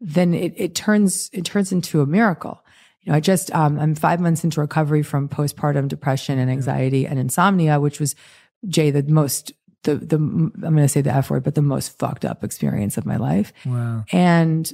then 0.00 0.34
it 0.34 0.54
it 0.56 0.74
turns 0.74 1.30
it 1.32 1.44
turns 1.44 1.72
into 1.72 2.00
a 2.00 2.06
miracle. 2.06 2.64
You 3.02 3.12
know, 3.12 3.16
I 3.16 3.20
just 3.20 3.54
um, 3.54 3.78
I'm 3.78 3.94
five 3.94 4.20
months 4.20 4.44
into 4.44 4.60
recovery 4.60 5.02
from 5.02 5.28
postpartum 5.28 5.88
depression 5.88 6.38
and 6.38 6.50
anxiety 6.50 7.06
and 7.06 7.18
insomnia, 7.18 7.80
which 7.80 8.00
was 8.00 8.14
Jay 8.66 8.90
the 8.90 9.04
most 9.04 9.52
the 9.84 9.94
the 9.94 10.16
I'm 10.16 10.52
going 10.60 10.76
to 10.76 10.88
say 10.88 11.02
the 11.02 11.14
F 11.14 11.30
word, 11.30 11.44
but 11.44 11.54
the 11.54 11.62
most 11.62 11.98
fucked 11.98 12.24
up 12.24 12.42
experience 12.42 12.96
of 12.96 13.06
my 13.06 13.16
life. 13.16 13.52
Wow. 13.64 14.04
And 14.12 14.70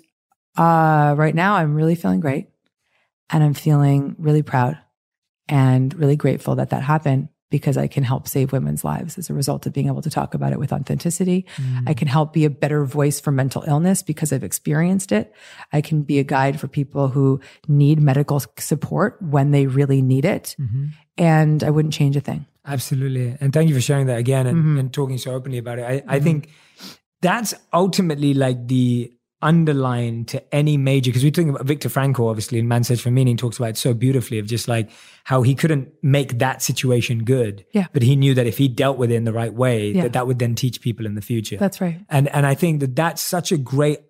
uh, 0.56 1.14
right 1.16 1.34
now, 1.34 1.54
I'm 1.56 1.74
really 1.74 1.94
feeling 1.94 2.20
great, 2.20 2.48
and 3.30 3.42
I'm 3.42 3.54
feeling 3.54 4.16
really 4.18 4.42
proud 4.42 4.78
and 5.48 5.92
really 5.94 6.16
grateful 6.16 6.56
that 6.56 6.70
that 6.70 6.82
happened 6.82 7.28
because 7.50 7.76
I 7.76 7.86
can 7.86 8.02
help 8.02 8.26
save 8.26 8.50
women's 8.52 8.82
lives 8.82 9.16
as 9.16 9.30
a 9.30 9.34
result 9.34 9.64
of 9.66 9.72
being 9.72 9.86
able 9.86 10.02
to 10.02 10.10
talk 10.10 10.34
about 10.34 10.52
it 10.52 10.58
with 10.58 10.72
authenticity. 10.72 11.46
I 11.86 11.94
can 11.94 12.08
help 12.08 12.32
be 12.32 12.44
a 12.46 12.50
better 12.50 12.84
voice 12.84 13.20
for 13.20 13.30
mental 13.30 13.62
illness 13.68 14.02
because 14.02 14.32
I've 14.32 14.42
experienced 14.42 15.12
it. 15.12 15.32
I 15.72 15.80
can 15.80 16.02
be 16.02 16.18
a 16.18 16.24
guide 16.24 16.58
for 16.58 16.66
people 16.66 17.08
who 17.08 17.40
need 17.68 18.00
medical 18.00 18.42
support 18.58 19.22
when 19.22 19.52
they 19.52 19.66
really 19.66 20.02
need 20.02 20.24
it. 20.24 20.56
And 21.16 21.62
I 21.62 21.70
wouldn't 21.70 21.94
change 21.94 22.16
a 22.16 22.20
thing. 22.20 22.46
Absolutely. 22.66 23.36
And 23.40 23.52
thank 23.52 23.68
you 23.68 23.74
for 23.76 23.80
sharing 23.80 24.06
that 24.06 24.18
again 24.18 24.46
and, 24.48 24.58
Mm-hmm. 24.58 24.78
and 24.78 24.92
talking 24.92 25.18
so 25.18 25.32
openly 25.32 25.58
about 25.58 25.78
it. 25.78 25.84
I, 25.84 26.16
I 26.16 26.18
think 26.18 26.48
that's 27.20 27.54
ultimately 27.72 28.34
like 28.34 28.66
the 28.66 29.12
underline 29.44 30.24
to 30.26 30.54
any 30.54 30.76
major 30.76 31.10
because 31.10 31.22
we're 31.22 31.30
talking 31.30 31.50
about 31.50 31.66
Viktor 31.66 31.88
Frankl, 31.88 32.28
obviously, 32.28 32.58
in 32.58 32.66
Man's 32.66 32.88
Search 32.88 33.00
for 33.02 33.10
Meaning 33.10 33.36
talks 33.36 33.58
about 33.58 33.70
it 33.70 33.76
so 33.76 33.94
beautifully 33.94 34.38
of 34.38 34.46
just 34.46 34.66
like 34.68 34.90
how 35.24 35.42
he 35.42 35.54
couldn't 35.54 35.88
make 36.02 36.38
that 36.38 36.62
situation 36.62 37.24
good. 37.24 37.64
Yeah. 37.72 37.86
But 37.92 38.02
he 38.02 38.16
knew 38.16 38.34
that 38.34 38.46
if 38.46 38.58
he 38.58 38.66
dealt 38.68 38.98
with 38.98 39.10
it 39.12 39.14
in 39.16 39.24
the 39.24 39.32
right 39.32 39.54
way, 39.54 39.92
Yeah. 39.92 40.02
that 40.02 40.12
that 40.14 40.26
would 40.26 40.38
then 40.38 40.54
teach 40.54 40.80
people 40.80 41.06
in 41.06 41.14
the 41.14 41.22
future. 41.22 41.56
That's 41.58 41.80
right. 41.80 42.00
and 42.10 42.28
and 42.28 42.44
I 42.46 42.54
think 42.54 42.80
that 42.80 42.96
that's 42.96 43.22
such 43.22 43.52
a 43.52 43.56
great. 43.58 44.00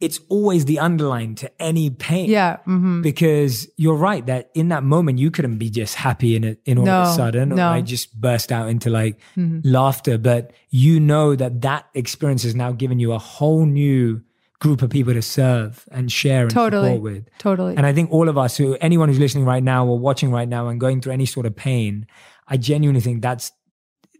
It's 0.00 0.20
always 0.28 0.64
the 0.66 0.80
underline 0.80 1.34
to 1.36 1.50
any 1.62 1.88
pain. 1.88 2.28
Yeah. 2.28 2.56
hmm 2.64 3.00
Because 3.00 3.68
you're 3.76 3.94
right 3.94 4.26
that 4.26 4.50
in 4.52 4.68
that 4.68 4.82
moment 4.82 5.18
you 5.18 5.30
couldn't 5.30 5.56
be 5.56 5.70
just 5.70 5.94
happy 5.94 6.34
in 6.36 6.44
it 6.44 6.60
in 6.66 6.78
all 6.78 6.88
of 6.88 7.08
a 7.08 7.12
sudden 7.14 7.52
or 7.52 7.56
no. 7.56 7.68
I 7.68 7.80
just 7.80 8.12
burst 8.20 8.50
out 8.52 8.68
into 8.68 8.90
like 8.90 9.18
hmm 9.34 9.60
laughter, 9.64 10.18
but 10.18 10.52
you 10.68 10.98
know 11.00 11.36
that 11.36 11.62
that 11.62 11.86
experience 11.94 12.42
has 12.42 12.54
now 12.54 12.72
given 12.72 12.98
you 12.98 13.12
a 13.12 13.18
whole 13.18 13.64
new 13.66 14.20
group 14.64 14.80
of 14.82 14.90
people 14.90 15.12
to 15.20 15.22
serve 15.22 15.84
and 15.96 16.10
share 16.20 16.42
and 16.46 16.50
Totally. 16.62 16.88
support 16.88 17.02
with. 17.02 17.22
Totally. 17.38 17.74
And 17.76 17.84
I 17.86 17.92
think 17.96 18.10
all 18.16 18.28
of 18.28 18.36
us, 18.44 18.56
who 18.56 18.76
anyone 18.80 19.08
who's 19.08 19.18
listening 19.26 19.44
right 19.54 19.62
now 19.62 19.86
or 19.86 19.98
watching 20.08 20.30
right 20.38 20.48
now 20.56 20.68
and 20.68 20.80
going 20.80 21.00
through 21.00 21.12
any 21.12 21.26
sort 21.26 21.46
of 21.46 21.54
pain, 21.54 22.06
I 22.52 22.56
genuinely 22.56 23.00
think 23.00 23.22
that's 23.22 23.52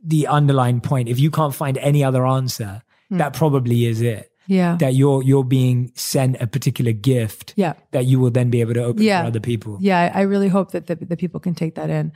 the 0.04 0.26
underlying 0.26 0.80
point. 0.80 1.08
If 1.08 1.18
you 1.18 1.30
can't 1.30 1.54
find 1.54 1.78
any 1.78 2.04
other 2.04 2.26
answer, 2.26 2.82
Hmm. 3.08 3.18
that 3.18 3.32
probably 3.34 3.86
is 3.92 4.00
it. 4.00 4.30
yeah. 4.46 4.76
That 4.80 4.92
you're 4.94 5.22
you're 5.28 5.48
being 5.60 5.78
sent 5.94 6.36
a 6.40 6.46
particular 6.46 6.92
gift 6.92 7.54
Yeah. 7.56 7.72
that 7.92 8.04
you 8.04 8.16
will 8.20 8.30
then 8.38 8.48
be 8.50 8.60
able 8.60 8.74
to 8.74 8.84
open 8.84 9.02
Yeah. 9.02 9.22
for 9.22 9.28
other 9.28 9.40
people. 9.40 9.78
Yeah, 9.80 9.98
I 10.14 10.20
I 10.20 10.22
really 10.32 10.48
hope 10.56 10.68
that 10.72 10.84
the, 10.88 10.96
the 11.12 11.16
people 11.16 11.40
can 11.40 11.54
take 11.54 11.74
that 11.80 11.88
in. 11.88 12.12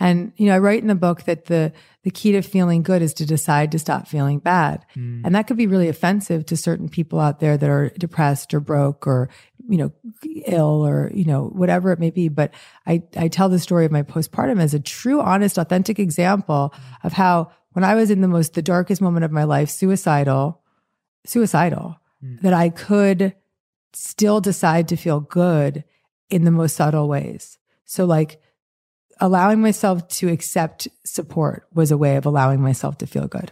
And 0.00 0.32
you 0.38 0.46
know, 0.46 0.54
I 0.56 0.58
write 0.66 0.80
in 0.84 0.88
the 0.88 1.00
book 1.06 1.18
that 1.24 1.40
the 1.52 1.72
the 2.06 2.12
key 2.12 2.30
to 2.30 2.40
feeling 2.40 2.84
good 2.84 3.02
is 3.02 3.12
to 3.14 3.26
decide 3.26 3.72
to 3.72 3.80
stop 3.80 4.06
feeling 4.06 4.38
bad. 4.38 4.86
Mm. 4.94 5.22
And 5.24 5.34
that 5.34 5.48
could 5.48 5.56
be 5.56 5.66
really 5.66 5.88
offensive 5.88 6.46
to 6.46 6.56
certain 6.56 6.88
people 6.88 7.18
out 7.18 7.40
there 7.40 7.56
that 7.56 7.68
are 7.68 7.88
depressed 7.98 8.54
or 8.54 8.60
broke 8.60 9.08
or 9.08 9.28
you 9.68 9.76
know 9.76 9.92
ill 10.46 10.86
or 10.86 11.10
you 11.12 11.24
know 11.24 11.46
whatever 11.46 11.90
it 11.90 11.98
may 11.98 12.10
be, 12.10 12.28
but 12.28 12.54
I 12.86 13.02
I 13.16 13.26
tell 13.26 13.48
the 13.48 13.58
story 13.58 13.86
of 13.86 13.90
my 13.90 14.04
postpartum 14.04 14.60
as 14.60 14.72
a 14.72 14.78
true 14.78 15.20
honest 15.20 15.58
authentic 15.58 15.98
example 15.98 16.72
of 17.02 17.12
how 17.12 17.50
when 17.72 17.82
I 17.82 17.96
was 17.96 18.12
in 18.12 18.20
the 18.20 18.28
most 18.28 18.54
the 18.54 18.62
darkest 18.62 19.02
moment 19.02 19.24
of 19.24 19.32
my 19.32 19.42
life, 19.42 19.68
suicidal, 19.68 20.62
suicidal, 21.24 21.96
Mm. 22.24 22.40
that 22.42 22.54
I 22.54 22.70
could 22.70 23.34
still 23.92 24.40
decide 24.40 24.88
to 24.88 24.96
feel 24.96 25.20
good 25.20 25.84
in 26.30 26.44
the 26.44 26.50
most 26.52 26.76
subtle 26.76 27.08
ways. 27.08 27.58
So, 27.84 28.04
like, 28.04 28.40
allowing 29.20 29.60
myself 29.60 30.06
to 30.08 30.28
accept 30.28 30.88
support 31.04 31.66
was 31.74 31.90
a 31.90 31.98
way 31.98 32.16
of 32.16 32.26
allowing 32.26 32.60
myself 32.60 32.98
to 32.98 33.06
feel 33.06 33.26
good, 33.26 33.50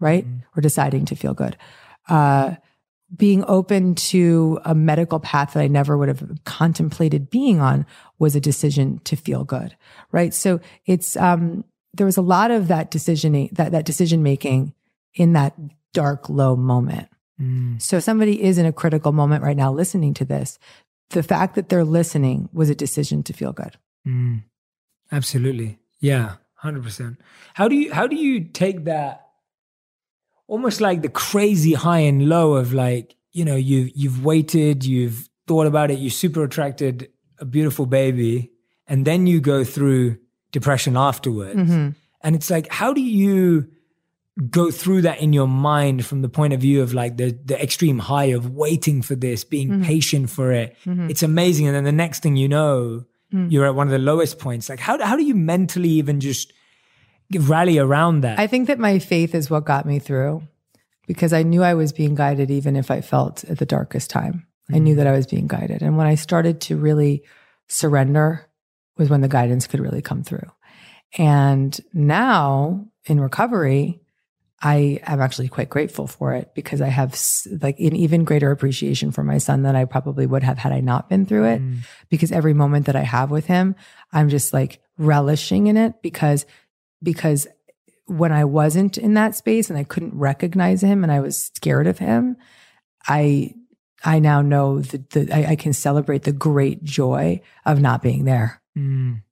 right? 0.00 0.26
Mhm. 0.26 0.42
Or 0.56 0.60
deciding 0.60 1.04
to 1.06 1.16
feel 1.16 1.34
good. 1.34 1.56
Uh, 2.08 2.56
being 3.14 3.44
open 3.46 3.94
to 3.94 4.58
a 4.64 4.74
medical 4.74 5.20
path 5.20 5.52
that 5.52 5.62
I 5.62 5.68
never 5.68 5.98
would 5.98 6.08
have 6.08 6.22
contemplated 6.44 7.28
being 7.28 7.60
on 7.60 7.84
was 8.18 8.34
a 8.34 8.40
decision 8.40 9.00
to 9.04 9.16
feel 9.16 9.44
good, 9.44 9.76
right? 10.12 10.32
So 10.32 10.60
it's 10.86 11.16
um, 11.16 11.64
there 11.92 12.06
was 12.06 12.16
a 12.16 12.22
lot 12.22 12.50
of 12.50 12.68
that 12.68 12.90
decision 12.90 13.50
that 13.52 13.72
that 13.72 13.84
decision 13.84 14.22
making 14.22 14.72
in 15.14 15.34
that 15.34 15.54
dark 15.92 16.30
low 16.30 16.56
moment. 16.56 17.08
Mm. 17.40 17.80
So 17.82 17.98
if 17.98 18.04
somebody 18.04 18.42
is 18.42 18.56
in 18.56 18.66
a 18.66 18.72
critical 18.72 19.12
moment 19.12 19.42
right 19.42 19.56
now 19.56 19.72
listening 19.72 20.14
to 20.14 20.24
this. 20.24 20.58
The 21.10 21.22
fact 21.22 21.56
that 21.56 21.68
they're 21.68 21.84
listening 21.84 22.48
was 22.54 22.70
a 22.70 22.74
decision 22.74 23.22
to 23.24 23.34
feel 23.34 23.52
good. 23.52 23.76
Mm. 24.08 24.44
Absolutely. 25.12 25.78
Yeah, 26.00 26.36
100%. 26.64 27.16
How 27.54 27.68
do 27.68 27.76
you 27.76 27.92
how 27.92 28.06
do 28.06 28.16
you 28.16 28.40
take 28.44 28.84
that 28.84 29.28
almost 30.48 30.80
like 30.80 31.02
the 31.02 31.08
crazy 31.08 31.74
high 31.74 32.00
and 32.00 32.28
low 32.28 32.54
of 32.54 32.72
like, 32.72 33.14
you 33.32 33.44
know, 33.44 33.56
you 33.56 33.90
you've 33.94 34.24
waited, 34.24 34.84
you've 34.84 35.28
thought 35.46 35.66
about 35.66 35.90
it, 35.90 35.98
you 35.98 36.10
super 36.10 36.42
attracted 36.42 37.08
a 37.38 37.44
beautiful 37.44 37.86
baby 37.86 38.50
and 38.86 39.04
then 39.04 39.26
you 39.26 39.40
go 39.40 39.64
through 39.64 40.18
depression 40.52 40.96
afterwards. 40.96 41.58
Mhm. 41.58 41.94
And 42.22 42.36
it's 42.36 42.50
like 42.50 42.70
how 42.72 42.92
do 42.92 43.00
you 43.02 43.68
go 44.50 44.70
through 44.70 45.02
that 45.02 45.20
in 45.20 45.32
your 45.32 45.48
mind 45.48 46.06
from 46.06 46.22
the 46.22 46.28
point 46.28 46.52
of 46.54 46.60
view 46.60 46.80
of 46.82 46.94
like 46.94 47.16
the 47.18 47.38
the 47.44 47.60
extreme 47.62 47.98
high 47.98 48.30
of 48.36 48.50
waiting 48.50 49.02
for 49.02 49.14
this, 49.14 49.44
being 49.44 49.68
Mhm. 49.70 49.84
patient 49.84 50.30
for 50.30 50.52
it. 50.52 50.74
Mhm. 50.86 51.10
It's 51.10 51.22
amazing 51.22 51.66
and 51.66 51.76
then 51.76 51.84
the 51.84 51.92
next 51.92 52.22
thing 52.22 52.36
you 52.36 52.48
know, 52.48 53.04
Mm. 53.32 53.50
you're 53.50 53.66
at 53.66 53.74
one 53.74 53.86
of 53.86 53.92
the 53.92 53.98
lowest 53.98 54.38
points. 54.38 54.68
Like 54.68 54.80
how 54.80 55.02
how 55.02 55.16
do 55.16 55.24
you 55.24 55.34
mentally 55.34 55.88
even 55.90 56.20
just 56.20 56.52
rally 57.32 57.78
around 57.78 58.20
that? 58.20 58.38
I 58.38 58.46
think 58.46 58.68
that 58.68 58.78
my 58.78 58.98
faith 58.98 59.34
is 59.34 59.48
what 59.48 59.64
got 59.64 59.86
me 59.86 59.98
through 59.98 60.42
because 61.06 61.32
I 61.32 61.42
knew 61.42 61.62
I 61.62 61.74
was 61.74 61.92
being 61.92 62.14
guided 62.14 62.50
even 62.50 62.76
if 62.76 62.90
I 62.90 63.00
felt 63.00 63.44
at 63.44 63.58
the 63.58 63.66
darkest 63.66 64.10
time. 64.10 64.46
I 64.70 64.78
knew 64.78 64.94
that 64.96 65.06
I 65.06 65.12
was 65.12 65.26
being 65.26 65.46
guided. 65.46 65.82
And 65.82 65.96
when 65.98 66.06
I 66.06 66.14
started 66.14 66.60
to 66.62 66.76
really 66.76 67.24
surrender 67.68 68.48
was 68.96 69.10
when 69.10 69.20
the 69.20 69.28
guidance 69.28 69.66
could 69.66 69.80
really 69.80 70.02
come 70.02 70.22
through. 70.22 70.50
And 71.18 71.78
now 71.92 72.86
in 73.06 73.20
recovery, 73.20 74.01
I 74.64 75.00
am 75.04 75.20
actually 75.20 75.48
quite 75.48 75.68
grateful 75.68 76.06
for 76.06 76.34
it 76.34 76.54
because 76.54 76.80
I 76.80 76.86
have 76.86 77.20
like 77.60 77.80
an 77.80 77.96
even 77.96 78.22
greater 78.22 78.52
appreciation 78.52 79.10
for 79.10 79.24
my 79.24 79.38
son 79.38 79.62
than 79.62 79.74
I 79.74 79.84
probably 79.86 80.24
would 80.24 80.44
have 80.44 80.58
had 80.58 80.72
I 80.72 80.80
not 80.80 81.08
been 81.08 81.26
through 81.26 81.46
it. 81.46 81.60
Mm. 81.60 81.78
Because 82.08 82.30
every 82.30 82.54
moment 82.54 82.86
that 82.86 82.94
I 82.94 83.02
have 83.02 83.30
with 83.30 83.46
him, 83.46 83.74
I'm 84.12 84.28
just 84.28 84.52
like 84.52 84.80
relishing 84.98 85.66
in 85.66 85.76
it 85.76 86.00
because 86.00 86.46
because 87.02 87.48
when 88.06 88.30
I 88.30 88.44
wasn't 88.44 88.98
in 88.98 89.14
that 89.14 89.34
space 89.34 89.68
and 89.68 89.78
I 89.78 89.84
couldn't 89.84 90.14
recognize 90.14 90.82
him 90.82 91.02
and 91.02 91.10
I 91.10 91.18
was 91.20 91.50
scared 91.56 91.88
of 91.88 91.98
him, 91.98 92.36
I 93.08 93.54
I 94.04 94.18
now 94.18 94.42
know 94.42 94.80
that 94.80 95.10
the, 95.10 95.34
I, 95.34 95.52
I 95.52 95.56
can 95.56 95.72
celebrate 95.72 96.22
the 96.22 96.32
great 96.32 96.84
joy 96.84 97.40
of 97.64 97.80
not 97.80 98.02
being 98.02 98.24
there. 98.24 98.60
Mm. 98.76 99.22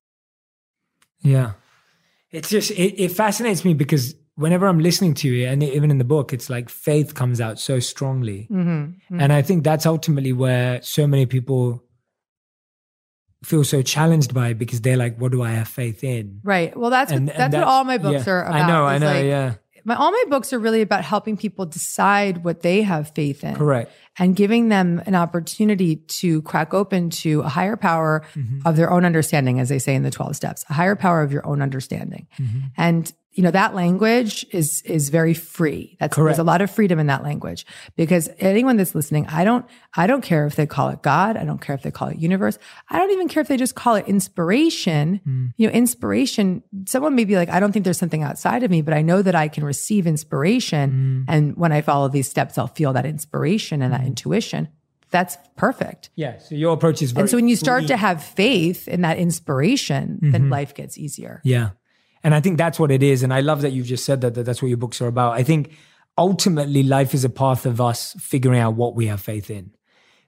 Yeah. 1.23 1.53
It's 2.31 2.49
just, 2.49 2.71
it, 2.71 3.03
it 3.03 3.11
fascinates 3.11 3.65
me 3.65 3.75
because 3.75 4.15
whenever 4.41 4.67
I'm 4.67 4.81
listening 4.81 5.15
to 5.15 5.29
you, 5.29 5.47
and 5.47 5.63
even 5.63 5.91
in 5.91 5.99
the 5.99 6.05
book, 6.05 6.33
it's 6.33 6.49
like 6.51 6.69
faith 6.69 7.15
comes 7.15 7.41
out 7.41 7.59
so 7.61 7.79
strongly. 7.81 8.49
Mm-hmm. 8.51 9.21
And 9.21 9.33
I 9.33 9.43
think 9.43 9.65
that's 9.65 9.87
ultimately 9.87 10.33
where 10.33 10.81
so 10.83 11.07
many 11.07 11.27
people 11.27 11.85
feel 13.45 13.65
so 13.65 13.81
challenged 13.83 14.35
by 14.35 14.49
it 14.49 14.59
because 14.59 14.81
they're 14.83 14.97
like, 14.99 15.17
what 15.17 15.33
do 15.33 15.43
I 15.43 15.51
have 15.51 15.69
faith 15.69 16.05
in? 16.05 16.41
Right. 16.43 16.77
Well, 16.77 16.91
that's 16.91 17.11
And- 17.13 17.29
what, 17.29 17.37
and 17.37 17.53
that's, 17.53 17.59
what 17.61 17.69
all 17.69 17.85
my 17.85 17.99
books 17.99 18.27
yeah. 18.27 18.33
are 18.33 18.43
about. 18.43 18.55
I 18.55 18.67
know, 18.69 18.85
I 18.87 18.99
know, 18.99 19.07
like- 19.07 19.25
yeah. 19.25 19.55
My, 19.83 19.95
all 19.95 20.11
my 20.13 20.25
books 20.29 20.53
are 20.53 20.59
really 20.59 20.83
about 20.83 21.05
helping 21.05 21.39
people 21.39 21.65
decide 21.65 22.45
what 22.45 22.61
they 22.61 22.83
have 22.83 23.13
faith 23.15 23.43
in 23.43 23.55
Correct. 23.55 23.91
and 24.19 24.37
giving 24.37 24.69
them 24.69 25.03
an 25.07 25.15
opportunity 25.15 25.97
to 25.97 26.43
crack 26.43 26.75
open 26.75 27.09
to 27.25 27.41
a 27.41 27.49
higher 27.49 27.77
power 27.77 28.23
Mhm. 28.37 28.61
of 28.67 28.77
their 28.77 28.91
own 28.91 29.07
understanding, 29.07 29.59
as 29.59 29.71
they 29.71 29.79
say 29.79 29.95
in 29.95 30.03
the 30.03 30.11
12 30.11 30.37
steps, 30.37 30.67
a 30.69 30.75
higher 30.75 30.97
power 30.97 31.23
of 31.23 31.33
your 31.33 31.47
own 31.47 31.63
understanding. 31.63 32.27
Mhm. 32.39 32.73
And 32.77 33.11
you 33.33 33.43
know 33.45 33.51
that 33.53 33.75
language 33.75 34.45
is 34.51 34.83
is 34.83 35.09
very 35.09 35.35
free. 35.35 35.97
That's 36.01 36.15
Correct. 36.15 36.37
there's 36.37 36.39
a 36.41 36.45
lot 36.45 36.61
of 36.63 36.71
freedom 36.71 36.99
in 36.99 37.07
that 37.07 37.23
language 37.23 37.65
because 37.97 38.29
anyone 38.39 38.77
that's 38.77 38.95
listening, 38.95 39.27
I 39.29 39.45
don't 39.45 39.65
I 39.97 40.07
don't 40.07 40.23
care 40.23 40.47
if 40.47 40.57
they 40.57 40.67
call 40.67 40.89
it 40.89 41.01
God, 41.03 41.37
I 41.37 41.45
don't 41.45 41.61
care 41.61 41.75
if 41.75 41.83
they 41.83 41.91
call 41.91 42.09
it 42.09 42.19
universe, 42.19 42.59
I 42.89 42.99
don't 42.99 43.11
even 43.13 43.29
care 43.29 43.41
if 43.41 43.49
they 43.49 43.57
just 43.57 43.75
call 43.75 43.95
it 43.95 44.07
inspiration. 44.09 45.21
Mm. 45.27 45.53
You 45.57 45.69
know, 45.69 45.73
inspiration. 45.73 46.63
Someone 46.87 47.15
may 47.15 47.25
be 47.25 47.37
like, 47.37 47.49
I 47.51 47.61
don't 47.61 47.73
think 47.73 47.85
there's 47.85 47.99
something 47.99 48.23
outside 48.23 48.63
of 48.63 48.71
me, 48.71 48.83
but 48.83 48.95
I 48.95 49.03
know 49.03 49.23
that 49.23 49.35
I 49.35 49.49
can 49.49 49.65
receive 49.65 50.07
inspiration, 50.07 50.91
Mm. 50.91 51.25
and 51.33 51.57
when 51.57 51.73
I 51.73 51.81
follow 51.83 52.09
these 52.09 52.29
steps, 52.29 52.59
I'll 52.59 52.67
feel 52.67 52.93
that 52.95 53.07
inspiration 53.07 53.83
and 53.83 53.93
that 53.93 54.05
intuition. 54.05 54.69
That's 55.11 55.37
perfect. 55.57 56.11
Yeah. 56.15 56.39
So 56.39 56.55
your 56.55 56.73
approach 56.73 57.03
is 57.03 57.11
very 57.11 57.23
And 57.23 57.31
so 57.31 57.37
when 57.37 57.49
you 57.49 57.57
start 57.57 57.89
to 57.89 57.97
have 57.97 58.23
faith 58.23 58.87
in 58.87 59.01
that 59.03 59.19
inspiration, 59.19 60.19
then 60.23 60.51
life 60.51 60.73
gets 60.75 60.97
easier. 60.99 61.41
Yeah. 61.45 61.71
And 62.23 62.35
I 62.35 62.41
think 62.41 62.59
that's 62.59 62.79
what 62.79 62.91
it 62.91 63.03
is. 63.03 63.23
And 63.23 63.33
I 63.33 63.41
love 63.41 63.63
that 63.63 63.73
you've 63.73 63.87
just 63.87 64.05
said 64.05 64.21
that, 64.21 64.35
that 64.35 64.45
that's 64.45 64.61
what 64.63 64.69
your 64.69 64.77
books 64.77 65.01
are 65.01 65.07
about. 65.07 65.33
I 65.33 65.43
think 65.43 65.73
ultimately 66.19 66.83
life 66.83 67.15
is 67.15 67.25
a 67.25 67.31
path 67.31 67.67
of 67.67 67.81
us 67.81 68.15
figuring 68.19 68.61
out 68.61 68.75
what 68.75 68.95
we 68.95 69.07
have 69.07 69.21
faith 69.21 69.51
in 69.51 69.73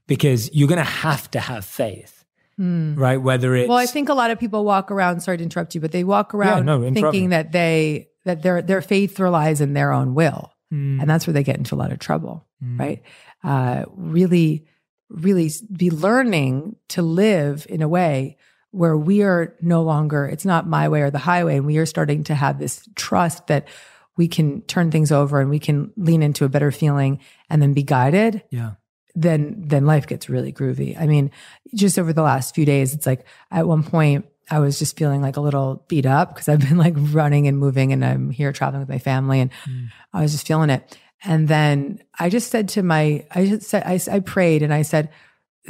because 0.06 0.52
you're 0.54 0.68
going 0.68 0.78
to 0.78 0.84
have 0.84 1.30
to 1.32 1.40
have 1.40 1.64
faith, 1.64 2.24
right? 2.58 3.16
Whether 3.18 3.54
it's. 3.56 3.68
Well, 3.68 3.78
I 3.78 3.86
think 3.86 4.08
a 4.08 4.14
lot 4.14 4.30
of 4.30 4.38
people 4.38 4.64
walk 4.64 4.90
around. 4.90 5.20
Sorry 5.20 5.36
to 5.36 5.42
interrupt 5.42 5.74
you, 5.74 5.80
but 5.80 5.92
they 5.92 6.04
walk 6.04 6.34
around 6.34 6.66
no, 6.66 6.80
thinking 6.92 7.30
that 7.30 7.52
they 7.52 8.08
that 8.24 8.42
their 8.42 8.62
their 8.62 8.80
faith 8.80 9.18
relies 9.20 9.60
in 9.60 9.72
their 9.74 9.92
own 9.92 10.14
will, 10.14 10.52
Mm, 10.72 11.00
and 11.00 11.10
that's 11.10 11.26
where 11.26 11.34
they 11.34 11.42
get 11.42 11.58
into 11.58 11.74
a 11.74 11.76
lot 11.76 11.92
of 11.92 11.98
trouble. 11.98 12.46
mm, 12.64 12.78
Right? 12.78 13.02
Uh, 13.44 13.84
really, 13.94 14.64
really 15.10 15.50
be 15.70 15.90
learning 15.90 16.76
to 16.88 17.02
live 17.02 17.66
in 17.68 17.82
a 17.82 17.88
way 17.88 18.38
where 18.72 18.96
we 18.96 19.22
are 19.22 19.54
no 19.62 19.82
longer. 19.82 20.26
It's 20.26 20.44
not 20.44 20.66
my 20.66 20.88
way 20.88 21.02
or 21.02 21.10
the 21.10 21.18
highway, 21.18 21.56
and 21.56 21.64
we 21.66 21.78
are 21.78 21.86
starting 21.86 22.24
to 22.24 22.34
have 22.34 22.58
this 22.58 22.86
trust 22.96 23.46
that 23.46 23.68
we 24.16 24.28
can 24.28 24.60
turn 24.62 24.90
things 24.90 25.10
over 25.12 25.40
and 25.40 25.48
we 25.48 25.58
can 25.58 25.92
lean 25.96 26.22
into 26.22 26.44
a 26.44 26.48
better 26.48 26.70
feeling 26.70 27.20
and 27.48 27.62
then 27.62 27.72
be 27.72 27.82
guided 27.82 28.42
Yeah. 28.50 28.72
then 29.14 29.62
then 29.66 29.86
life 29.86 30.06
gets 30.06 30.28
really 30.28 30.52
groovy. 30.52 30.98
I 31.00 31.06
mean, 31.06 31.30
just 31.74 31.98
over 31.98 32.12
the 32.12 32.22
last 32.22 32.54
few 32.54 32.64
days, 32.66 32.92
it's 32.94 33.06
like 33.06 33.24
at 33.50 33.66
one 33.66 33.82
point 33.82 34.26
I 34.50 34.58
was 34.58 34.78
just 34.78 34.98
feeling 34.98 35.22
like 35.22 35.36
a 35.38 35.40
little 35.40 35.84
beat 35.88 36.04
up 36.04 36.34
because 36.34 36.48
I've 36.48 36.60
been 36.60 36.76
like 36.76 36.94
running 36.96 37.46
and 37.48 37.56
moving 37.58 37.92
and 37.92 38.04
I'm 38.04 38.28
here 38.30 38.52
traveling 38.52 38.80
with 38.80 38.88
my 38.88 38.98
family 38.98 39.40
and 39.40 39.50
Mm. 39.68 39.88
I 40.12 40.20
was 40.22 40.32
just 40.32 40.46
feeling 40.46 40.68
it. 40.70 40.98
And 41.24 41.46
then 41.48 42.02
I 42.18 42.28
just 42.28 42.50
said 42.50 42.68
to 42.70 42.82
my, 42.82 43.24
I 43.30 43.46
just 43.46 43.68
said, 43.68 43.84
I, 43.86 44.00
I 44.10 44.20
prayed 44.20 44.62
and 44.62 44.74
I 44.74 44.82
said, 44.82 45.08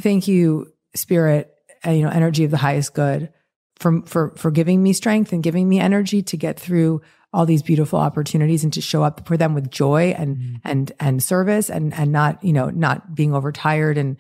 thank 0.01 0.27
you, 0.27 0.73
spirit, 0.97 1.52
you 1.87 2.03
know, 2.03 2.09
energy 2.11 2.45
of 2.45 2.51
the 2.51 2.57
highest 2.59 2.95
good 2.95 3.33
for, 3.79 4.03
for, 4.03 4.35
for 4.37 4.51
giving 4.51 4.83
me 4.83 4.93
strength 4.93 5.33
and 5.33 5.43
giving 5.43 5.69
me 5.69 5.81
energy 5.81 6.23
to 6.23 6.37
get 6.37 6.59
through 6.61 7.01
all 7.33 7.47
these 7.47 7.63
beautiful 7.63 7.99
opportunities 7.99 8.63
and 8.63 8.73
to 8.75 8.81
show 8.81 9.03
up 9.03 9.27
for 9.27 9.37
them 9.37 9.55
with 9.55 9.71
joy 9.71 10.15
and, 10.19 10.37
Mm. 10.37 10.61
and, 10.65 10.93
and 11.01 11.23
service 11.23 11.71
and, 11.71 11.95
and 11.95 12.13
not, 12.13 12.43
you 12.45 12.53
know, 12.53 12.69
not 12.69 13.15
being 13.15 13.35
overtired 13.35 13.97
and 13.97 14.19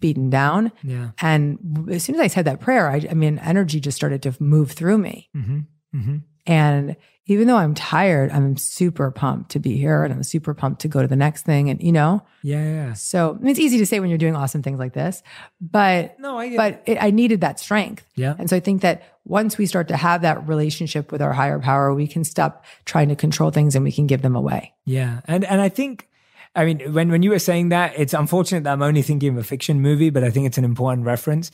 beaten 0.00 0.30
down. 0.30 0.70
Yeah. 0.82 1.10
And 1.20 1.88
as 1.90 2.04
soon 2.04 2.14
as 2.14 2.20
I 2.20 2.28
said 2.28 2.44
that 2.44 2.60
prayer, 2.60 2.88
I, 2.88 3.06
I 3.10 3.14
mean, 3.14 3.38
energy 3.40 3.80
just 3.80 3.96
started 3.96 4.22
to 4.22 4.34
move 4.40 4.70
through 4.72 4.98
me. 4.98 5.28
Mm-hmm. 5.36 5.58
Mm-hmm. 5.98 6.16
And 6.46 6.96
even 7.26 7.46
though 7.46 7.56
I'm 7.56 7.74
tired, 7.74 8.30
I'm 8.32 8.56
super 8.56 9.10
pumped 9.12 9.52
to 9.52 9.60
be 9.60 9.76
here 9.76 10.02
and 10.02 10.12
I'm 10.12 10.24
super 10.24 10.54
pumped 10.54 10.80
to 10.82 10.88
go 10.88 11.00
to 11.02 11.06
the 11.06 11.16
next 11.16 11.44
thing. 11.44 11.70
And, 11.70 11.80
you 11.80 11.92
know, 11.92 12.22
Yeah. 12.42 12.94
So 12.94 13.38
it's 13.42 13.60
easy 13.60 13.78
to 13.78 13.86
say 13.86 14.00
when 14.00 14.08
you're 14.08 14.18
doing 14.18 14.34
awesome 14.34 14.62
things 14.62 14.80
like 14.80 14.92
this, 14.92 15.22
but, 15.60 16.18
No, 16.18 16.36
I 16.38 16.56
but 16.56 16.82
it, 16.84 16.98
I 17.00 17.10
needed 17.10 17.40
that 17.42 17.60
strength. 17.60 18.04
Yeah. 18.16 18.34
And 18.38 18.50
so 18.50 18.56
I 18.56 18.60
think 18.60 18.82
that 18.82 19.04
once 19.24 19.56
we 19.56 19.66
start 19.66 19.86
to 19.88 19.96
have 19.96 20.22
that 20.22 20.48
relationship 20.48 21.12
with 21.12 21.22
our 21.22 21.32
higher 21.32 21.60
power, 21.60 21.94
we 21.94 22.08
can 22.08 22.24
stop 22.24 22.64
trying 22.84 23.08
to 23.08 23.16
control 23.16 23.52
things 23.52 23.76
and 23.76 23.84
we 23.84 23.92
can 23.92 24.08
give 24.08 24.22
them 24.22 24.34
away. 24.34 24.74
Yeah, 24.84 25.20
and 25.26 25.44
and 25.44 25.60
I 25.60 25.68
think, 25.68 26.08
I 26.54 26.66
mean, 26.66 26.92
when 26.92 27.10
when 27.10 27.22
you 27.22 27.30
were 27.30 27.38
saying 27.38 27.70
that, 27.70 27.94
it's 27.98 28.12
unfortunate 28.12 28.64
that 28.64 28.72
I'm 28.74 28.82
only 28.82 29.00
thinking 29.02 29.30
of 29.30 29.38
a 29.38 29.42
fiction 29.44 29.80
movie, 29.80 30.10
but 30.10 30.22
I 30.22 30.30
think 30.30 30.46
it's 30.46 30.58
an 30.58 30.64
important 30.64 31.06
reference. 31.06 31.50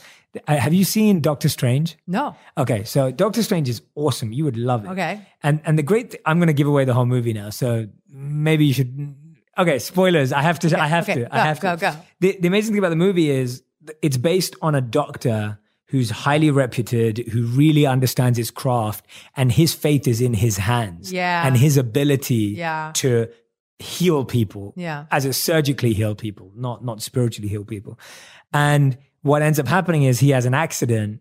Uh, 0.48 0.56
Have 0.56 0.74
you 0.74 0.84
seen 0.84 1.20
Doctor 1.20 1.48
Strange? 1.48 1.96
No. 2.06 2.34
Okay, 2.56 2.82
so 2.84 3.12
Doctor 3.12 3.42
Strange 3.44 3.68
is 3.68 3.80
awesome. 3.94 4.32
You 4.32 4.44
would 4.44 4.56
love 4.56 4.84
it. 4.84 4.88
Okay. 4.88 5.20
And 5.42 5.60
and 5.64 5.78
the 5.78 5.84
great, 5.84 6.10
th- 6.10 6.22
I'm 6.26 6.38
going 6.38 6.48
to 6.48 6.52
give 6.52 6.66
away 6.66 6.84
the 6.84 6.94
whole 6.94 7.06
movie 7.06 7.32
now, 7.32 7.50
so 7.50 7.86
maybe 8.10 8.66
you 8.66 8.72
should. 8.74 9.14
Okay, 9.56 9.78
spoilers. 9.78 10.32
I 10.32 10.42
have 10.42 10.58
to. 10.60 10.80
I 10.80 10.86
have 10.88 11.04
okay, 11.08 11.14
to. 11.14 11.20
go, 11.22 11.28
I 11.30 11.38
have 11.40 11.60
go, 11.60 11.74
to. 11.76 11.80
go. 11.80 11.92
The, 12.20 12.36
the 12.40 12.48
amazing 12.48 12.72
thing 12.74 12.78
about 12.80 12.90
the 12.90 12.96
movie 12.96 13.30
is 13.30 13.62
it's 14.02 14.16
based 14.16 14.56
on 14.62 14.74
a 14.74 14.80
doctor 14.80 15.58
who's 15.86 16.10
highly 16.10 16.50
reputed, 16.50 17.18
who 17.32 17.46
really 17.46 17.86
understands 17.86 18.36
his 18.36 18.50
craft, 18.50 19.06
and 19.36 19.50
his 19.52 19.74
faith 19.74 20.06
is 20.08 20.20
in 20.20 20.34
his 20.34 20.56
hands. 20.58 21.12
Yeah. 21.12 21.46
And 21.46 21.56
his 21.56 21.76
ability 21.76 22.54
Yeah. 22.58 22.90
to 22.96 23.28
heal 23.78 24.24
people. 24.24 24.74
Yeah. 24.76 25.06
As 25.10 25.24
a 25.24 25.32
surgically 25.32 25.92
heal 25.94 26.14
people, 26.14 26.52
not 26.56 26.84
not 26.84 27.02
spiritually 27.02 27.48
heal 27.48 27.64
people. 27.64 27.98
And 28.52 28.98
what 29.22 29.42
ends 29.42 29.58
up 29.58 29.68
happening 29.68 30.04
is 30.04 30.20
he 30.20 30.30
has 30.30 30.46
an 30.46 30.54
accident 30.54 31.20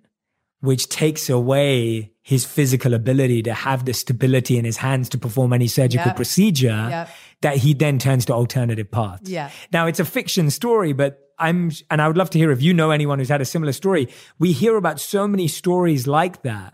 which 0.61 0.89
takes 0.89 1.29
away 1.29 2.11
his 2.23 2.43
physical 2.45 2.93
ability 2.95 3.43
to 3.43 3.53
have 3.53 3.85
the 3.85 3.93
stability 3.93 4.57
in 4.57 4.65
his 4.65 4.77
hands 4.77 5.07
to 5.09 5.17
perform 5.17 5.53
any 5.53 5.67
surgical 5.67 6.07
Yep. 6.07 6.15
procedure 6.15 6.87
Yep. 6.89 7.09
that 7.41 7.57
he 7.57 7.73
then 7.73 7.99
turns 7.99 8.25
to 8.25 8.33
alternative 8.33 8.89
paths. 8.89 9.29
Yeah. 9.29 9.51
Now 9.71 9.85
it's 9.85 9.99
a 9.99 10.05
fiction 10.05 10.49
story, 10.49 10.93
but 10.93 11.19
I'm, 11.39 11.71
and 11.91 12.01
I 12.01 12.07
would 12.07 12.17
love 12.17 12.31
to 12.31 12.39
hear 12.39 12.51
if 12.51 12.61
you 12.63 12.73
know 12.73 12.89
anyone 12.89 13.19
who's 13.19 13.29
had 13.29 13.41
a 13.41 13.45
similar 13.45 13.71
story. 13.71 14.07
We 14.39 14.51
hear 14.51 14.75
about 14.77 14.99
so 14.99 15.27
many 15.27 15.47
stories 15.47 16.07
like 16.07 16.41
that, 16.41 16.73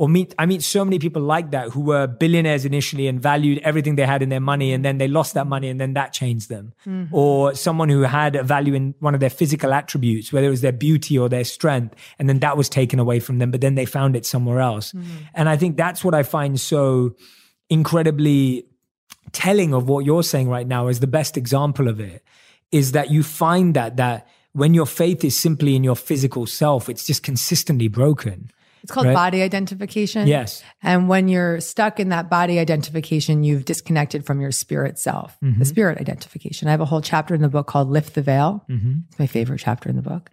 or 0.00 0.08
meet, 0.08 0.34
I 0.38 0.46
meet 0.46 0.62
so 0.62 0.82
many 0.82 0.98
people 0.98 1.20
like 1.20 1.50
that 1.50 1.72
who 1.72 1.82
were 1.82 2.06
billionaires 2.06 2.64
initially 2.64 3.06
and 3.06 3.20
valued 3.20 3.58
everything 3.58 3.96
they 3.96 4.06
had 4.06 4.22
in 4.22 4.30
their 4.30 4.40
money, 4.40 4.72
and 4.72 4.82
then 4.82 4.96
they 4.96 5.06
lost 5.06 5.34
that 5.34 5.46
money, 5.46 5.68
and 5.68 5.78
then 5.78 5.92
that 5.92 6.14
changed 6.14 6.48
them. 6.48 6.72
Mm-hmm. 6.86 7.14
Or 7.14 7.54
someone 7.54 7.90
who 7.90 8.00
had 8.00 8.34
a 8.34 8.42
value 8.42 8.72
in 8.72 8.94
one 9.00 9.12
of 9.12 9.20
their 9.20 9.28
physical 9.28 9.74
attributes, 9.74 10.32
whether 10.32 10.46
it 10.46 10.50
was 10.50 10.62
their 10.62 10.72
beauty 10.72 11.18
or 11.18 11.28
their 11.28 11.44
strength, 11.44 11.96
and 12.18 12.30
then 12.30 12.38
that 12.38 12.56
was 12.56 12.70
taken 12.70 12.98
away 12.98 13.20
from 13.20 13.40
them, 13.40 13.50
but 13.50 13.60
then 13.60 13.74
they 13.74 13.84
found 13.84 14.16
it 14.16 14.24
somewhere 14.24 14.60
else. 14.60 14.92
Mm-hmm. 14.92 15.16
And 15.34 15.50
I 15.50 15.58
think 15.58 15.76
that's 15.76 16.02
what 16.02 16.14
I 16.14 16.22
find 16.22 16.58
so 16.58 17.14
incredibly 17.68 18.64
telling 19.32 19.74
of 19.74 19.86
what 19.86 20.06
you're 20.06 20.22
saying 20.22 20.48
right 20.48 20.66
now 20.66 20.88
is 20.88 21.00
the 21.00 21.06
best 21.06 21.36
example 21.36 21.88
of 21.88 22.00
it 22.00 22.24
is 22.72 22.92
that 22.92 23.10
you 23.10 23.22
find 23.22 23.74
that 23.74 23.98
that 23.98 24.26
when 24.54 24.72
your 24.72 24.86
faith 24.86 25.22
is 25.24 25.36
simply 25.36 25.76
in 25.76 25.84
your 25.84 25.94
physical 25.94 26.46
self 26.46 26.88
it's 26.88 27.06
just 27.06 27.22
consistently 27.22 27.86
broken 27.86 28.50
It's 28.82 28.92
called 28.92 29.06
Right. 29.06 29.14
body 29.14 29.42
identification. 29.42 30.26
yes 30.26 30.62
And 30.82 31.08
when 31.08 31.28
you're 31.28 31.60
stuck 31.60 32.00
in 32.00 32.08
that 32.10 32.30
body 32.30 32.58
identification, 32.58 33.42
you've 33.44 33.64
disconnected 33.64 34.24
from 34.26 34.40
your 34.40 34.52
spirit 34.52 34.98
self, 34.98 35.36
Mm-hmm. 35.42 35.58
the 35.58 35.64
spirit 35.64 35.98
identification. 35.98 36.68
I 36.68 36.70
have 36.72 36.80
a 36.80 36.84
whole 36.86 37.00
chapter 37.02 37.34
in 37.34 37.42
the 37.42 37.48
book 37.48 37.66
called 37.66 37.88
Lift 37.90 38.14
the 38.14 38.22
Veil. 38.22 38.64
Mm-hmm. 38.68 38.92
It's 39.08 39.18
my 39.18 39.26
favorite 39.26 39.58
chapter 39.58 39.88
in 39.88 39.96
the 39.96 40.02
book. 40.02 40.30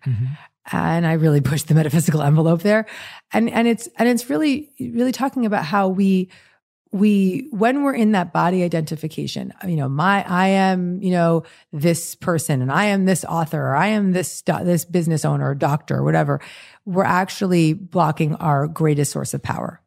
And 0.71 1.07
I 1.07 1.13
really 1.13 1.41
push 1.51 1.63
the 1.63 1.73
metaphysical 1.75 2.21
envelope 2.21 2.61
there. 2.61 2.85
And 3.31 3.49
and 3.49 3.67
it's 3.67 3.87
and 3.97 4.07
it's 4.09 4.29
really 4.29 4.69
really 4.79 5.11
talking 5.11 5.45
about 5.45 5.63
how 5.65 5.87
we 5.87 6.29
we 6.93 7.47
when 7.51 7.83
we're 7.83 7.93
in 7.93 8.13
that 8.13 8.31
body 8.31 8.63
identification 8.63 9.53
you 9.67 9.75
know 9.75 9.89
my 9.89 10.23
i 10.25 10.47
am 10.47 11.01
you 11.01 11.11
know 11.11 11.43
this 11.73 12.15
person 12.15 12.61
and 12.61 12.71
i 12.71 12.85
am 12.85 13.03
this 13.03 13.25
author 13.25 13.61
or 13.61 13.75
i 13.75 13.87
am 13.87 14.13
this 14.13 14.41
this 14.63 14.85
business 14.85 15.25
owner 15.25 15.49
or 15.49 15.53
doctor 15.53 15.97
or 15.97 16.03
whatever 16.03 16.39
we're 16.87 17.03
actually 17.03 17.73
blocking 17.73 18.33
our 18.35 18.65
greatest 18.65 19.11
source 19.11 19.33
of 19.33 19.43
power. 19.43 19.81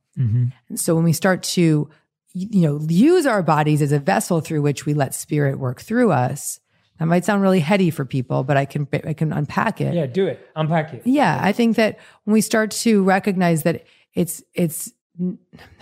And 0.69 0.79
so 0.79 0.95
when 0.95 1.05
we 1.05 1.15
start 1.15 1.43
to 1.55 1.89
you 2.33 2.61
know 2.61 2.79
use 2.89 3.27
our 3.27 3.43
bodies 3.43 3.81
as 3.83 3.91
a 3.91 3.99
vessel 3.99 4.41
through 4.41 4.63
which 4.63 4.87
we 4.87 4.95
let 4.95 5.15
spirit 5.15 5.59
work 5.59 5.81
through 5.81 6.13
us 6.13 6.61
that 6.99 7.07
might 7.07 7.25
sound 7.25 7.43
really 7.43 7.59
heady 7.59 7.91
for 7.91 8.05
people 8.05 8.45
but 8.45 8.57
i 8.57 8.65
can 8.65 8.87
i 9.05 9.13
can 9.15 9.33
unpack 9.33 9.81
it. 9.81 9.95
Yeah 9.95 10.07
do 10.07 10.27
it. 10.27 10.47
Unpack 10.55 10.93
it. 10.93 11.03
Yeah, 11.07 11.41
I 11.43 11.53
think 11.53 11.77
that 11.77 11.99
when 12.25 12.35
we 12.35 12.41
start 12.41 12.71
to 12.73 13.03
recognize 13.03 13.63
that 13.65 13.85
it's 14.15 14.45
it's 14.55 14.93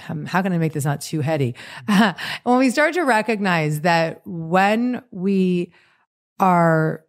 um, 0.08 0.24
how 0.26 0.42
can 0.42 0.52
I 0.52 0.58
make 0.58 0.72
this 0.72 0.84
not 0.84 1.00
too 1.00 1.20
heady? 1.20 1.54
when 2.44 2.58
we 2.58 2.70
start 2.70 2.94
to 2.94 3.02
recognize 3.02 3.82
that 3.82 4.22
when 4.24 5.02
we 5.10 5.72
are 6.40 7.04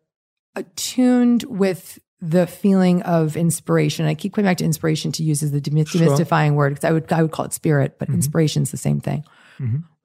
attuned 0.56 1.44
with 1.44 2.00
the 2.22 2.48
feeling 2.48 3.02
of 3.04 3.38
inspiration, 3.38 4.06
I 4.06 4.14
keep 4.14 4.34
coming 4.34 4.50
back 4.50 4.58
to 4.58 4.66
inspiration 4.66 5.12
to 5.14 5.24
use 5.24 5.42
as 5.42 5.52
the 5.52 5.62
demy- 5.62 5.86
Sure. 5.86 6.02
demystifying 6.02 6.56
word 6.56 6.74
because 6.74 6.84
I 6.84 6.92
would 6.92 7.12
I 7.12 7.22
would 7.22 7.32
call 7.32 7.46
it 7.46 7.54
spirit, 7.54 7.96
but 7.98 8.08
mm-hmm. 8.08 8.16
inspiration 8.16 8.64
is 8.64 8.72
the 8.72 8.78
same 8.78 9.00
thing. 9.00 9.24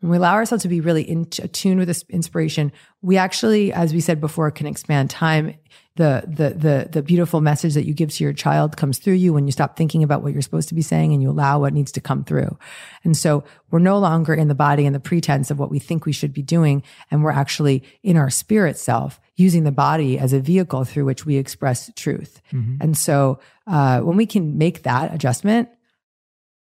When 0.00 0.10
we 0.10 0.16
allow 0.18 0.34
ourselves 0.34 0.62
to 0.64 0.68
be 0.68 0.82
really 0.82 1.02
in 1.02 1.22
attuned 1.38 1.78
with 1.78 1.88
this 1.88 2.04
inspiration, 2.10 2.72
we 3.00 3.16
actually, 3.16 3.72
as 3.72 3.94
we 3.94 4.00
said 4.00 4.20
before, 4.20 4.50
can 4.50 4.66
expand 4.66 5.08
time. 5.08 5.54
The, 5.96 6.24
the 6.26 6.50
the 6.50 6.88
the 6.90 7.02
beautiful 7.02 7.40
message 7.40 7.74
that 7.74 7.86
you 7.86 7.94
give 7.94 8.10
to 8.10 8.24
your 8.24 8.32
child 8.32 8.76
comes 8.76 8.98
through 8.98 9.14
you 9.14 9.32
when 9.32 9.46
you 9.46 9.52
stop 9.52 9.76
thinking 9.76 10.02
about 10.02 10.22
what 10.22 10.32
you're 10.32 10.42
supposed 10.42 10.68
to 10.70 10.74
be 10.74 10.82
saying 10.82 11.12
and 11.12 11.22
you 11.22 11.30
allow 11.30 11.60
what 11.60 11.72
needs 11.72 11.92
to 11.92 12.00
come 12.00 12.24
through. 12.24 12.58
And 13.04 13.16
so 13.16 13.44
we're 13.70 13.78
no 13.78 13.98
longer 13.98 14.34
in 14.34 14.48
the 14.48 14.56
body 14.56 14.86
and 14.86 14.94
the 14.94 15.00
pretense 15.00 15.52
of 15.52 15.58
what 15.60 15.70
we 15.70 15.78
think 15.78 16.04
we 16.04 16.12
should 16.12 16.34
be 16.34 16.42
doing, 16.42 16.82
and 17.10 17.22
we're 17.22 17.30
actually 17.30 17.84
in 18.02 18.16
our 18.16 18.28
spirit 18.28 18.76
self, 18.76 19.20
using 19.36 19.62
the 19.62 19.72
body 19.72 20.18
as 20.18 20.32
a 20.32 20.40
vehicle 20.40 20.84
through 20.84 21.04
which 21.04 21.24
we 21.24 21.36
express 21.36 21.90
truth. 21.94 22.42
And 22.80 22.98
so 22.98 23.38
uh, 23.68 24.00
when 24.00 24.16
we 24.16 24.26
can 24.26 24.58
make 24.58 24.82
that 24.82 25.14
adjustment, 25.14 25.68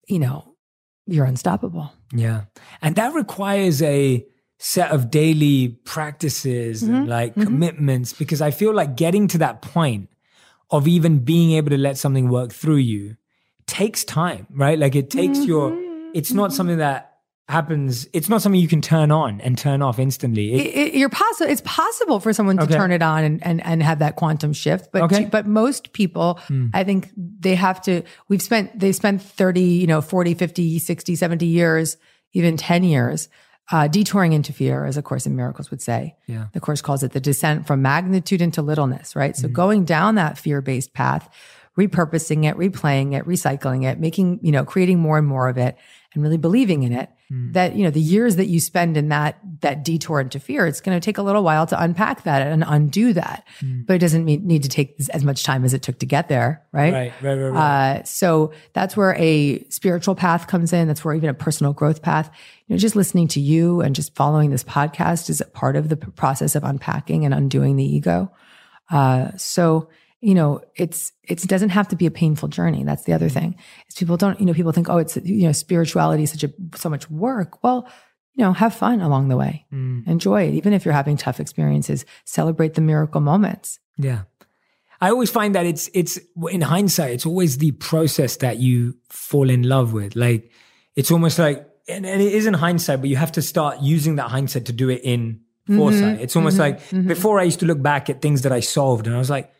you 0.07 0.19
know, 0.19 0.50
you're 1.11 1.25
unstoppable. 1.25 1.91
yeah. 2.13 2.43
And 2.81 2.95
that 2.95 3.13
requires 3.13 3.81
a 3.81 4.25
set 4.57 4.91
of 4.91 5.09
daily 5.09 5.69
practices 5.85 6.83
and 6.83 6.93
mm-hmm. 6.93 7.09
like 7.09 7.31
mm-hmm. 7.31 7.45
commitments 7.45 8.13
because 8.13 8.43
i 8.43 8.51
feel 8.51 8.71
like 8.71 8.95
getting 8.95 9.27
to 9.27 9.39
that 9.39 9.59
point 9.63 10.07
of 10.69 10.87
even 10.87 11.17
being 11.17 11.53
able 11.53 11.71
to 11.71 11.79
let 11.79 11.97
something 11.97 12.29
work 12.29 12.53
through 12.53 12.75
you 12.75 13.17
takes 13.65 14.03
time 14.03 14.45
right? 14.51 14.77
Like 14.77 14.95
it 14.95 15.09
takes 15.09 15.39
your 15.45 15.71
mm-hmm. 15.71 16.11
it's 16.13 16.31
not 16.31 16.53
something 16.53 16.77
that 16.77 17.10
happens 17.49 18.07
it's 18.13 18.29
not 18.29 18.41
something 18.41 18.61
you 18.61 18.67
can 18.67 18.81
turn 18.81 19.11
on 19.11 19.41
and 19.41 19.57
turn 19.57 19.81
off 19.81 19.99
instantly 19.99 20.53
It- 20.53 20.59
it, 20.67 20.77
it- 20.93 20.93
you're 20.95 21.09
possible. 21.09 21.49
It's 21.51 21.61
possible 21.65 22.19
for 22.19 22.31
someone 22.33 22.55
to 22.57 22.63
Okay. 22.63 22.75
turn 22.75 22.91
it 22.91 23.01
on 23.01 23.23
and, 23.23 23.45
and, 23.45 23.65
and 23.65 23.83
have 23.83 23.99
that 23.99 24.15
quantum 24.15 24.53
shift. 24.53 24.89
But, 24.93 25.01
Okay. 25.03 25.25
but 25.25 25.45
most 25.47 25.91
people, 25.93 26.39
I 26.73 26.83
think 26.83 27.09
they 27.15 27.55
have 27.55 27.81
to, 27.83 28.03
we've 28.29 28.41
spent, 28.41 28.79
they 28.79 28.91
spent 28.93 29.21
30, 29.21 29.61
you 29.61 29.87
know, 29.87 30.01
40, 30.01 30.33
50, 30.33 30.79
60, 30.79 31.15
70 31.15 31.45
years, 31.45 31.97
even 32.33 32.55
10 32.57 32.83
years, 32.85 33.27
uh, 33.71 33.87
detouring 33.87 34.33
into 34.33 34.53
fear, 34.53 34.85
as 34.85 34.95
A 34.97 35.01
Course 35.01 35.25
in 35.25 35.35
Miracles 35.35 35.71
would 35.71 35.81
say. 35.81 36.15
Yeah. 36.27 36.45
The 36.53 36.59
Course 36.59 36.81
calls 36.81 37.03
it 37.03 37.11
the 37.11 37.19
descent 37.19 37.67
from 37.67 37.81
magnitude 37.81 38.41
into 38.41 38.61
littleness, 38.61 39.15
right? 39.15 39.35
So 39.35 39.47
going 39.49 39.83
down 39.85 40.15
that 40.15 40.37
fear 40.37 40.61
based 40.61 40.93
path, 40.93 41.29
repurposing 41.77 42.45
it, 42.49 42.57
replaying 42.57 43.13
it, 43.17 43.25
recycling 43.25 43.85
it, 43.89 43.99
making, 43.99 44.39
you 44.41 44.51
know, 44.51 44.65
creating 44.65 44.99
more 44.99 45.17
and 45.17 45.27
more 45.27 45.47
of 45.47 45.57
it 45.57 45.77
and 46.13 46.23
really 46.23 46.37
believing 46.37 46.83
in 46.83 46.91
it 46.91 47.09
that, 47.53 47.77
you 47.77 47.85
know, 47.85 47.89
the 47.89 48.01
years 48.01 48.35
that 48.35 48.47
you 48.47 48.59
spend 48.59 48.97
in 48.97 49.07
that, 49.07 49.39
that 49.61 49.85
detour 49.85 50.19
into 50.19 50.37
fear, 50.37 50.67
it's 50.67 50.81
going 50.81 50.99
to 50.99 51.03
take 51.03 51.17
a 51.17 51.21
little 51.21 51.43
while 51.43 51.65
to 51.65 51.81
unpack 51.81 52.23
that 52.23 52.45
and 52.45 52.65
undo 52.67 53.13
that, 53.13 53.47
but 53.85 53.93
it 53.95 53.99
doesn't 53.99 54.25
mean, 54.25 54.45
need 54.45 54.63
to 54.63 54.69
take 54.69 54.97
as 55.13 55.23
much 55.23 55.43
time 55.43 55.63
as 55.63 55.73
it 55.73 55.81
took 55.81 55.97
to 55.99 56.05
get 56.05 56.27
there. 56.27 56.61
Right. 56.73 56.91
right 56.91 57.13
right 57.21 57.35
right, 57.35 57.49
right. 57.49 57.99
Uh, 57.99 58.03
so 58.03 58.51
that's 58.73 58.97
where 58.97 59.15
a 59.17 59.63
spiritual 59.69 60.13
path 60.13 60.47
comes 60.47 60.73
in. 60.73 60.89
That's 60.89 61.05
where 61.05 61.13
even 61.13 61.29
a 61.29 61.33
personal 61.33 61.71
growth 61.71 62.01
path, 62.01 62.29
you 62.67 62.75
know, 62.75 62.77
just 62.77 62.97
listening 62.97 63.29
to 63.29 63.39
you 63.39 63.79
and 63.79 63.95
just 63.95 64.13
following 64.13 64.49
this 64.49 64.65
podcast 64.65 65.29
is 65.29 65.39
a 65.39 65.45
part 65.45 65.77
of 65.77 65.87
the 65.87 65.95
process 65.95 66.55
of 66.55 66.65
unpacking 66.65 67.23
and 67.23 67.33
undoing 67.33 67.77
the 67.77 67.85
ego. 67.85 68.29
Uh, 68.89 69.31
so, 69.37 69.87
you 70.21 70.35
know, 70.35 70.61
it's, 70.75 71.11
it 71.23 71.41
doesn't 71.41 71.69
have 71.69 71.87
to 71.89 71.95
be 71.95 72.05
a 72.05 72.11
painful 72.11 72.47
journey. 72.47 72.83
That's 72.83 73.03
the 73.03 73.13
other 73.13 73.25
mm-hmm. 73.25 73.39
thing 73.39 73.55
is 73.87 73.95
people 73.95 74.17
don't, 74.17 74.39
you 74.39 74.45
know, 74.45 74.53
people 74.53 74.71
think, 74.71 74.87
oh, 74.87 74.97
it's, 74.97 75.17
you 75.17 75.45
know, 75.45 75.51
spirituality 75.51 76.23
is 76.23 76.31
such 76.31 76.43
a, 76.43 76.53
so 76.75 76.89
much 76.89 77.09
work. 77.09 77.63
Well, 77.63 77.89
you 78.35 78.45
know, 78.45 78.53
have 78.53 78.73
fun 78.73 79.01
along 79.01 79.27
the 79.27 79.35
way. 79.35 79.65
Mm. 79.73 80.07
Enjoy 80.07 80.43
it. 80.43 80.53
Even 80.53 80.73
if 80.73 80.85
you're 80.85 80.93
having 80.93 81.17
tough 81.17 81.39
experiences, 81.39 82.05
celebrate 82.23 82.75
the 82.75 82.81
miracle 82.81 83.19
moments. 83.19 83.79
Yeah. 83.97 84.21
I 85.01 85.09
always 85.09 85.31
find 85.31 85.55
that 85.55 85.65
it's 85.65 85.89
it's 85.95 86.19
in 86.51 86.61
hindsight, 86.61 87.11
it's 87.11 87.25
always 87.25 87.57
the 87.57 87.71
process 87.71 88.37
that 88.37 88.57
you 88.57 88.97
fall 89.09 89.49
in 89.49 89.63
love 89.63 89.93
with. 89.93 90.15
Like 90.15 90.51
it's 90.95 91.09
almost 91.09 91.39
like 91.39 91.67
and, 91.87 92.05
and 92.05 92.21
it 92.21 92.31
is 92.31 92.45
in 92.45 92.53
hindsight, 92.53 93.01
but 93.01 93.09
you 93.09 93.15
have 93.15 93.31
to 93.33 93.41
start 93.41 93.81
using 93.81 94.17
that 94.17 94.29
hindsight 94.29 94.65
to 94.65 94.73
do 94.73 94.89
it 94.89 95.01
in 95.03 95.41
foresight. 95.65 96.15
Mm-hmm. 96.15 96.23
It's 96.23 96.35
almost 96.35 96.57
mm-hmm. 96.57 96.97
like 96.97 97.07
before 97.07 97.39
I 97.39 97.43
used 97.43 97.61
to 97.61 97.65
look 97.65 97.81
back 97.81 98.11
at 98.11 98.21
things 98.21 98.43
that 98.43 98.51
I 98.51 98.59
solved 98.59 99.07
and 99.07 99.15
I 99.15 99.19
was 99.19 99.29
like, 99.29 99.51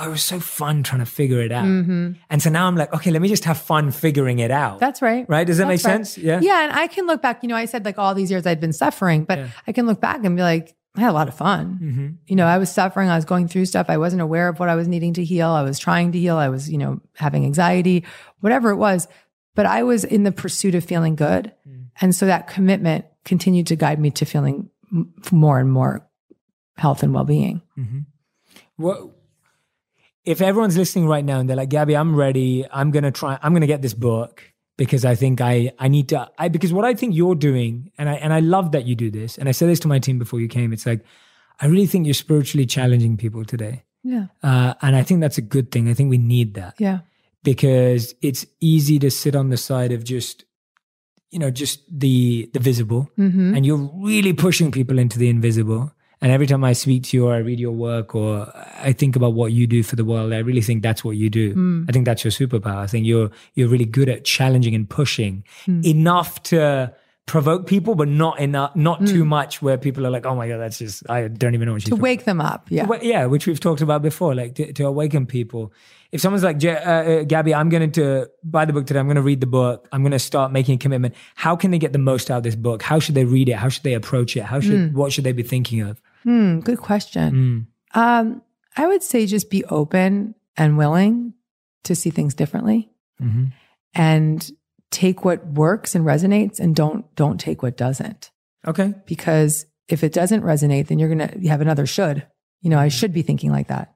oh, 0.00 0.06
it 0.08 0.10
was 0.10 0.22
so 0.22 0.40
fun 0.40 0.82
trying 0.82 1.00
to 1.00 1.06
figure 1.06 1.40
it 1.40 1.52
out. 1.52 1.64
And 1.66 2.16
so 2.38 2.50
now 2.50 2.66
I'm 2.66 2.76
like, 2.76 2.92
okay, 2.94 3.10
let 3.10 3.20
me 3.20 3.28
just 3.28 3.44
have 3.44 3.58
fun 3.58 3.90
figuring 3.90 4.38
it 4.38 4.50
out. 4.50 4.78
That's 4.80 5.02
right. 5.02 5.26
right. 5.28 5.46
Does 5.46 5.58
that 5.58 5.66
make 5.66 5.84
right. 5.84 6.04
sense? 6.04 6.16
Yeah. 6.16 6.40
Yeah. 6.40 6.64
And 6.64 6.72
I 6.72 6.86
can 6.86 7.06
look 7.06 7.20
back, 7.22 7.42
you 7.42 7.48
know, 7.48 7.56
I 7.56 7.66
said 7.66 7.84
like 7.84 7.98
all 7.98 8.14
these 8.14 8.30
years 8.30 8.46
I'd 8.46 8.60
been 8.60 8.72
suffering, 8.72 9.24
but 9.24 9.38
Yeah. 9.38 9.48
I 9.66 9.72
can 9.72 9.86
look 9.86 10.00
back 10.00 10.24
and 10.24 10.36
be 10.36 10.42
like, 10.42 10.74
I 10.96 11.00
had 11.02 11.10
a 11.10 11.12
lot 11.12 11.28
of 11.28 11.34
fun. 11.34 11.78
Mm-hmm. 11.80 12.08
You 12.26 12.36
know, 12.36 12.46
I 12.46 12.58
was 12.58 12.70
suffering. 12.70 13.08
I 13.08 13.16
was 13.16 13.24
going 13.24 13.46
through 13.46 13.66
stuff. 13.66 13.86
I 13.88 13.98
wasn't 13.98 14.22
aware 14.22 14.48
of 14.48 14.58
what 14.58 14.68
I 14.68 14.74
was 14.74 14.88
needing 14.88 15.14
to 15.14 15.24
heal. 15.24 15.48
I 15.50 15.62
was 15.62 15.78
trying 15.78 16.12
to 16.12 16.18
heal. 16.18 16.36
I 16.36 16.48
was, 16.48 16.68
you 16.68 16.78
know, 16.78 17.00
having 17.14 17.44
anxiety, 17.44 18.04
whatever 18.40 18.70
it 18.70 18.76
was. 18.76 19.06
But 19.54 19.66
I 19.66 19.82
was 19.84 20.04
in 20.04 20.24
the 20.24 20.32
pursuit 20.32 20.74
of 20.74 20.84
feeling 20.84 21.14
good. 21.14 21.52
Mm. 21.68 21.86
And 22.00 22.14
so 22.14 22.26
that 22.26 22.48
commitment 22.48 23.04
continued 23.24 23.66
to 23.68 23.76
guide 23.76 24.00
me 24.00 24.10
to 24.12 24.24
feeling 24.24 24.70
m- 24.92 25.12
more 25.30 25.60
and 25.60 25.70
more 25.70 26.08
health 26.76 27.02
and 27.02 27.12
well 27.14 27.24
being. 27.24 27.62
What 28.76 29.10
if 30.24 30.40
everyone's 30.42 30.76
listening 30.76 31.06
right 31.08 31.24
now 31.24 31.38
and 31.40 31.48
they're 31.48 31.56
like, 31.56 31.70
Gabby, 31.70 31.96
I'm 31.96 32.14
ready. 32.14 32.66
I'm 32.72 32.90
gonna 32.90 33.10
try. 33.10 33.38
I'm 33.42 33.52
gonna 33.52 33.66
get 33.66 33.82
this 33.82 33.94
book 33.94 34.42
because 34.76 35.04
I 35.04 35.14
think 35.14 35.40
I 35.40 35.72
I 35.78 35.88
need 35.88 36.08
to. 36.10 36.28
I 36.38 36.48
because 36.48 36.72
what 36.72 36.84
I 36.84 36.94
think 36.94 37.14
you're 37.14 37.34
doing, 37.34 37.90
and 37.98 38.08
I 38.08 38.14
and 38.14 38.32
I 38.32 38.40
love 38.40 38.72
that 38.72 38.84
you 38.86 38.94
do 38.94 39.10
this. 39.10 39.38
And 39.38 39.48
I 39.48 39.52
said 39.52 39.68
this 39.68 39.80
to 39.80 39.88
my 39.88 39.98
team 39.98 40.18
before 40.18 40.40
you 40.40 40.48
came. 40.48 40.72
It's 40.72 40.86
like 40.86 41.04
I 41.60 41.66
really 41.66 41.86
think 41.86 42.06
you're 42.06 42.14
spiritually 42.14 42.66
challenging 42.66 43.16
people 43.16 43.44
today, 43.44 43.84
Yeah. 44.02 44.26
uh, 44.42 44.74
and 44.82 44.96
I 44.96 45.02
think 45.02 45.20
that's 45.20 45.36
a 45.38 45.42
good 45.42 45.70
thing. 45.70 45.88
I 45.90 45.94
think 45.94 46.08
we 46.10 46.16
need 46.18 46.54
that 46.54 46.74
Yeah. 46.78 47.00
because 47.42 48.14
it's 48.22 48.46
easy 48.60 48.98
to 48.98 49.10
sit 49.10 49.34
on 49.36 49.50
the 49.50 49.56
side 49.56 49.92
of 49.92 50.04
just 50.04 50.44
you 51.30 51.38
know 51.38 51.50
just 51.50 51.80
the 51.90 52.50
the 52.54 52.60
visible 52.60 53.10
Mm-hmm. 53.18 53.54
and 53.54 53.64
you're 53.66 53.90
really 54.02 54.32
pushing 54.32 54.70
people 54.72 54.98
into 54.98 55.18
the 55.18 55.28
invisible 55.28 55.92
and 56.22 56.30
every 56.32 56.46
time 56.46 56.62
i 56.64 56.72
speak 56.72 57.02
to 57.04 57.16
you 57.16 57.26
or 57.26 57.34
i 57.34 57.38
read 57.38 57.58
your 57.60 57.72
work 57.72 58.14
or 58.14 58.50
i 58.82 58.92
think 58.92 59.16
about 59.16 59.32
what 59.34 59.52
you 59.52 59.66
do 59.66 59.82
for 59.82 59.96
the 59.96 60.04
world 60.04 60.32
i 60.32 60.38
really 60.38 60.60
think 60.62 60.82
that's 60.82 61.02
what 61.04 61.16
you 61.16 61.30
do 61.30 61.54
Mm. 61.54 61.86
i 61.88 61.92
think 61.92 62.04
that's 62.04 62.24
your 62.24 62.30
superpower 62.32 62.76
i 62.76 62.86
think 62.86 63.06
you're 63.06 63.30
you're 63.54 63.68
really 63.68 63.86
good 63.86 64.08
at 64.08 64.24
challenging 64.24 64.74
and 64.74 64.88
pushing 64.88 65.44
Mm. 65.66 65.84
enough 65.84 66.42
to 66.44 66.92
provoke 67.26 67.66
people 67.66 67.94
but 67.94 68.08
not 68.08 68.40
enough 68.40 68.74
not 68.74 68.98
too 69.06 69.22
Mm. 69.24 69.28
much 69.28 69.62
where 69.62 69.78
people 69.78 70.04
are 70.06 70.10
like 70.10 70.26
oh 70.26 70.34
my 70.34 70.48
god 70.48 70.58
that's 70.58 70.78
just 70.78 71.08
i 71.08 71.28
don't 71.28 71.54
even 71.54 71.66
know 71.66 71.72
what 71.74 71.82
she's 71.82 71.90
To 71.90 71.96
wake 71.96 72.24
them 72.24 72.40
up. 72.40 72.66
Yeah. 72.70 72.86
yeah, 73.02 73.26
which 73.26 73.46
we've 73.46 73.60
talked 73.60 73.80
about 73.82 74.02
before, 74.02 74.34
like 74.34 74.54
to, 74.56 74.72
to 74.72 74.82
awaken 74.86 75.26
people. 75.26 75.72
If 76.10 76.20
someone's 76.20 76.42
like, 76.42 76.58
uh, 76.64 76.68
uh, 76.70 77.22
Gabby, 77.22 77.54
I'm 77.54 77.68
going 77.68 77.92
to 77.92 78.26
buy 78.42 78.64
the 78.64 78.72
book 78.72 78.84
today, 78.88 78.98
I'm 78.98 79.06
going 79.06 79.14
to 79.24 79.28
read 79.30 79.40
the 79.40 79.46
book, 79.46 79.86
I'm 79.92 80.02
going 80.02 80.10
to 80.10 80.18
start 80.18 80.50
making 80.50 80.74
a 80.74 80.78
commitment. 80.78 81.14
How 81.36 81.54
can 81.54 81.70
they 81.70 81.78
get 81.78 81.92
the 81.92 82.00
most 82.12 82.32
out 82.32 82.38
of 82.38 82.42
this 82.42 82.56
book? 82.56 82.82
How 82.82 82.98
should 82.98 83.14
they 83.14 83.24
read 83.24 83.48
it? 83.48 83.56
How 83.62 83.68
should 83.68 83.84
they 83.84 83.94
approach 83.94 84.36
it? 84.36 84.42
How 84.42 84.58
should, 84.58 84.92
what 84.94 85.12
should 85.12 85.22
they 85.22 85.32
be 85.32 85.44
thinking 85.44 85.80
of? 85.82 86.00
Hmm, 86.22 86.60
good 86.60 86.78
question. 86.78 87.66
Um, 87.94 88.42
I 88.76 88.86
would 88.86 89.02
say 89.02 89.26
just 89.26 89.50
be 89.50 89.64
open 89.64 90.34
and 90.56 90.76
willing 90.78 91.34
to 91.84 91.94
see 91.94 92.10
things 92.10 92.34
differently 92.34 92.90
Mm-hmm. 93.22 93.46
and 93.94 94.50
take 94.90 95.24
what 95.26 95.46
works 95.46 95.94
and 95.94 96.04
resonates 96.06 96.58
and 96.58 96.74
don't 96.74 97.12
don't 97.16 97.38
take 97.38 97.62
what 97.62 97.76
doesn't. 97.76 98.30
Okay. 98.66 98.94
Because 99.06 99.66
if 99.88 100.02
it 100.02 100.12
doesn't 100.14 100.42
resonate, 100.42 100.86
then 100.88 100.98
you're 100.98 101.08
gonna 101.10 101.32
you 101.38 101.50
have 101.50 101.60
another 101.60 101.84
should. 101.86 102.26
You 102.62 102.70
know, 102.70 102.78
I 102.78 102.88
should 102.88 103.12
be 103.12 103.22
thinking 103.22 103.50
like 103.52 103.68
that. 103.68 103.94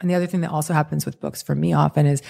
And 0.00 0.08
the 0.10 0.14
other 0.14 0.26
thing 0.26 0.40
that 0.42 0.50
also 0.50 0.72
happens 0.72 1.04
with 1.04 1.20
books 1.20 1.42
for 1.42 1.54
me 1.54 1.72
often 1.72 2.06
is 2.06 2.22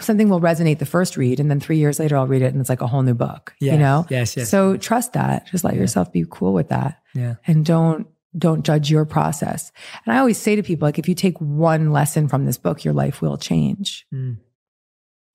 something 0.00 0.28
will 0.28 0.40
resonate 0.40 0.78
the 0.78 0.86
first 0.86 1.16
read 1.16 1.38
and 1.40 1.50
then 1.50 1.60
three 1.60 1.78
years 1.78 1.98
later 2.00 2.16
I'll 2.16 2.26
read 2.26 2.42
it 2.42 2.52
and 2.52 2.60
it's 2.60 2.70
like 2.70 2.80
a 2.80 2.86
whole 2.86 3.02
new 3.02 3.14
book. 3.14 3.54
Yes, 3.60 3.72
You 3.74 3.78
know? 3.78 4.06
yes, 4.10 4.36
yes. 4.36 4.48
So 4.50 4.76
trust 4.76 5.12
that. 5.12 5.46
Just 5.46 5.62
let 5.64 5.74
yourself 5.74 6.12
be 6.12 6.24
cool 6.28 6.52
with 6.52 6.68
that 6.70 7.00
Yeah. 7.14 7.34
and 7.46 7.64
don't 7.64 8.06
don't 8.36 8.64
judge 8.64 8.90
your 8.90 9.04
process. 9.04 9.72
And 10.04 10.14
I 10.14 10.18
always 10.18 10.38
say 10.38 10.56
to 10.56 10.62
people, 10.62 10.86
like, 10.86 10.98
if 10.98 11.08
you 11.08 11.14
take 11.14 11.38
one 11.40 11.90
lesson 11.92 12.28
from 12.28 12.44
this 12.46 12.58
book, 12.58 12.84
your 12.84 12.94
life 12.94 13.20
will 13.22 13.36
change. 13.36 14.06
Mm. 14.14 14.38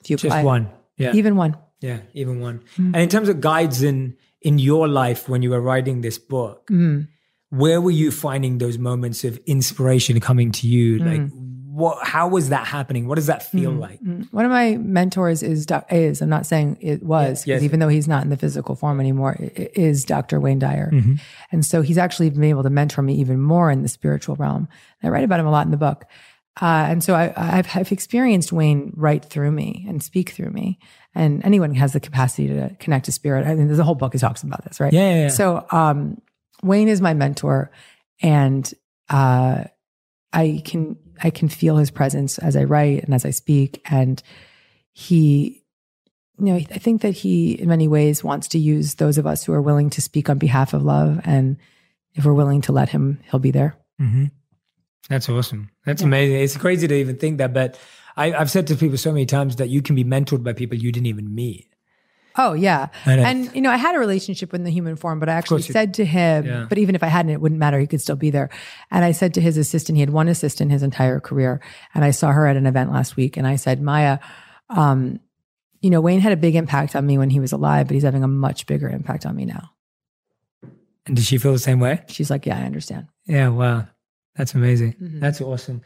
If 0.01 0.09
you 0.09 0.17
Just 0.17 0.43
one. 0.45 0.69
Yeah. 0.97 1.13
even 1.13 1.35
one. 1.35 1.57
yeah. 1.81 1.99
Even 2.13 2.39
one. 2.39 2.59
Mm. 2.77 2.93
And 2.93 2.97
in 2.97 3.09
terms 3.09 3.27
of 3.27 3.41
guides 3.41 3.83
in, 3.83 4.15
in 4.41 4.59
your 4.59 4.87
life 4.87 5.27
when 5.27 5.41
you 5.41 5.49
were 5.49 5.61
writing 5.61 6.01
this 6.01 6.17
book, 6.17 6.67
Mm. 6.69 7.07
where 7.49 7.81
were 7.81 7.91
you 7.91 8.11
finding 8.11 8.59
those 8.59 8.77
moments 8.77 9.23
of 9.23 9.37
inspiration 9.45 10.19
coming 10.19 10.51
to 10.53 10.67
you? 10.67 10.99
Mm. 10.99 11.05
Like, 11.05 11.31
what, 11.75 12.07
how 12.07 12.29
was 12.29 12.49
that 12.49 12.65
happening? 12.65 13.05
What 13.05 13.15
does 13.15 13.25
that 13.25 13.43
feel 13.43 13.71
like? 13.71 14.01
Mm. 14.01 14.31
One 14.31 14.45
of 14.45 14.51
my 14.51 14.77
mentors 14.77 15.43
is 15.43 15.67
is 15.91 16.21
I'm 16.21 16.29
not 16.29 16.45
saying 16.45 16.77
it 16.79 17.03
was 17.03 17.43
because 17.43 17.47
yes. 17.47 17.63
even 17.63 17.81
though 17.81 17.89
he's 17.89 18.07
not 18.07 18.23
in 18.23 18.29
the 18.29 18.37
physical 18.37 18.75
form 18.75 19.01
anymore, 19.01 19.35
is 19.39 20.05
Dr. 20.05 20.39
Wayne 20.39 20.59
Dyer, 20.59 20.89
Mm-hmm. 20.93 21.15
and 21.51 21.65
so 21.65 21.81
he's 21.81 21.97
actually 21.97 22.29
been 22.29 22.45
able 22.45 22.63
to 22.63 22.69
mentor 22.69 23.01
me 23.01 23.15
even 23.15 23.41
more 23.41 23.69
in 23.71 23.81
the 23.81 23.89
spiritual 23.89 24.37
realm. 24.37 24.69
I 25.03 25.09
write 25.09 25.25
about 25.25 25.41
him 25.41 25.47
a 25.47 25.51
lot 25.51 25.65
in 25.65 25.71
the 25.71 25.77
book, 25.77 26.05
uh, 26.61 26.87
and 26.89 27.03
so 27.03 27.13
I, 27.13 27.33
I've, 27.35 27.67
I've 27.75 27.91
experienced 27.91 28.53
Wayne 28.53 28.93
right 28.95 29.23
through 29.23 29.51
me 29.51 29.85
and 29.89 30.01
speak 30.01 30.29
through 30.29 30.51
me, 30.51 30.79
and 31.13 31.43
anyone 31.43 31.73
has 31.75 31.91
the 31.91 31.99
capacity 31.99 32.47
to 32.47 32.73
connect 32.79 33.05
to 33.05 33.11
spirit. 33.11 33.45
I 33.45 33.53
mean, 33.53 33.67
there's 33.67 33.79
a 33.79 33.83
whole 33.83 33.95
book 33.95 34.13
he 34.13 34.19
talks 34.19 34.43
about 34.43 34.63
this, 34.63 34.79
right? 34.79 34.93
Yeah, 34.93 35.09
yeah, 35.09 35.21
yeah. 35.23 35.27
So 35.27 35.65
um, 35.71 36.21
Wayne 36.63 36.87
is 36.87 37.01
my 37.01 37.13
mentor, 37.13 37.69
and 38.21 38.73
uh, 39.09 39.65
I 40.31 40.61
can 40.63 40.95
I 41.23 41.29
can 41.29 41.49
feel 41.49 41.77
his 41.77 41.91
presence 41.91 42.37
as 42.37 42.55
I 42.55 42.63
write 42.63 43.03
and 43.03 43.13
as 43.13 43.25
I 43.25 43.31
speak, 43.31 43.81
and 43.85 44.21
he, 44.93 45.63
you 46.39 46.45
know, 46.45 46.55
I 46.55 46.79
think 46.79 47.01
that 47.01 47.11
he 47.11 47.53
in 47.53 47.69
many 47.69 47.87
ways 47.87 48.23
wants 48.23 48.47
to 48.49 48.59
use 48.59 48.95
those 48.95 49.17
of 49.17 49.27
us 49.27 49.43
who 49.43 49.53
are 49.53 49.61
willing 49.61 49.89
to 49.91 50.01
speak 50.01 50.29
on 50.29 50.37
behalf 50.37 50.73
of 50.73 50.83
love, 50.83 51.21
and 51.23 51.57
if 52.13 52.25
we're 52.25 52.33
willing 52.33 52.61
to 52.61 52.71
let 52.71 52.89
him, 52.89 53.19
he'll 53.29 53.39
be 53.39 53.51
there. 53.51 53.75
hmm 53.99 54.25
That's 55.09 55.29
awesome. 55.29 55.69
That's 55.85 56.01
amazing. 56.01 56.37
It's 56.37 56.57
crazy 56.57 56.87
to 56.87 56.95
even 56.95 57.17
think 57.17 57.37
that, 57.39 57.53
but 57.53 57.79
I, 58.17 58.33
I've 58.33 58.51
said 58.51 58.67
to 58.67 58.75
people 58.75 58.97
so 58.97 59.11
many 59.11 59.25
times 59.25 59.57
that 59.57 59.69
you 59.69 59.81
can 59.81 59.95
be 59.95 60.03
mentored 60.03 60.43
by 60.43 60.53
people 60.53 60.77
you 60.77 60.91
didn't 60.91 61.07
even 61.07 61.33
meet. 61.33 61.67
Oh 62.37 62.53
yeah, 62.53 62.87
And 63.05 63.21
and 63.21 63.55
you 63.55 63.61
know 63.61 63.71
I 63.71 63.77
had 63.77 63.95
a 63.95 63.99
relationship 63.99 64.53
in 64.53 64.63
the 64.63 64.71
human 64.71 64.95
form, 64.95 65.19
but 65.19 65.29
I 65.29 65.33
actually 65.33 65.61
said 65.61 65.93
to 65.95 66.05
him, 66.05 66.45
Yeah. 66.45 66.65
but 66.67 66.77
even 66.77 66.93
if 66.95 67.01
I 67.03 67.07
hadn't, 67.07 67.31
it 67.31 67.39
wouldn't 67.39 67.59
matter. 67.59 67.79
He 67.79 67.87
could 67.87 68.01
still 68.01 68.15
be 68.17 68.29
there. 68.29 68.49
And 68.91 69.05
I 69.05 69.11
said 69.11 69.33
to 69.35 69.41
his 69.41 69.57
assistant, 69.57 69.95
he 69.95 70.01
had 70.01 70.09
one 70.09 70.27
assistant 70.27 70.71
his 70.71 70.83
entire 70.83 71.19
career, 71.19 71.61
and 71.93 72.03
I 72.03 72.11
saw 72.11 72.31
her 72.31 72.45
at 72.47 72.57
an 72.57 72.65
event 72.65 72.91
last 72.91 73.15
week, 73.15 73.37
and 73.37 73.47
I 73.47 73.55
said, 73.55 73.81
Maya, 73.81 74.19
um, 74.69 75.19
you 75.81 75.89
know 75.89 76.01
Wayne 76.01 76.19
had 76.19 76.33
a 76.33 76.37
big 76.37 76.55
impact 76.55 76.95
on 76.95 77.05
me 77.05 77.17
when 77.17 77.29
he 77.29 77.39
was 77.39 77.51
alive, 77.51 77.87
but 77.87 77.93
he's 77.93 78.03
having 78.03 78.23
a 78.23 78.27
much 78.27 78.65
bigger 78.65 78.89
impact 78.89 79.25
on 79.25 79.35
me 79.35 79.45
now. 79.45 79.71
And 81.05 81.15
did 81.15 81.25
she 81.25 81.37
feel 81.37 81.53
the 81.53 81.59
same 81.59 81.79
way? 81.79 82.01
She's 82.07 82.29
like, 82.31 82.45
yeah, 82.45 82.57
I 82.57 82.63
understand. 82.63 83.07
Yeah, 83.25 83.49
wow. 83.49 83.87
That's 84.35 84.53
amazing. 84.55 84.93
Mm-hmm. 84.93 85.19
That's 85.19 85.39
awesome. 85.39 85.81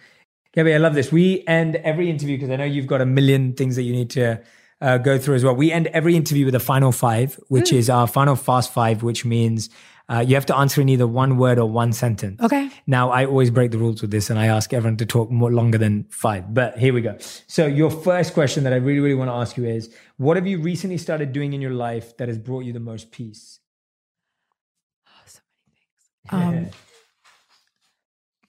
Gabby, 0.54 0.74
I 0.74 0.78
love 0.78 0.96
this. 0.96 1.12
We 1.12 1.44
end 1.46 1.76
every 1.76 2.10
interview 2.10 2.38
because 2.38 2.50
I 2.50 2.56
know 2.56 2.64
you've 2.64 2.88
got 2.88 3.02
a 3.02 3.06
million 3.06 3.54
things 3.54 3.76
that 3.76 3.84
you 3.84 3.94
need 3.94 4.10
to 4.12 4.42
uh, 4.82 4.98
go 4.98 5.18
through 5.18 5.36
as 5.36 5.44
well. 5.44 5.56
We 5.56 5.72
end 5.72 5.88
every 5.88 6.16
interview 6.16 6.46
with 6.46 6.56
a 6.56 6.60
final 6.60 6.92
five, 6.92 7.40
which 7.50 7.70
Mm. 7.72 7.78
is 7.78 7.90
our 7.90 8.08
final 8.08 8.36
fast 8.36 8.72
five, 8.74 9.04
which 9.04 9.26
means 9.26 9.70
uh, 10.12 10.22
you 10.28 10.34
have 10.34 10.46
to 10.48 10.58
answer 10.58 10.82
in 10.82 10.90
either 10.90 11.06
one 11.06 11.38
word 11.38 11.60
or 11.60 11.70
one 11.70 11.94
sentence. 11.94 12.42
Okay. 12.42 12.70
Now, 12.88 13.12
I 13.12 13.26
always 13.26 13.52
break 13.52 13.70
the 13.72 13.78
rules 13.78 14.02
with 14.02 14.10
this 14.10 14.30
and 14.32 14.40
I 14.40 14.48
ask 14.48 14.74
everyone 14.74 14.98
to 14.98 15.06
talk 15.06 15.30
more 15.30 15.52
longer 15.52 15.78
than 15.78 16.06
five, 16.10 16.52
but 16.52 16.78
here 16.80 16.94
we 16.94 17.02
go. 17.02 17.16
So, 17.46 17.68
your 17.68 17.92
first 17.92 18.34
question 18.34 18.64
that 18.64 18.74
I 18.74 18.78
really, 18.78 19.00
really 19.02 19.14
want 19.16 19.30
to 19.30 19.36
ask 19.36 19.56
you 19.58 19.66
is 19.66 19.94
what 20.18 20.36
have 20.38 20.48
you 20.48 20.60
recently 20.60 20.98
started 20.98 21.32
doing 21.32 21.54
in 21.54 21.62
your 21.62 21.74
life 21.74 22.18
that 22.18 22.28
has 22.28 22.38
brought 22.40 22.62
you 22.66 22.74
the 22.74 22.80
most 22.80 23.12
peace? 23.12 23.60
Um, 26.32 26.68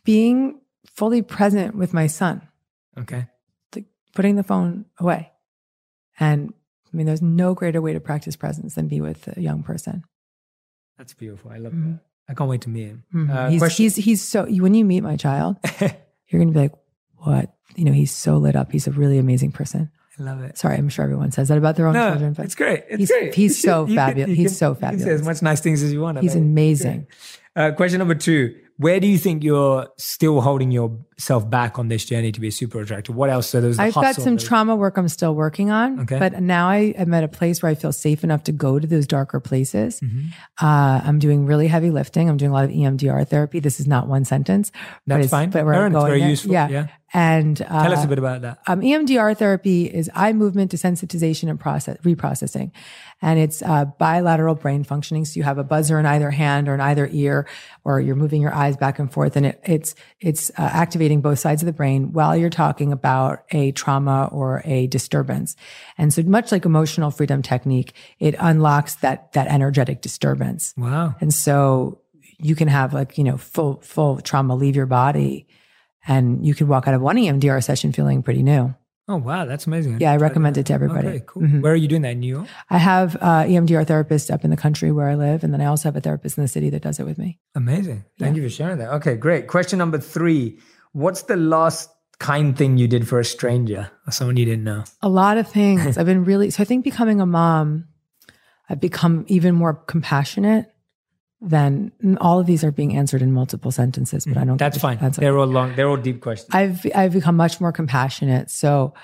being 0.04 0.60
fully 0.94 1.22
present 1.22 1.74
with 1.74 1.94
my 1.94 2.06
son, 2.08 2.42
okay. 2.98 3.26
like 3.74 3.86
putting 4.14 4.36
the 4.36 4.42
phone 4.42 4.84
away, 4.98 5.32
and 6.20 6.52
I 6.92 6.96
mean, 6.96 7.06
there's 7.06 7.22
no 7.22 7.54
greater 7.54 7.80
way 7.80 7.92
to 7.92 8.00
practice 8.00 8.36
presence 8.36 8.74
than 8.74 8.86
be 8.88 9.00
with 9.00 9.34
a 9.36 9.40
young 9.40 9.62
person. 9.62 10.04
That's 10.98 11.14
beautiful. 11.14 11.50
I 11.50 11.56
love 11.58 11.72
Mhm. 11.72 11.92
that. 11.94 12.00
I 12.28 12.34
can't 12.34 12.48
wait 12.50 12.60
to 12.62 12.68
meet 12.68 12.86
him. 12.86 13.04
Mhm. 13.14 13.30
Uh, 13.34 13.48
he's, 13.50 13.76
he's, 13.76 13.96
he's 13.96 14.22
so 14.22 14.44
when 14.46 14.74
you 14.74 14.84
meet 14.84 15.00
my 15.02 15.16
child, 15.16 15.56
you're 15.80 16.40
gonna 16.40 16.52
be 16.52 16.58
like, 16.58 16.74
what? 17.16 17.52
You 17.76 17.84
know, 17.84 17.92
he's 17.92 18.12
so 18.12 18.36
lit 18.36 18.54
up. 18.56 18.70
He's 18.72 18.86
a 18.86 18.92
really 18.92 19.18
amazing 19.18 19.52
person. 19.52 19.90
I 20.18 20.22
love 20.22 20.42
it. 20.42 20.58
Sorry, 20.58 20.76
I'm 20.76 20.88
sure 20.88 21.04
everyone 21.04 21.30
says 21.32 21.48
that 21.48 21.56
about 21.58 21.76
their 21.76 21.86
own 21.86 21.94
No, 21.94 22.10
children, 22.10 22.32
but 22.34 22.44
it's 22.44 22.54
great. 22.54 22.84
It's 22.90 22.98
he's- 22.98 23.08
great. 23.10 23.34
he's 23.34 23.60
so 23.60 23.84
can- 23.86 23.90
you 23.92 23.96
can- 23.96 24.06
fabulous. 24.06 24.36
He's 24.36 24.58
so 24.58 24.68
You 24.68 24.74
can 24.74 24.80
say 24.80 24.86
fabulous. 25.04 25.20
as 25.20 25.26
much 25.26 25.42
nice 25.42 25.60
things 25.60 25.82
as 25.82 25.92
you 25.92 26.00
want. 26.00 26.18
he's 26.18 26.34
amazing. 26.36 27.06
Uh, 27.56 27.72
question 27.72 27.98
number 27.98 28.14
two: 28.14 28.54
where 28.80 28.98
do 28.98 29.06
you 29.06 29.18
think 29.18 29.44
you're 29.44 29.86
still 29.98 30.40
holding 30.40 30.70
yourself 30.70 31.48
back 31.50 31.78
on 31.78 31.88
this 31.88 32.04
journey 32.06 32.32
to 32.32 32.40
be 32.40 32.48
a 32.48 32.52
super 32.52 32.80
attractor? 32.80 33.12
What 33.12 33.28
else? 33.28 33.46
So 33.50 33.60
there's 33.60 33.76
the 33.76 33.82
I've 33.84 33.94
got 33.94 34.14
some 34.14 34.38
trauma 34.38 34.74
work 34.74 34.96
I'm 34.96 35.08
still 35.08 35.34
working 35.34 35.70
on, 35.70 36.00
Okay. 36.00 36.18
but 36.18 36.40
now 36.40 36.68
I 36.70 36.94
am 36.96 37.12
at 37.12 37.22
a 37.22 37.28
place 37.28 37.62
where 37.62 37.70
I 37.70 37.74
feel 37.74 37.92
safe 37.92 38.24
enough 38.24 38.44
to 38.44 38.52
go 38.52 38.78
to 38.78 38.86
those 38.86 39.06
darker 39.06 39.38
places. 39.38 40.00
Mhm. 40.00 40.28
Uh, 40.62 41.00
I'm 41.04 41.18
doing 41.18 41.44
really 41.44 41.68
heavy 41.68 41.90
lifting. 41.90 42.30
I'm 42.30 42.38
doing 42.38 42.50
a 42.52 42.54
lot 42.54 42.64
of 42.64 42.70
EMDR 42.70 43.24
therapy. 43.26 43.60
This 43.60 43.80
is 43.80 43.86
not 43.86 44.08
one 44.08 44.24
sentence. 44.24 44.72
That's 45.06 45.26
it's- 45.26 45.30
fine. 45.30 45.50
But 45.50 45.66
we're 45.66 45.74
Aaron, 45.74 45.94
it's 45.94 46.04
very 46.04 46.22
useful. 46.22 46.52
Yeah. 46.52 46.68
Yeah. 46.68 46.86
And 47.12 47.60
uh, 47.62 47.82
Tell 47.82 47.92
us 47.92 48.04
a 48.04 48.06
bit 48.06 48.20
about 48.20 48.42
that. 48.42 48.58
um, 48.68 48.82
EMDR 48.82 49.34
therapy 49.36 49.86
is 49.86 50.08
eye 50.14 50.32
movement 50.32 50.70
desensitization 50.70 51.50
and 51.50 51.58
process 51.58 51.96
reprocessing, 52.04 52.70
and 53.20 53.36
it's 53.40 53.62
uh, 53.62 53.86
bilateral 53.98 54.54
brain 54.54 54.84
functioning. 54.84 55.24
So 55.24 55.38
you 55.38 55.42
have 55.42 55.58
a 55.58 55.64
buzzer 55.64 55.98
in 55.98 56.06
either 56.06 56.30
hand 56.30 56.68
or 56.68 56.74
in 56.74 56.80
either 56.80 57.08
ear, 57.10 57.48
or 57.84 58.00
you're 58.00 58.14
moving 58.14 58.40
your 58.40 58.54
eyes 58.54 58.69
back 58.76 58.98
and 58.98 59.12
forth, 59.12 59.36
and 59.36 59.46
it, 59.46 59.60
it's 59.64 59.94
it's 60.20 60.50
uh, 60.50 60.52
activating 60.58 61.20
both 61.20 61.38
sides 61.38 61.62
of 61.62 61.66
the 61.66 61.72
brain 61.72 62.12
while 62.12 62.36
you're 62.36 62.50
talking 62.50 62.92
about 62.92 63.44
a 63.50 63.72
trauma 63.72 64.28
or 64.32 64.62
a 64.64 64.86
disturbance. 64.86 65.56
And 65.98 66.12
so, 66.12 66.22
much 66.22 66.52
like 66.52 66.64
emotional 66.64 67.10
freedom 67.10 67.42
technique, 67.42 67.94
it 68.18 68.34
unlocks 68.38 68.96
that 68.96 69.32
that 69.32 69.48
energetic 69.48 70.02
disturbance. 70.02 70.74
Wow. 70.76 71.14
And 71.20 71.32
so 71.32 72.00
you 72.42 72.54
can 72.54 72.68
have 72.68 72.94
like, 72.94 73.18
you 73.18 73.24
know, 73.24 73.36
full, 73.36 73.80
full 73.82 74.20
trauma 74.20 74.54
leave 74.54 74.76
your 74.76 74.86
body 74.86 75.46
and 76.06 76.44
you 76.46 76.54
can 76.54 76.68
walk 76.68 76.88
out 76.88 76.94
of 76.94 77.02
one 77.02 77.16
EMDR 77.16 77.62
session 77.62 77.92
feeling 77.92 78.22
pretty 78.22 78.42
new. 78.42 78.74
Oh, 79.10 79.16
wow. 79.16 79.44
That's 79.44 79.66
amazing. 79.66 80.00
Yeah, 80.00 80.12
I 80.12 80.16
recommend 80.18 80.56
it 80.56 80.66
to 80.66 80.72
everybody. 80.72 81.08
Okay, 81.08 81.22
cool. 81.26 81.42
Mhm. 81.42 81.62
Where 81.62 81.72
are 81.72 81.76
you 81.76 81.88
doing 81.88 82.02
that? 82.02 82.12
In 82.12 82.20
New 82.20 82.28
York? 82.36 82.46
I 82.70 82.78
have 82.78 83.16
uh, 83.16 83.42
EMDR 83.44 83.84
therapist 83.84 84.30
up 84.30 84.44
in 84.44 84.50
the 84.50 84.56
country 84.56 84.92
where 84.92 85.08
I 85.08 85.16
live. 85.16 85.42
And 85.42 85.52
then 85.52 85.60
I 85.60 85.64
also 85.66 85.88
have 85.88 85.96
a 85.96 86.00
therapist 86.00 86.38
in 86.38 86.44
the 86.44 86.48
city 86.48 86.70
that 86.70 86.82
does 86.82 87.00
it 87.00 87.04
with 87.04 87.18
me. 87.18 87.40
Amazing. 87.56 88.04
Thank 88.20 88.36
you 88.36 88.42
for 88.44 88.48
sharing 88.48 88.78
that. 88.78 88.90
Okay, 88.94 89.16
great. 89.16 89.48
Question 89.48 89.78
number 89.78 89.98
three 89.98 90.58
What's 90.92 91.22
the 91.22 91.36
last 91.36 91.90
kind 92.20 92.56
thing 92.56 92.78
you 92.78 92.86
did 92.86 93.08
for 93.08 93.18
a 93.18 93.24
stranger 93.24 93.90
or 94.06 94.12
someone 94.12 94.36
you 94.36 94.44
didn't 94.44 94.64
know? 94.64 94.84
A 95.02 95.08
lot 95.08 95.38
of 95.38 95.48
things. 95.48 95.98
I've 95.98 96.06
been 96.06 96.24
really, 96.24 96.50
so 96.50 96.62
I 96.62 96.64
think 96.64 96.84
becoming 96.84 97.20
a 97.20 97.26
mom, 97.26 97.86
I've 98.68 98.80
become 98.80 99.24
even 99.26 99.54
more 99.56 99.74
compassionate 99.74 100.66
and 101.42 101.90
all 102.20 102.38
of 102.38 102.46
these 102.46 102.62
are 102.64 102.70
being 102.70 102.96
answered 102.96 103.22
in 103.22 103.32
multiple 103.32 103.70
sentences, 103.70 104.26
but 104.26 104.36
I 104.36 104.44
don't. 104.44 104.58
That's 104.58 104.78
fine. 104.78 104.98
That's 104.98 105.16
they're 105.16 105.38
all 105.38 105.46
long, 105.46 105.74
they're 105.74 105.88
all 105.88 105.96
deep 105.96 106.20
questions. 106.20 106.54
I've 106.54 106.84
I've 106.94 107.12
become 107.12 107.36
much 107.36 107.60
more 107.60 107.72
compassionate. 107.72 108.50
So 108.50 108.94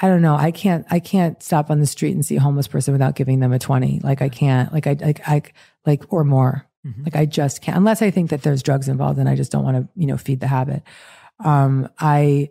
I 0.00 0.08
don't 0.08 0.20
know. 0.20 0.36
I 0.36 0.50
can't 0.50 0.86
I 0.90 1.00
can't 1.00 1.42
stop 1.42 1.70
on 1.70 1.80
the 1.80 1.86
street 1.86 2.12
and 2.14 2.24
see 2.24 2.36
a 2.36 2.40
homeless 2.40 2.68
person 2.68 2.92
without 2.92 3.14
giving 3.14 3.40
them 3.40 3.52
a 3.52 3.58
20. 3.58 4.00
Like 4.00 4.20
I 4.20 4.28
can't 4.28 4.72
like 4.72 4.86
I 4.86 4.92
like 5.00 5.26
I 5.26 5.42
like 5.86 6.12
or 6.12 6.22
more. 6.24 6.66
Mhm. 6.86 7.04
Like 7.06 7.16
I 7.16 7.24
just 7.24 7.62
can't 7.62 7.78
unless 7.78 8.02
I 8.02 8.10
think 8.10 8.30
that 8.30 8.42
there's 8.42 8.62
drugs 8.62 8.88
involved 8.88 9.18
and 9.18 9.28
I 9.28 9.34
just 9.36 9.50
don't 9.50 9.64
want 9.64 9.76
to, 9.78 9.88
you 9.96 10.06
know, 10.06 10.18
feed 10.18 10.40
the 10.40 10.46
habit. 10.48 10.82
Um 11.42 11.88
I 11.98 12.50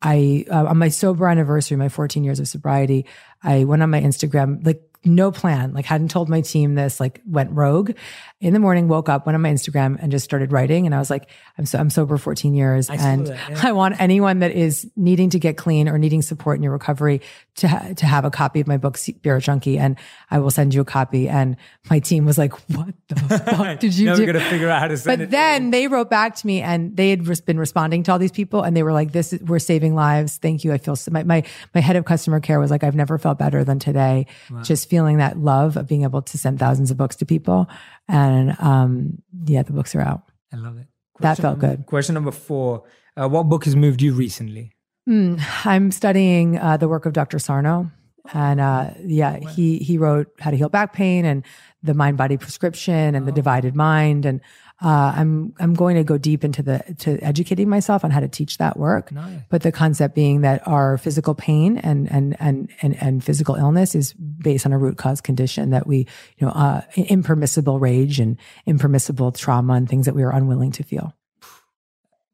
I 0.00 0.44
uh, 0.48 0.66
on 0.66 0.78
my 0.78 0.88
sober 0.90 1.26
anniversary, 1.26 1.76
my 1.76 1.88
14 1.88 2.22
years 2.22 2.38
of 2.38 2.46
sobriety, 2.46 3.06
I 3.42 3.64
went 3.64 3.82
on 3.82 3.90
my 3.90 4.00
Instagram 4.00 4.64
like 4.64 4.80
no 5.04 5.30
plan, 5.30 5.72
like 5.74 5.84
hadn't 5.84 6.10
told 6.10 6.28
my 6.28 6.40
team 6.40 6.74
this, 6.74 7.00
like 7.00 7.20
went 7.26 7.50
rogue. 7.52 7.92
In 8.40 8.52
the 8.52 8.60
morning, 8.60 8.86
woke 8.86 9.08
up, 9.08 9.26
went 9.26 9.34
on 9.34 9.42
my 9.42 9.50
Instagram 9.50 9.98
and 10.00 10.12
just 10.12 10.24
started 10.24 10.52
writing. 10.52 10.86
And 10.86 10.94
I 10.94 10.98
was 10.98 11.10
like, 11.10 11.28
I'm 11.58 11.66
so 11.66 11.78
I'm 11.78 11.90
sober 11.90 12.16
14 12.16 12.54
years, 12.54 12.88
I 12.88 12.94
and 12.94 13.26
that, 13.26 13.50
yeah. 13.50 13.60
I 13.64 13.72
want 13.72 14.00
anyone 14.00 14.38
that 14.40 14.52
is 14.52 14.88
needing 14.94 15.30
to 15.30 15.38
get 15.38 15.56
clean 15.56 15.88
or 15.88 15.98
needing 15.98 16.22
support 16.22 16.56
in 16.56 16.62
your 16.62 16.72
recovery 16.72 17.20
to 17.56 17.68
ha- 17.68 17.92
to 17.96 18.06
have 18.06 18.24
a 18.24 18.30
copy 18.30 18.60
of 18.60 18.68
my 18.68 18.76
book, 18.76 18.96
Spirit 18.96 19.42
Junkie, 19.42 19.78
and 19.78 19.98
I 20.30 20.38
will 20.38 20.50
send 20.50 20.72
you 20.72 20.80
a 20.80 20.84
copy. 20.84 21.28
And 21.28 21.56
my 21.90 21.98
team 21.98 22.26
was 22.26 22.38
like, 22.38 22.52
"What 22.70 22.94
the 23.08 23.16
fuck 23.56 23.80
did 23.80 23.96
you 23.96 24.06
Never 24.06 24.18
do?" 24.18 24.32
going 24.32 24.44
to 24.44 24.50
figure 24.50 24.68
out 24.68 24.80
how 24.80 24.88
to 24.88 24.96
send 24.96 25.20
it. 25.20 25.26
But 25.26 25.30
then 25.30 25.70
they 25.70 25.88
wrote 25.88 26.10
back 26.10 26.36
to 26.36 26.46
me 26.46 26.60
and 26.60 26.96
they 26.96 27.10
had 27.10 27.24
been 27.44 27.58
responding 27.58 28.02
to 28.04 28.12
all 28.12 28.18
these 28.18 28.32
people 28.32 28.62
and 28.62 28.76
they 28.76 28.82
were 28.82 28.92
like, 28.92 29.12
this 29.12 29.32
is, 29.32 29.40
we're 29.42 29.58
saving 29.58 29.94
lives. 29.94 30.36
Thank 30.36 30.64
you. 30.64 30.72
I 30.72 30.78
feel 30.78 30.96
so, 30.96 31.10
my, 31.10 31.24
my, 31.24 31.42
my 31.74 31.80
head 31.80 31.96
of 31.96 32.04
customer 32.04 32.40
care 32.40 32.60
was 32.60 32.70
like, 32.70 32.84
I've 32.84 32.94
never 32.94 33.18
felt 33.18 33.38
better 33.38 33.64
than 33.64 33.78
today. 33.78 34.26
Just 34.62 34.88
feeling 34.88 35.18
that 35.18 35.38
love 35.38 35.76
of 35.76 35.86
being 35.86 36.02
able 36.02 36.22
to 36.22 36.38
send 36.38 36.58
thousands 36.58 36.90
of 36.90 36.96
books 36.96 37.16
to 37.16 37.26
people. 37.26 37.68
And, 38.08 38.56
um, 38.60 39.22
yeah, 39.44 39.62
the 39.62 39.72
books 39.72 39.94
are 39.94 40.00
out. 40.00 40.22
I 40.52 40.56
love 40.56 40.78
it. 40.78 40.86
That 41.20 41.36
Question 41.36 41.42
felt 41.42 41.58
number- 41.58 41.76
good. 41.76 41.86
Question 41.86 42.14
number 42.14 42.30
four 42.30 42.84
uh, 43.16 43.28
What 43.28 43.44
book 43.44 43.64
has 43.64 43.76
moved 43.76 44.00
you 44.02 44.14
recently? 44.14 44.72
Mm, 45.08 45.40
I'm 45.64 45.90
studying 45.90 46.58
uh, 46.58 46.76
the 46.76 46.88
work 46.88 47.06
of 47.06 47.12
Dr. 47.12 47.38
Sarno. 47.38 47.90
And 48.34 48.60
uh, 48.60 48.90
yeah, 49.02 49.38
he 49.38 49.78
he 49.78 49.96
wrote 49.96 50.26
How 50.38 50.50
to 50.50 50.56
Heal 50.56 50.68
Back 50.68 50.92
Pain 50.92 51.24
and 51.24 51.44
the 51.82 51.94
Mind 51.94 52.18
Body 52.18 52.36
Prescription 52.36 53.14
and 53.14 53.26
the 53.26 53.32
Divided 53.32 53.74
Mind. 53.74 54.26
And 54.26 54.42
uh, 54.80 55.12
I'm 55.16 55.54
I'm 55.58 55.74
going 55.74 55.96
to 55.96 56.04
go 56.04 56.18
deep 56.18 56.44
into 56.44 56.62
the 56.62 56.78
to 57.00 57.18
educating 57.18 57.68
myself 57.68 58.04
on 58.04 58.12
how 58.12 58.20
to 58.20 58.28
teach 58.28 58.58
that 58.58 58.76
work. 58.76 59.10
Nice. 59.10 59.40
But 59.48 59.62
the 59.62 59.72
concept 59.72 60.14
being 60.14 60.42
that 60.42 60.66
our 60.68 60.98
physical 60.98 61.34
pain 61.34 61.78
and 61.78 62.10
and 62.10 62.36
and 62.38 62.70
and, 62.80 63.02
and 63.02 63.24
physical 63.24 63.56
illness 63.56 63.96
is 63.96 64.12
based 64.12 64.66
on 64.66 64.72
a 64.72 64.78
root 64.78 64.96
cause 64.96 65.20
condition 65.20 65.70
that 65.70 65.86
we 65.86 66.06
you 66.36 66.46
know 66.46 66.52
uh, 66.52 66.82
impermissible 66.94 67.80
rage 67.80 68.20
and 68.20 68.36
impermissible 68.66 69.32
trauma 69.32 69.74
and 69.74 69.88
things 69.88 70.06
that 70.06 70.14
we 70.14 70.22
are 70.22 70.32
unwilling 70.32 70.70
to 70.72 70.84
feel. 70.84 71.12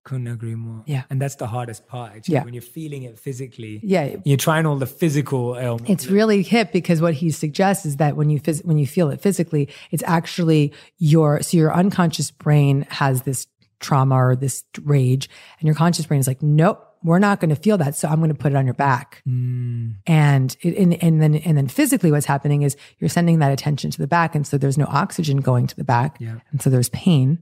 Couldn't 0.04 0.26
agree 0.28 0.54
more. 0.54 0.82
Yeah. 0.86 1.04
And 1.10 1.20
that's 1.20 1.36
the 1.36 1.46
hardest 1.46 1.86
part, 1.86 2.12
actually. 2.14 2.34
Yeah. 2.34 2.44
When 2.44 2.52
you're 2.54 2.60
feeling 2.62 3.02
it 3.04 3.18
physically, 3.18 3.80
Yeah, 3.82 4.16
you're 4.24 4.36
trying 4.36 4.66
all 4.66 4.76
the 4.76 4.86
physical 4.86 5.56
ailments. 5.56 5.90
It's 5.90 6.06
really 6.08 6.42
hip 6.42 6.72
because 6.72 7.00
what 7.00 7.14
he 7.14 7.30
suggests 7.30 7.86
is 7.86 7.96
that 7.96 8.14
when 8.16 8.28
you 8.30 8.38
phys- 8.40 8.64
when 8.64 8.76
you 8.78 8.86
feel 8.86 9.08
it 9.10 9.20
physically, 9.22 9.68
it's 9.90 10.02
actually 10.06 10.72
your 10.98 11.40
so 11.42 11.56
your 11.56 11.72
unconscious 11.74 12.30
brain 12.30 12.86
has 12.90 13.22
this 13.22 13.46
trauma 13.80 14.14
or 14.14 14.36
this 14.36 14.62
rage, 14.82 15.28
and 15.58 15.66
your 15.66 15.74
conscious 15.74 16.06
brain 16.06 16.20
is 16.20 16.26
like, 16.26 16.42
nope, 16.42 16.86
we're 17.02 17.18
not 17.18 17.38
going 17.40 17.50
to 17.50 17.56
feel 17.56 17.76
that, 17.76 17.94
so 17.94 18.08
I'm 18.08 18.16
going 18.18 18.30
to 18.30 18.34
put 18.34 18.52
it 18.52 18.56
on 18.56 18.64
your 18.64 18.72
back. 18.74 19.22
Mm, 19.28 19.96
And 20.06 20.56
it, 20.62 20.76
and 20.78 21.02
and 21.02 21.20
then 21.22 21.34
and 21.34 21.56
then 21.56 21.68
physically, 21.68 22.10
what's 22.10 22.24
happening 22.26 22.62
is 22.62 22.76
you're 22.98 23.10
sending 23.10 23.38
that 23.40 23.52
attention 23.52 23.90
to 23.90 23.98
the 23.98 24.06
back, 24.06 24.34
and 24.34 24.46
so 24.46 24.58
there's 24.58 24.78
no 24.78 24.86
oxygen 24.86 25.38
going 25.38 25.66
to 25.66 25.76
the 25.76 25.84
back, 25.84 26.16
Yeah. 26.20 26.40
and 26.50 26.60
so 26.62 26.68
there's 26.70 26.88
pain 26.90 27.38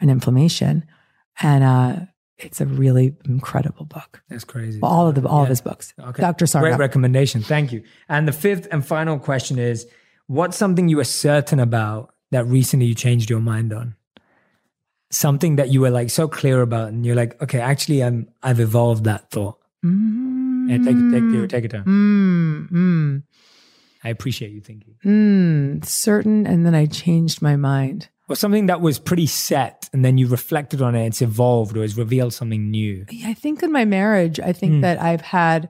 and 0.00 0.10
inflammation, 0.10 0.84
and 1.42 1.64
uh, 1.64 1.96
it's 2.38 2.60
a 2.60 2.66
really 2.66 3.14
incredible 3.26 3.84
book. 3.86 4.22
that's 4.28 4.44
crazy. 4.44 4.80
Well, 4.80 4.90
all 4.90 5.08
of 5.08 5.14
the 5.14 5.26
all 5.28 5.42
of 5.42 5.48
his 5.48 5.60
books, 5.60 5.94
Okay. 5.98 6.20
Dr. 6.20 6.46
Sarno. 6.46 6.68
Great 6.68 6.78
recommendation. 6.78 7.42
Thank 7.42 7.72
you. 7.72 7.82
And 8.08 8.26
the 8.28 8.32
fifth 8.32 8.66
and 8.70 8.84
final 8.86 9.18
question 9.18 9.58
is 9.58 9.86
what's 10.26 10.56
something 10.56 10.88
you 10.88 10.96
were 10.98 11.04
certain 11.04 11.60
about 11.60 12.12
that 12.30 12.44
recently 12.46 12.86
you 12.86 12.94
changed 12.94 13.30
your 13.30 13.40
mind 13.40 13.72
on? 13.72 13.94
Something 15.10 15.56
that 15.56 15.68
you 15.70 15.80
were 15.80 15.90
like 15.90 16.10
so 16.10 16.26
clear 16.26 16.60
about 16.60 16.88
and 16.88 17.06
you're 17.06 17.14
like, 17.14 17.40
okay, 17.40 17.60
actually 17.60 18.02
I'm 18.02 18.28
I've 18.42 18.58
evolved 18.58 19.04
that 19.04 19.30
thought. 19.30 19.58
Mm. 19.84 20.74
And 20.74 20.84
take 20.84 20.96
take 21.12 21.32
your 21.32 21.46
take 21.46 21.64
it 21.64 21.70
down. 21.70 21.84
Mm, 21.84 22.72
mm, 22.72 23.22
I 24.02 24.08
appreciate 24.08 24.50
you 24.50 24.60
thinking. 24.60 24.94
mm, 25.04 25.84
certain. 25.84 26.46
And 26.46 26.66
then 26.66 26.74
I 26.74 26.86
changed 26.86 27.42
my 27.42 27.54
mind. 27.54 28.08
Or 28.26 28.36
something 28.36 28.66
that 28.66 28.80
was 28.80 28.98
pretty 28.98 29.26
set 29.26 29.90
and 29.92 30.02
then 30.02 30.16
you 30.16 30.26
reflected 30.28 30.80
on 30.80 30.94
it, 30.94 31.06
it's 31.06 31.20
evolved 31.20 31.76
or 31.76 31.82
has 31.82 31.96
revealed 31.96 32.32
something 32.32 32.70
new. 32.70 33.04
Yeah, 33.10 33.28
I 33.28 33.34
think 33.34 33.62
in 33.62 33.70
my 33.70 33.84
marriage, 33.84 34.40
I 34.40 34.52
think 34.54 34.80
that 34.80 34.98
I've 35.00 35.20
had 35.20 35.68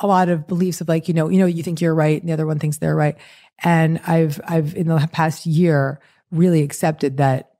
a 0.00 0.06
lot 0.06 0.28
of 0.28 0.46
beliefs 0.46 0.80
of 0.80 0.88
like, 0.88 1.08
you 1.08 1.14
know, 1.14 1.28
you 1.28 1.38
know, 1.40 1.46
you 1.46 1.64
think 1.64 1.80
you're 1.80 1.94
right 1.94 2.20
and 2.20 2.28
the 2.28 2.32
other 2.32 2.46
one 2.46 2.60
thinks 2.60 2.78
they're 2.78 2.94
right. 2.94 3.16
And 3.64 3.98
I've, 4.06 4.40
I've 4.46 4.76
in 4.76 4.86
the 4.86 5.08
past 5.10 5.46
year 5.46 5.98
really 6.30 6.62
accepted 6.62 7.16
that, 7.16 7.54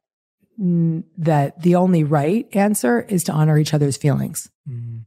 mm, 0.60 1.02
that 1.18 1.60
the 1.62 1.74
only 1.74 2.04
right 2.04 2.46
answer 2.54 3.00
is 3.00 3.24
to 3.24 3.32
honor 3.32 3.58
each 3.58 3.74
other's 3.74 3.96
feelings, 3.96 4.48
Mm, 4.68 5.06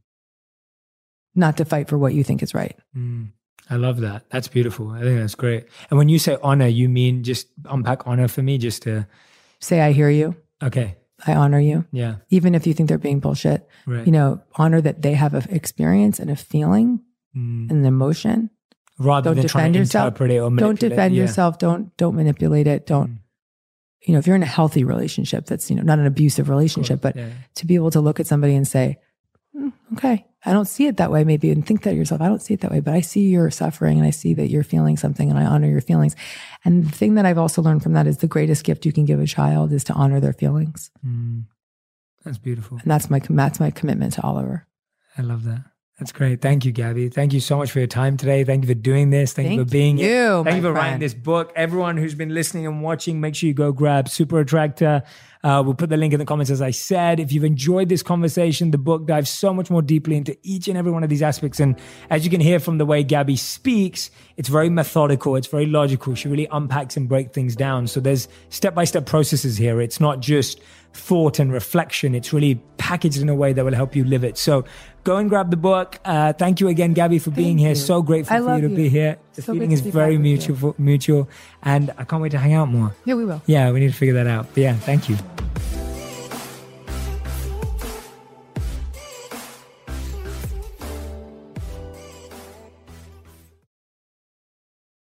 not 1.34 1.56
to 1.58 1.64
fight 1.64 1.88
for 1.88 1.96
what 1.96 2.12
you 2.12 2.24
think 2.24 2.42
is 2.42 2.54
right. 2.54 2.76
mm. 2.96 3.28
I 3.72 3.76
love 3.76 4.00
that. 4.00 4.24
That's 4.30 4.48
beautiful. 4.48 4.90
I 4.90 5.00
think 5.02 5.20
that's 5.20 5.36
great. 5.36 5.66
And 5.90 5.96
when 5.98 6.08
you 6.08 6.18
say 6.18 6.36
honor, 6.42 6.66
you 6.66 6.88
mean 6.88 7.22
just 7.22 7.46
unpack 7.66 8.04
honor 8.04 8.26
for 8.26 8.42
me, 8.42 8.58
just 8.58 8.82
to 8.82 9.06
Say, 9.60 9.80
I 9.80 9.92
hear 9.92 10.10
you. 10.10 10.36
okay. 10.62 10.96
I 11.26 11.34
honor 11.34 11.60
you. 11.60 11.84
Yeah. 11.92 12.16
Even 12.30 12.54
if 12.54 12.66
you 12.66 12.72
think 12.72 12.88
they're 12.88 12.96
being 12.96 13.20
bullshit, 13.20 13.68
Right. 13.86 14.06
you 14.06 14.10
know, 14.12 14.40
honor 14.56 14.80
that 14.80 15.02
they 15.02 15.12
have 15.12 15.34
an 15.34 15.44
experience 15.50 16.18
and 16.18 16.30
a 16.30 16.36
feeling 16.36 17.00
Mm. 17.36 17.68
and 17.70 17.72
an 17.80 17.84
emotion 17.84 18.48
rather 18.98 19.28
Don't 19.30 19.36
than 19.36 19.46
trying 19.46 19.72
defend 19.72 19.74
to 19.74 19.78
yourself. 19.80 20.06
interpret 20.06 20.30
it 20.30 20.38
or 20.38 20.48
don't 20.48 20.54
manipulate 20.54 20.82
it. 20.82 20.88
defend 20.88 21.14
Yeah. 21.14 21.20
yourself 21.22 21.58
don't 21.58 21.96
don't 21.98 22.16
manipulate 22.16 22.66
it 22.66 22.86
don't 22.86 23.10
Mm. 23.10 23.18
you 24.06 24.12
know 24.14 24.18
if 24.18 24.26
you're 24.26 24.34
in 24.36 24.42
a 24.42 24.46
healthy 24.46 24.82
relationship 24.82 25.44
that's 25.46 25.68
you 25.70 25.76
know 25.76 25.82
not 25.82 25.98
an 25.98 26.06
abusive 26.06 26.48
relationship 26.48 27.00
but 27.02 27.14
Yeah. 27.16 27.28
to 27.56 27.66
be 27.66 27.74
able 27.76 27.90
to 27.92 28.00
look 28.00 28.18
at 28.18 28.26
somebody 28.26 28.54
and 28.56 28.66
say 28.66 28.96
"Mm, 28.96 29.02
okay 29.92 30.24
i 30.44 30.52
don't 30.52 30.66
see 30.66 30.86
it 30.86 30.96
that 30.96 31.10
way 31.10 31.24
maybe 31.24 31.50
and 31.50 31.66
think 31.66 31.82
that 31.82 31.94
yourself 31.94 32.20
i 32.20 32.26
don't 32.28 32.42
see 32.42 32.54
it 32.54 32.60
that 32.60 32.70
way 32.70 32.80
but 32.80 32.94
i 32.94 33.00
see 33.00 33.28
your 33.28 33.50
suffering 33.50 33.98
and 33.98 34.06
i 34.06 34.10
see 34.10 34.32
that 34.34 34.48
you're 34.48 34.62
feeling 34.62 34.96
something 34.96 35.28
and 35.28 35.38
i 35.38 35.44
honor 35.44 35.68
your 35.68 35.80
feelings 35.80 36.14
and 36.64 36.84
the 36.86 36.90
thing 36.92 37.14
that 37.14 37.26
i've 37.26 37.38
also 37.38 37.60
learned 37.60 37.82
from 37.82 37.92
that 37.94 38.06
is 38.06 38.18
the 38.18 38.26
greatest 38.28 38.64
gift 38.64 38.86
you 38.86 38.92
can 38.92 39.04
give 39.04 39.20
a 39.20 39.26
child 39.26 39.72
is 39.72 39.84
to 39.84 39.92
honor 39.94 40.20
their 40.20 40.32
feelings 40.32 40.90
Mm. 41.04 41.44
That's 42.24 42.38
beautiful. 42.38 42.78
and 42.82 42.90
that's 42.90 43.10
my 43.10 43.18
that's 43.28 43.58
my 43.60 43.70
commitment 43.70 44.12
to 44.14 44.22
oliver 44.22 44.66
I 45.18 45.22
love 45.22 45.42
that. 45.44 45.64
That's 46.00 46.12
great. 46.12 46.40
Thank 46.40 46.64
you, 46.64 46.72
Gabby. 46.72 47.10
Thank 47.10 47.34
you 47.34 47.40
so 47.40 47.58
much 47.58 47.70
for 47.70 47.78
your 47.78 47.86
time 47.86 48.16
today. 48.16 48.42
Thank 48.42 48.64
you 48.64 48.68
for 48.68 48.74
doing 48.74 49.10
this. 49.10 49.34
Thank, 49.34 49.50
you 49.50 49.58
for 49.58 49.70
being 49.70 49.98
you, 49.98 50.06
here. 50.06 50.42
Thank 50.42 50.56
you 50.56 50.62
for 50.62 50.72
writing 50.72 50.98
this 50.98 51.12
book. 51.12 51.52
Everyone 51.54 51.98
who's 51.98 52.14
been 52.14 52.32
listening 52.32 52.66
and 52.66 52.82
watching, 52.82 53.20
make 53.20 53.34
sure 53.34 53.48
you 53.48 53.52
go 53.52 53.70
grab 53.70 54.08
Super 54.08 54.40
Attractor. 54.40 55.02
Uh, 55.44 55.62
we'll 55.64 55.74
put 55.74 55.90
the 55.90 55.98
link 55.98 56.14
in 56.14 56.18
the 56.18 56.24
comments, 56.24 56.50
as 56.50 56.62
I 56.62 56.70
said. 56.70 57.20
If 57.20 57.32
you've 57.32 57.44
enjoyed 57.44 57.90
this 57.90 58.02
conversation, 58.02 58.70
the 58.70 58.78
book 58.78 59.06
dives 59.06 59.28
so 59.28 59.52
much 59.52 59.70
more 59.70 59.82
deeply 59.82 60.16
into 60.16 60.36
each 60.42 60.68
and 60.68 60.78
every 60.78 60.90
one 60.90 61.04
of 61.04 61.10
these 61.10 61.22
aspects. 61.22 61.60
And 61.60 61.78
as 62.08 62.24
you 62.24 62.30
can 62.30 62.40
hear 62.40 62.60
from 62.60 62.78
the 62.78 62.86
way 62.86 63.02
Gabby 63.02 63.36
speaks, 63.36 64.10
it's 64.38 64.48
very 64.48 64.70
methodical, 64.70 65.36
it's 65.36 65.48
very 65.48 65.66
logical. 65.66 66.14
She 66.14 66.28
really 66.28 66.48
unpacks 66.50 66.96
and 66.96 67.10
breaks 67.10 67.32
things 67.32 67.56
down. 67.56 67.86
So 67.86 68.00
there's 68.00 68.26
step 68.48 68.74
by 68.74 68.84
step 68.84 69.04
processes 69.04 69.58
here. 69.58 69.82
It's 69.82 70.00
not 70.00 70.20
just 70.20 70.60
thought 70.92 71.38
and 71.38 71.52
reflection. 71.52 72.14
It's 72.14 72.32
really 72.32 72.56
packaged 72.76 73.18
in 73.22 73.28
a 73.28 73.34
way 73.34 73.52
that 73.52 73.64
will 73.64 73.74
help 73.74 73.94
you 73.94 74.04
live 74.04 74.24
it. 74.24 74.36
So 74.36 74.64
go 75.04 75.16
and 75.16 75.28
grab 75.28 75.50
the 75.50 75.56
book. 75.56 75.98
Uh, 76.04 76.32
thank 76.32 76.60
you 76.60 76.68
again, 76.68 76.92
Gabby, 76.92 77.18
for 77.18 77.30
being 77.30 77.58
here. 77.58 77.70
you. 77.70 77.74
So 77.74 78.02
grateful 78.02 78.36
I 78.36 78.40
for 78.40 78.54
you 78.56 78.62
to 78.62 78.68
you. 78.70 78.76
be 78.76 78.88
here. 78.88 79.18
The 79.34 79.42
So 79.42 79.52
feeling 79.54 79.72
is 79.72 79.80
very 79.80 80.18
mutual, 80.18 80.74
mutual, 80.78 81.28
and 81.62 81.90
I 81.98 82.04
can't 82.04 82.22
wait 82.22 82.32
to 82.32 82.38
hang 82.38 82.54
out 82.54 82.68
more. 82.68 82.94
Yeah, 83.04 83.14
we 83.14 83.24
will. 83.24 83.42
Yeah, 83.46 83.70
we 83.72 83.80
need 83.80 83.92
to 83.92 83.96
figure 83.96 84.14
that 84.14 84.26
out. 84.26 84.46
But 84.54 84.58
yeah, 84.62 84.74
thank 84.74 85.08
you. 85.08 85.16